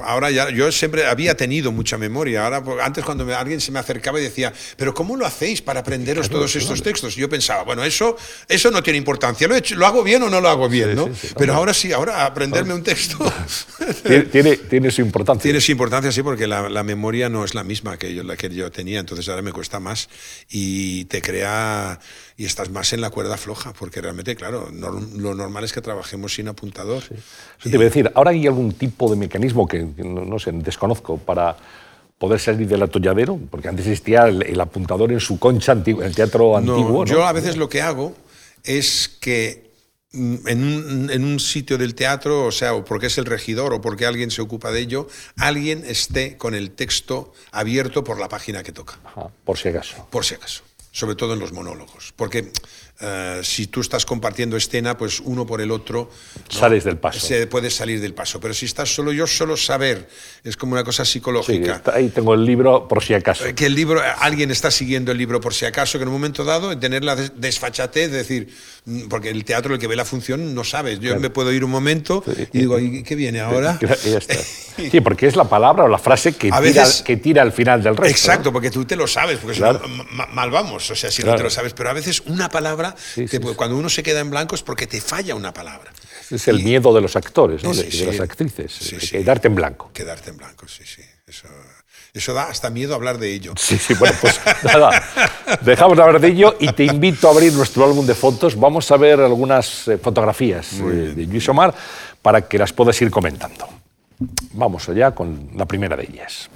[0.04, 2.44] ahora ya, yo siempre había tenido mucha memoria.
[2.46, 5.62] Ahora, pues, antes cuando me- alguien se me acercaba y decía, pero ¿cómo lo hacéis
[5.62, 7.16] para aprenderos todos estos textos?
[7.16, 8.18] Yo pensaba, bueno, eso,
[8.48, 9.48] eso no tiene importancia.
[9.48, 10.90] ¿Lo, he hecho- ¿Lo hago bien o no lo hago bien?
[10.92, 11.06] Sí, ¿no?
[11.08, 13.18] sí, sí, pero ahora sí, ahora aprenderme un texto
[14.04, 15.44] tiene, tiene, tiene su importancia.
[15.44, 18.36] tiene su importancia, sí, porque la, la memoria no es la misma que yo, la
[18.38, 19.00] que yo tenía.
[19.00, 20.10] Entonces ahora me cuesta más
[20.50, 22.00] y te crea
[22.40, 26.34] y estás más en la cuerda floja, porque realmente, claro, lo normal es que trabajemos
[26.36, 27.04] sin apuntador.
[27.04, 31.18] Eso te a decir, ¿ahora hay algún tipo de mecanismo que, no, no sé, desconozco
[31.18, 31.58] para
[32.18, 33.38] poder salir del atolladero?
[33.52, 37.04] Porque antes existía el, el apuntador en su concha antigua, el teatro antiguo.
[37.04, 37.12] ¿no?
[37.12, 38.16] Yo a veces lo que hago
[38.64, 39.72] es que
[40.14, 43.74] mm, en un, en un sitio del teatro, o sea, o porque es el regidor
[43.74, 48.30] o porque alguien se ocupa de ello, alguien esté con el texto abierto por la
[48.30, 50.08] página que toca, Ajá, por si acaso.
[50.10, 50.64] por si acaso,
[51.00, 52.14] sobre todo en los monólogos.
[52.16, 52.52] Porque
[53.02, 56.10] eh, si tú estás compartiendo escena, pues uno por el otro...
[56.52, 56.60] ¿no?
[56.60, 57.20] Sales del paso.
[57.26, 58.40] Se puede salir del paso.
[58.40, 60.10] Pero si estás solo yo, solo saber,
[60.44, 61.76] es como una cosa Sí, psicológica.
[61.78, 63.46] está- ahí tengo el libro por si acaso.
[63.46, 66.16] Eh, que el libro, alguien está siguiendo el libro por si acaso, que en un
[66.16, 68.54] momento dado, tener la des- desfachatez, de decir,
[68.86, 71.00] mm, porque el teatro, el que ve la función, no sabes.
[71.00, 73.80] Yo me puedo ir un momento y digo, ¿y qué viene ahora?
[73.82, 74.36] Y ya está.
[74.80, 77.52] Sí, porque es la palabra o la frase que, A tira, veces- que tira al
[77.52, 78.10] final del resto.
[78.10, 78.54] Exacto, ¿no?
[78.54, 79.82] porque tú te lo sabes, porque si Claro.
[79.86, 81.38] no, ma- mal vamos, o sea, si no Claro.
[81.40, 81.74] te lo sabes.
[81.74, 83.58] Pero a veces una palabra, Sí, te sí, puede- sí.
[83.58, 85.92] cuando uno se queda en blanco es porque te falla una palabra.
[86.30, 87.74] Es el Y- miedo de los actores, ¿no?
[87.74, 89.10] De, de las actrices.
[89.12, 89.90] Quedarte en blanco.
[89.94, 91.02] Quedarte en blanco, sí, sí.
[91.26, 91.48] Eso,
[92.14, 93.54] eso da hasta miedo hablar de ello.
[93.58, 95.04] Sí, sí, bueno, pues nada.
[95.62, 98.60] Dejamos de hablar de ello y te invito a abrir nuestro álbum de fotos.
[98.60, 101.74] Vamos a ver algunas eh, fotografías eh, de Luis Omar
[102.22, 103.68] para que las puedas ir comentando.
[104.54, 106.50] Vamos allá con la primera de ellas.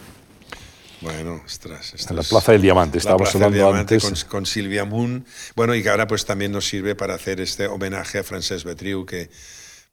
[1.03, 1.93] Bueno, ostras.
[2.09, 4.23] En la Plaza del Diamante, estábamos Plaza del hablando Diamante antes.
[4.23, 5.25] Con, con Silvia Moon.
[5.55, 9.05] Bueno, y que ahora pues también nos sirve para hacer este homenaje a Francesc Betriu,
[9.05, 9.29] que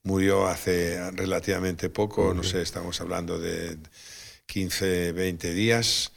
[0.02, 3.76] murió hace relativamente poco, no sé, estamos hablando de
[4.46, 6.12] 15, 20 días.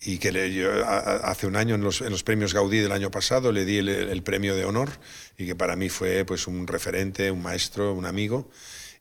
[0.00, 2.92] Y que le- yo, a- hace un año, en los, en los premios Gaudí del
[2.92, 4.90] año pasado, le di el, el premio de honor
[5.36, 8.48] y que para mí fue pues, un referente, un maestro, un amigo.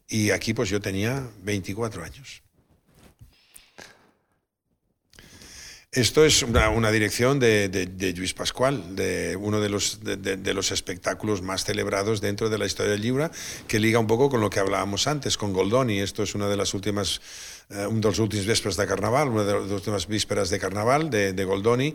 [0.07, 2.41] Y aquí pues yo tenía 24 años.
[5.97, 11.63] Esto es una, dirección de, Luis Pascual, de uno de los, de, los espectáculos más
[11.63, 13.31] celebrados dentro de la historia del libro,
[13.67, 15.99] que liga un poco con lo que hablábamos antes, con Goldoni.
[15.99, 17.19] Esto es una de las últimas
[17.69, 21.33] eh, un dels últims vespres de Carnaval, una de les últimes vísperas de Carnaval de,
[21.33, 21.93] de Goldoni,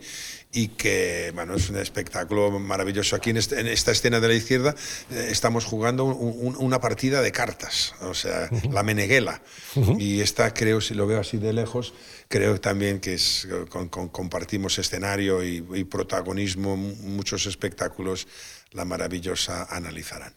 [0.51, 3.15] y que bueno, es un espectáculo maravilloso.
[3.15, 4.75] Aquí en, este, en esta escena de la izquierda
[5.09, 9.41] eh, estamos jugando un, una partida de cartas, o sea, la Meneghela.
[9.97, 11.93] Y esta creo, si lo veo así de lejos,
[12.27, 18.27] creo también que es, con, con, compartimos escenario y, y protagonismo, muchos espectáculos,
[18.71, 20.33] la maravillosa analizarán.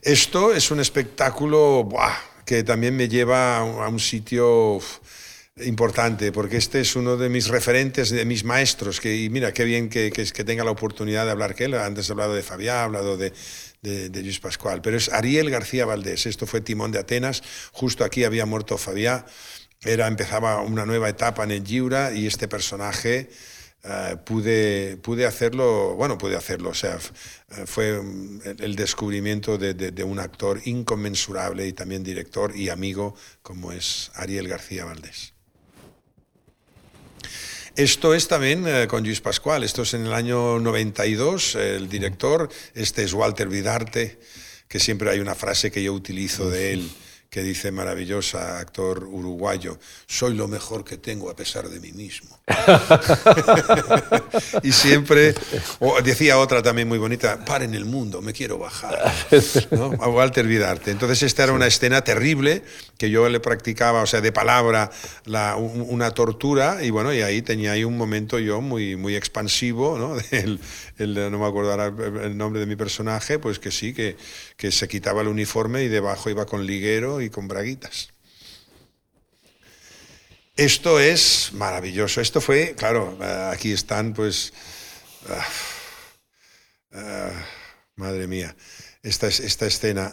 [0.00, 1.84] Esto es un espectáculo...
[1.84, 2.35] ¡buah!
[2.46, 4.80] Que también me lleva a un sitio
[5.64, 9.64] importante, porque este es uno de mis referentes, de mis maestros, que, y mira, qué
[9.64, 12.42] bien que, que, que tenga la oportunidad de hablar que él, antes he hablado de
[12.42, 13.32] Fabián, he hablado de,
[13.82, 17.42] de, Luis Pascual, pero es Ariel García Valdés, esto fue Timón de Atenas,
[17.72, 19.24] justo aquí había muerto Fabián,
[19.82, 23.28] era, empezaba una nueva etapa en el Giura y este personaje
[23.88, 26.98] eh, pude, pude hacerlo, bueno, pude hacerlo, o sea,
[27.56, 33.14] eh, fue mm, el descubrimiento de, de, un actor inconmensurable y también director y amigo
[33.42, 35.34] como es Ariel García Valdés.
[37.76, 42.48] Esto es también eh, con Luis Pascual, esto es en el año 92, el director,
[42.74, 44.18] este es Walter Vidarte,
[44.66, 46.90] que siempre hay una frase que yo utilizo de él
[47.30, 52.38] que dice maravillosa, actor uruguayo, soy lo mejor que tengo a pesar de mí mismo.
[54.62, 55.34] y siempre,
[56.04, 59.12] decía otra también muy bonita, paren el mundo, me quiero bajar.
[60.00, 60.90] A Walter Vidarte.
[60.90, 62.62] Entonces esta era una escena terrible
[62.98, 64.90] que yo le practicaba, o sea, de palabra,
[65.24, 69.98] la, una tortura, y bueno, y ahí tenía ahí un momento yo muy, muy expansivo,
[69.98, 70.16] ¿no?
[70.98, 71.74] El, no me acuerdo
[72.22, 74.16] el nombre de mi personaje, pues que sí, que,
[74.56, 78.08] que se quitaba el uniforme y debajo iba con liguero y con braguitas.
[80.56, 82.22] Esto es maravilloso.
[82.22, 84.54] Esto fue, claro, eh, aquí están, pues,
[85.28, 85.46] ah,
[86.92, 87.46] ah,
[87.96, 88.56] madre mía,
[89.06, 90.12] esta, esta escena.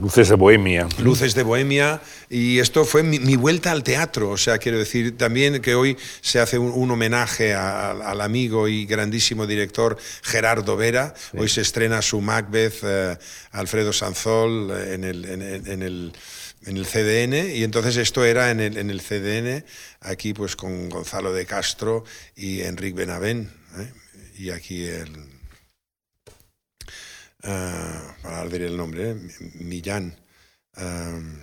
[0.00, 0.88] luces de Bohemia.
[0.98, 2.00] Luces de Bohemia.
[2.28, 4.30] Y esto fue mi, vuelta al teatro.
[4.30, 9.46] O sea, quiero decir también que hoy se hace un, homenaje al amigo y grandísimo
[9.46, 11.14] director Gerardo Vera.
[11.36, 13.16] Hoy se estrena su Macbeth, eh,
[13.52, 16.12] Alfredo Sanzol, en el, en el
[16.64, 19.64] en el CDN y entonces esto era en el, en el CDN,
[20.00, 22.04] aquí pues con Gonzalo de Castro
[22.36, 23.90] y Enrique Benavén, ¿eh?
[24.38, 25.31] y aquí el...
[27.44, 29.16] Uh, para decir el nombre, ¿eh?
[29.54, 30.16] Millán.
[30.76, 31.38] Um,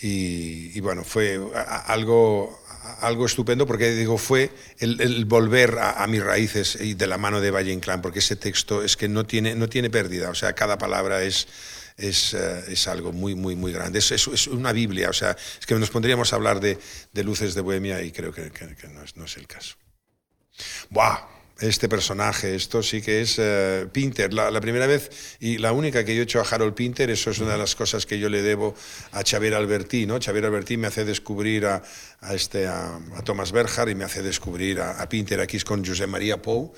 [0.00, 1.40] y, bueno, fue
[1.86, 2.56] algo,
[3.00, 7.50] algo estupendo porque digo, fue el, volver a, mis raíces y de la mano de
[7.50, 10.78] Valle Inclán, porque ese texto es que no tiene, no tiene pérdida, o sea, cada
[10.78, 11.48] palabra es
[11.98, 13.98] es, eh, es algo muy, muy, muy grande.
[13.98, 16.78] Es, es, una Biblia, o sea, es que nos pondríamos a hablar de,
[17.12, 19.76] de luces de Bohemia y creo que, que, no, es, no, es, el caso.
[20.90, 21.37] ¡Buah!
[21.60, 24.32] Este personaje, esto sí que es uh, Pinter.
[24.32, 25.10] La, la, primera vez
[25.40, 27.74] y la única que yo he hecho a Harold Pinter, eso es una de las
[27.74, 28.74] cosas que yo le debo
[29.12, 30.06] a Xavier Albertí.
[30.06, 30.20] ¿no?
[30.20, 31.82] Xavier Albertí me hace descubrir a,
[32.20, 35.40] a este, a, a Thomas Berger y me hace descubrir a, a Pinter.
[35.40, 36.72] Aquí es con José María Pou.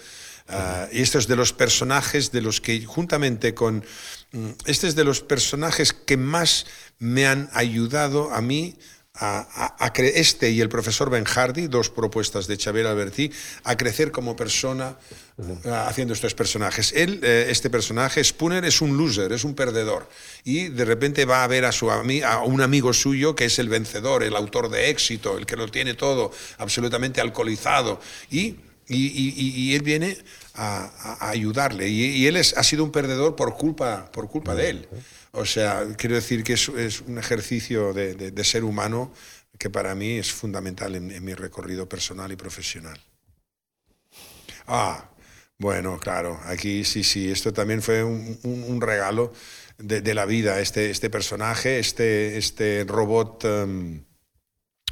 [0.48, 3.85] Uh, y esto es de los personajes de los que, juntamente con
[4.32, 6.66] Mm, este es de los personajes que más
[6.98, 8.77] me han ayudado a mí
[9.21, 13.31] a, a, este y el profesor Ben Hardy, dos propuestas de Xavier Alberti,
[13.65, 14.97] a crecer como persona
[15.87, 16.93] haciendo estos personajes.
[16.95, 20.09] Él, eh, este personaje, Spooner, es un loser, es un perdedor.
[20.45, 22.01] Y de repente va a ver a, su, a
[22.45, 25.95] un amigo suyo que es el vencedor, el autor de éxito, el que lo tiene
[25.95, 28.01] todo absolutamente alcoholizado.
[28.31, 28.57] Y,
[28.89, 30.17] y, y él viene
[30.55, 31.89] a, ayudarle.
[31.89, 34.89] Y, él es, ha sido un perdedor por culpa, por culpa de él.
[35.32, 39.12] O sea, quiero decir que es, es un ejercicio de, de, ser humano
[39.59, 43.01] que para mí es fundamental en, mi recorrido personal y profesional.
[44.66, 45.11] Ah,
[45.59, 49.32] bueno, claro, aquí sí, sí, esto también fue un, un, regalo
[49.78, 53.44] de, de, la vida, este, este personaje, este, este robot...
[53.44, 54.10] Um,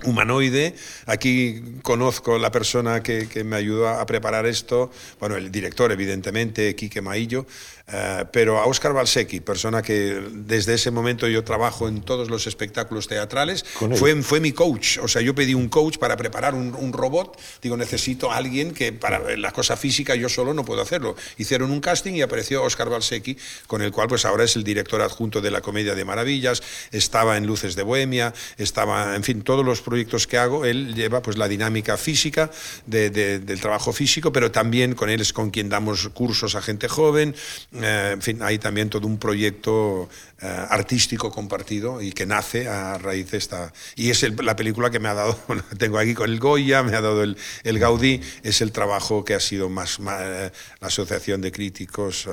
[0.05, 0.75] humanoide.
[1.07, 6.75] Aquí conozco la persona que, que, me ayudó a preparar esto, bueno, el director, evidentemente,
[6.75, 7.47] Quique Maillo,
[7.91, 12.47] eh, pero a Oscar Balsecchi, persona que desde ese momento yo trabajo en todos los
[12.47, 13.65] espectáculos teatrales,
[13.97, 14.99] fue, fue mi coach.
[14.99, 17.41] O sea, yo pedí un coach para preparar un, un, robot.
[17.63, 21.17] Digo, necesito a alguien que para la cosa física yo solo no puedo hacerlo.
[21.39, 25.01] Hicieron un casting y apareció Oscar Balsecchi, con el cual pues ahora es el director
[25.01, 26.63] adjunto de la Comedia de Maravillas,
[26.93, 31.23] estaba en Luces de Bohemia, estaba, en fin, todos los proyectos que hago, él lleva
[31.23, 32.51] pues la dinámica física
[32.85, 37.35] del trabajo físico, pero también con él es con quien damos cursos a gente joven.
[37.73, 40.11] Eh, en fin, hay también todo un proyecto
[40.43, 43.73] eh, artístico compartido y que nace a raíz de esta.
[43.97, 45.39] Y es la película que me ha dado,
[45.79, 49.35] tengo aquí con el Goya, me ha dado el, el Gaudí, es el trabajo que
[49.35, 52.29] ha sido más, la Asociación de Críticos,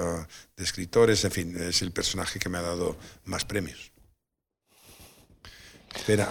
[0.58, 3.95] de Escritores, en fin, es el personaje que me ha dado más premios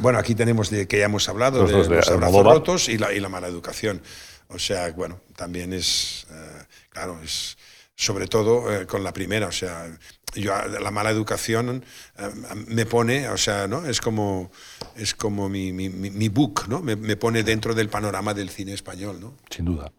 [0.00, 3.20] bueno, aquí tenemos de que ya hemos hablado de, los abrazos rotos y la, y
[3.20, 4.02] la mala educación.
[4.48, 7.56] O sea, bueno, también es, eh, claro, es
[7.96, 9.86] sobre todo eh, con la primera, o sea,
[10.34, 11.84] yo, la mala educación
[12.18, 12.30] eh,
[12.66, 13.86] me pone, o sea, ¿no?
[13.86, 14.50] Es como,
[14.96, 16.80] es como mi, mi, mi book, ¿no?
[16.80, 19.36] Me, me, pone dentro del panorama del cine español, ¿no?
[19.48, 19.92] Sin duda.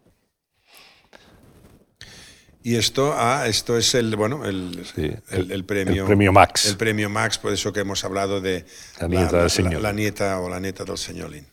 [2.66, 6.66] Y esto, ah, esto es el, bueno, el, el, premio, el premio Max.
[6.66, 8.66] El premio Max, por eso que hemos hablado de
[8.98, 9.80] la nieta, del señor.
[9.80, 11.46] La, nieta o la nieta del señolín.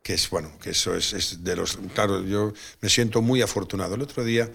[0.00, 1.76] Que es, bueno, que eso es, es, de los...
[1.92, 3.96] Claro, yo me siento muy afortunado.
[3.96, 4.48] El otro día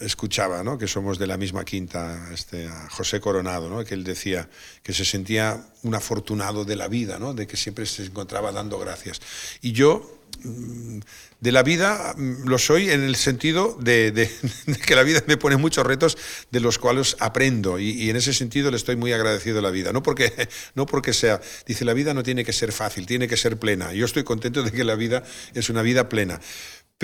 [0.00, 0.76] escuchaba, ¿no?
[0.76, 3.82] que somos de la misma quinta, este, a José Coronado, ¿no?
[3.86, 4.50] que él decía
[4.82, 7.32] que se sentía un afortunado de la vida, ¿no?
[7.32, 9.22] de que siempre se encontraba dando gracias.
[9.62, 10.98] Y yo mm,
[11.44, 14.30] de la vida mm, lo soy en el sentido de,
[14.86, 16.16] que la vida me pone muchos retos
[16.50, 19.92] de los cuales aprendo y, en ese sentido le estoy muy agradecido a la vida.
[19.92, 20.32] No porque,
[20.74, 23.92] no porque sea, dice, la vida no tiene que ser fácil, tiene que ser plena.
[23.92, 25.22] Yo estoy contento de que la vida
[25.52, 26.40] es una vida plena.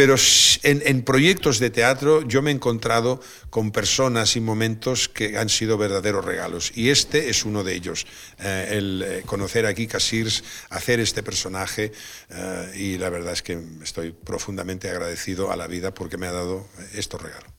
[0.00, 0.14] Pero
[0.62, 3.20] en, proyectos de teatro yo me he encontrado
[3.50, 6.72] con personas y momentos que han sido verdaderos regalos.
[6.74, 8.06] Y este es uno de ellos.
[8.38, 11.92] Eh, el eh, conocer aquí Casirs, hacer este personaje.
[12.30, 16.32] Eh, y la verdad es que estoy profundamente agradecido a la vida porque me ha
[16.32, 17.52] dado estos regalos.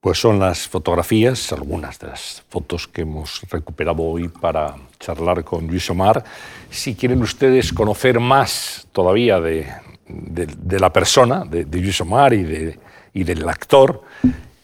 [0.00, 5.68] Pues son las fotografías, algunas de las fotos que hemos recuperado hoy para charlar con
[5.68, 6.24] Luis Omar.
[6.70, 9.68] Si quieren ustedes conocer más todavía de,
[10.12, 12.78] de, la persona, de, de Luis Omar y, de,
[13.14, 14.02] y del actor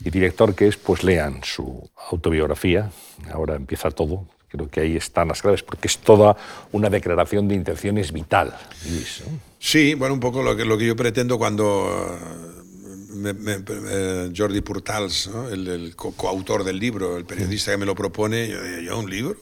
[0.04, 2.90] y director que es, pues lean su autobiografía.
[3.32, 4.26] Ahora empieza todo.
[4.48, 6.36] Creo que ahí están las claves, porque es toda
[6.72, 8.56] una declaración de intenciones vital,
[8.88, 9.22] Luis.
[9.58, 12.08] Sí, bueno, un poco lo que, lo que yo pretendo cuando
[13.24, 18.98] eh, Jordi Purtals, el, coautor del libro, el periodista que me lo propone, yo yo
[18.98, 19.36] un libro.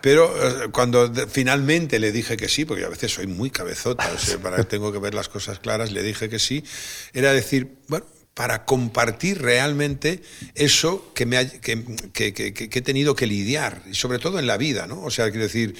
[0.00, 4.18] Pero eh, cuando finalmente le dije que sí, porque a veces soy muy cabezota, o
[4.18, 6.64] sea, para, tengo que ver las cosas claras, le dije que sí,
[7.12, 10.22] era decir, bueno, para compartir realmente
[10.54, 14.56] eso que, me que, que, que, he tenido que lidiar, y sobre todo en la
[14.56, 15.02] vida, ¿no?
[15.02, 15.74] O sea, quiero decir,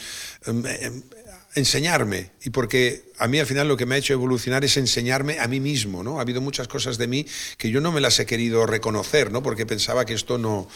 [0.44, 1.02] em, em,
[1.58, 5.38] enseñarme, y porque a mí al final lo que me ha hecho evolucionar es enseñarme
[5.38, 6.18] a mí mismo, ¿no?
[6.18, 7.26] Ha habido muchas cosas de mí
[7.56, 9.42] que yo no me las he querido reconocer, ¿no?
[9.42, 10.68] Porque pensaba que esto no,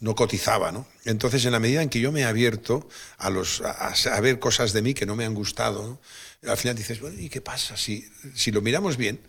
[0.00, 0.86] no cotizaba, ¿no?
[1.04, 4.72] Entonces, en la medida en que yo me he abierto a, los, a, ver cosas
[4.72, 6.00] de mí que no me han gustado,
[6.46, 7.76] al final dices, bueno, ¿y qué pasa?
[7.76, 9.20] Si, si lo miramos bien,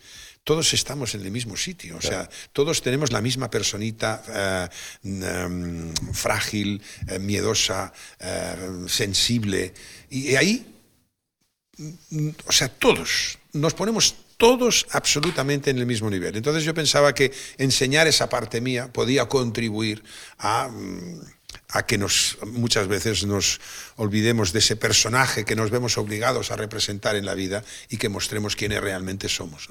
[0.44, 4.68] todos estamos en el mismo sitio, o sea, todos tenemos la misma personita eh,
[5.04, 8.56] em, frágil, eh, miedosa, eh,
[8.88, 9.74] sensible,
[10.10, 10.79] y ahí
[12.46, 16.36] o sea, todos, nos ponemos todos absolutamente en el mismo nivel.
[16.36, 20.04] Entonces yo pensaba que enseñar esa parte mía podía contribuir
[20.38, 21.20] a, mm,
[21.70, 23.60] a que nos, muchas veces nos
[23.98, 28.10] olvidemos de ese personaje que nos vemos obligados a representar en la vida y que
[28.10, 29.68] mostremos quiénes realmente somos.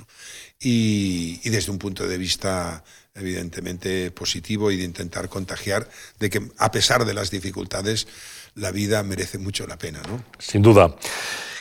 [0.61, 5.89] Y, y, desde un punto de vista evidentemente positivo y de intentar contagiar
[6.21, 8.07] de que a pesar de las dificultades
[8.55, 10.03] la vida merece mucho la pena.
[10.09, 10.25] ¿no?
[10.39, 10.95] Sin duda.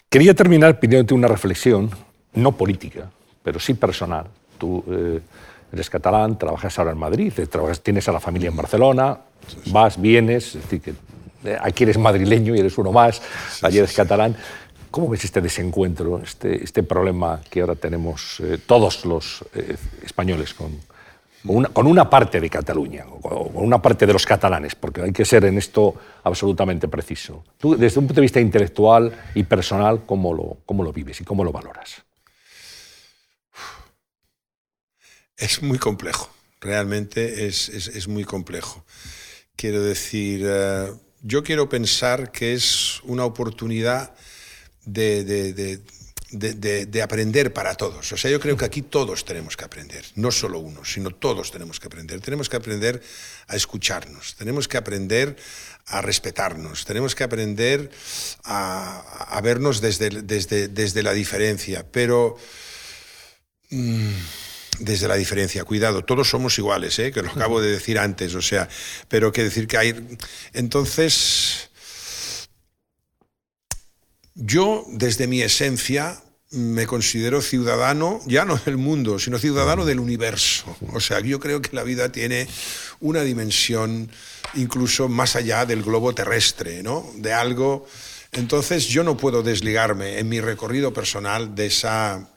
[0.10, 1.92] Quería terminar pidiéndote una reflexión,
[2.34, 3.12] no política,
[3.44, 4.28] pero sí personal.
[4.58, 5.20] Tú eh,
[5.74, 9.18] eres catalán, trabajas ahora en Madrid, trabajas, tienes a la familia en Barcelona,
[9.66, 10.94] vas, vienes, es decir, que
[11.44, 13.22] eh, aquí eres madrileño y eres uno más,
[13.62, 14.34] allí eres catalán.
[14.90, 19.44] ¿Cómo ves este desencuentro, este, este problema que ahora tenemos eh, todos los
[20.06, 20.72] españoles con,
[21.44, 25.46] con una parte de Cataluña, con una parte de los catalanes, porque hay que ser
[25.46, 27.44] en esto absolutamente preciso.
[27.58, 31.24] Tú, desde un punto de vista intelectual y personal, ¿cómo lo, cómo lo vives y
[31.24, 32.04] cómo lo valoras?
[35.38, 38.84] Es muy complejo, realmente es, es, muy complejo.
[39.56, 40.92] Quiero decir, eh,
[41.22, 44.16] yo quiero pensar que es una oportunidad
[44.86, 45.82] de,
[47.02, 48.12] aprender para todos.
[48.12, 51.52] O sea, yo creo que aquí todos tenemos que aprender, no solo uno, sino todos
[51.52, 52.20] tenemos que aprender.
[52.22, 53.02] Tenemos que aprender
[53.48, 55.36] a escucharnos, tenemos que aprender
[55.86, 57.90] a respetarnos, tenemos que aprender
[58.44, 62.38] a, vernos desde, desde, desde, la diferencia, pero...
[63.70, 64.14] Mm,
[64.80, 67.12] desde la diferencia, cuidado, todos somos iguales, ¿eh?
[67.12, 68.70] que lo acabo de decir antes, o sea,
[69.08, 70.18] pero que decir que hay...
[70.54, 71.67] Entonces,
[74.40, 80.78] Yo, desde mi esencia, me considero ciudadano, ya no del mundo, sino ciudadano del universo.
[80.94, 82.48] O sea, yo creo que la vida tiene
[83.00, 84.12] una dimensión
[84.54, 87.04] incluso más allá del globo terrestre, ¿no?
[87.16, 87.88] De algo.
[88.32, 92.30] Entonces yo no puedo desligarme en mi recorrido personal de esa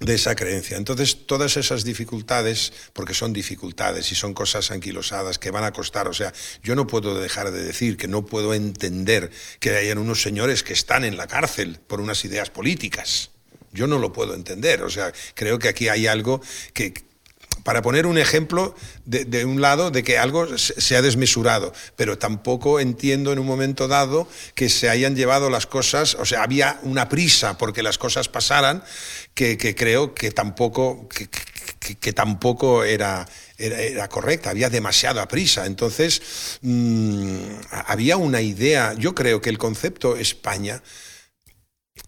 [0.00, 0.76] de esa creencia.
[0.76, 6.08] Entonces, todas esas dificultades, porque son dificultades y son cosas anquilosadas que van a costar,
[6.08, 9.30] o sea, yo no puedo dejar de decir que no puedo entender
[9.60, 13.30] que hayan unos señores que están en la cárcel por unas ideas políticas.
[13.72, 14.82] Yo no lo puedo entender.
[14.82, 16.40] O sea, creo que aquí hay algo
[16.72, 17.07] que,
[17.62, 18.74] para poner un ejemplo
[19.04, 23.88] de, un lado de que algo se ha desmesurado, pero tampoco entiendo en un momento
[23.88, 28.28] dado que se hayan llevado las cosas, o sea, había una prisa porque las cosas
[28.28, 28.82] pasaran
[29.34, 35.66] que, creo que tampoco, que, tampoco era, era, correcta, había demasiada prisa.
[35.66, 37.38] Entonces, mm,
[37.70, 40.82] había una idea, yo creo que el concepto España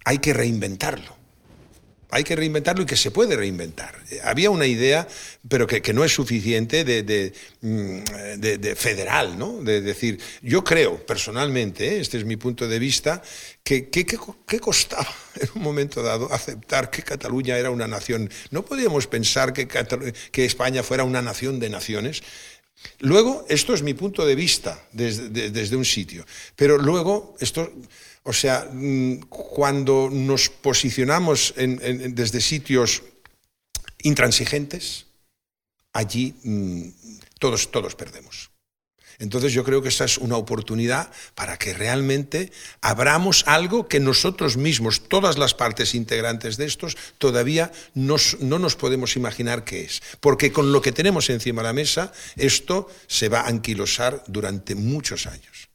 [0.04, 1.19] hay que reinventarlo
[2.10, 3.94] hay que reinventarlo y que se puede reinventar.
[4.24, 5.06] Había una idea,
[5.48, 9.62] pero que, no es suficiente de, mm, federal, ¿no?
[9.62, 12.00] De decir, yo creo personalmente, ¿eh?
[12.00, 13.22] este es mi punto de vista,
[13.62, 18.30] que ¿qué costaba en un momento dado aceptar que Cataluña era una nación.
[18.50, 22.22] No podíamos pensar que, que España fuera una nación de naciones.
[23.00, 26.24] Luego, esto es mi punto de vista desde, desde un sitio,
[26.56, 27.72] pero luego esto
[28.22, 33.02] o sea, mm, cuando nos posicionamos desde sitios
[34.02, 35.06] intransigentes,
[35.92, 36.88] allí mm,
[37.38, 38.50] todos, todos perdemos.
[39.20, 44.56] Entonces yo creo que esa es una oportunidad para que realmente abramos algo que nosotros
[44.56, 50.02] mismos, todas las partes integrantes de estos, todavía no nos podemos imaginar qué es.
[50.20, 54.74] Porque con lo que tenemos encima de la mesa, esto se va a anquilosar durante
[54.74, 55.69] muchos años.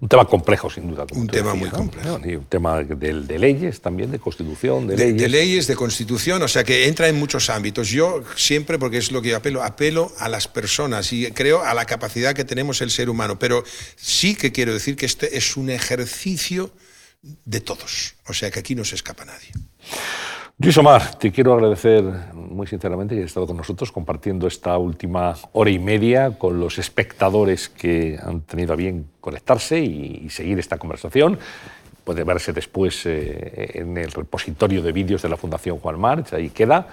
[0.00, 1.06] Un tema complejo, sin duda.
[1.12, 2.20] un tema muy complejo.
[2.24, 5.22] Y un tema de, leyes también, de constitución, de, leyes.
[5.22, 7.88] De leyes, de constitución, o sea que entra en muchos ámbitos.
[7.88, 11.72] Yo siempre, porque es lo que yo apelo, apelo a las personas y creo a
[11.74, 13.38] la capacidad que tenemos el ser humano.
[13.38, 13.62] Pero
[13.96, 16.72] sí que quiero decir que este es un ejercicio
[17.44, 18.14] de todos.
[18.26, 19.50] O sea que aquí no se escapa nadie.
[20.62, 25.34] Luis Omar, te quiero agradecer muy sinceramente que hayas estado con nosotros compartiendo esta última
[25.50, 30.78] hora y media con los espectadores que han tenido a bien conectarse y, seguir esta
[30.78, 31.36] conversación.
[32.04, 36.50] Puede verse después eh, en el repositorio de vídeos de la Fundación Juan March, ahí
[36.50, 36.86] queda,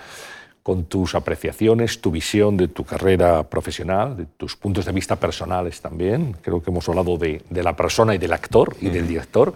[0.63, 5.79] con tus apreciaciones, tu visión de tu carrera profesional, de tus puntos de vista personales
[5.79, 6.35] también.
[6.41, 9.53] Creo que hemos hablado de, de la persona y del actor y del director.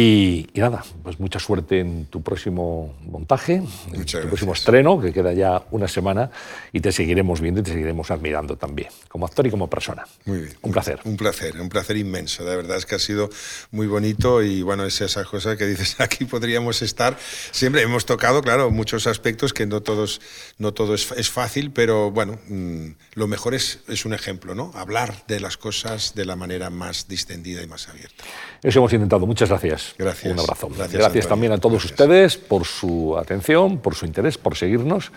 [0.00, 3.54] Y, nada, pues mucha suerte en tu próximo montaje,
[3.92, 6.30] en tu próximo estreno, que queda ya una semana,
[6.72, 10.06] y te seguiremos viendo y te seguiremos admirando también, como actor y como persona.
[10.24, 10.56] Muy bien.
[10.62, 11.00] Un placer.
[11.02, 12.44] Un placer, un placer inmenso.
[12.44, 13.28] De verdad es que ha sido
[13.72, 17.16] muy bonito y bueno, es esa cosa que dices, aquí podríamos estar.
[17.50, 20.20] Siempre hemos tocado, claro, muchos aspectos que no, todos,
[20.58, 24.70] no todo es, es fácil, pero bueno, mm, lo mejor es, es un ejemplo, ¿no?
[24.76, 28.22] Hablar de las cosas de la manera más distendida y más abierta.
[28.62, 29.26] Eso hemos intentado.
[29.26, 29.87] Muchas gracias.
[29.96, 30.32] Gracias.
[30.32, 30.68] Un abrazo.
[30.92, 35.12] Gracias, también a todos ustedes por su atención, por su interés, por seguirnos.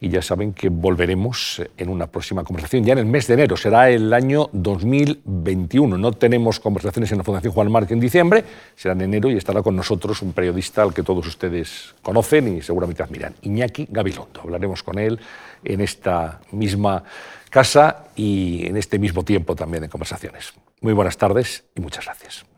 [0.00, 3.56] Y ya saben que volveremos en una próxima conversación, ya en el mes de enero.
[3.56, 5.96] Será el año 2021.
[5.96, 8.44] No tenemos conversaciones en la Fundación Juan Marc en diciembre,
[8.74, 12.62] será en enero y estará con nosotros un periodista al que todos ustedes conocen y
[12.62, 14.40] seguramente admiran, Iñaki Gabilondo.
[14.40, 15.20] Hablaremos con él
[15.64, 17.04] en esta misma
[17.50, 20.52] casa y en este mismo tiempo también de conversaciones.
[20.80, 22.51] Muy buenas tardes y muchas gracias.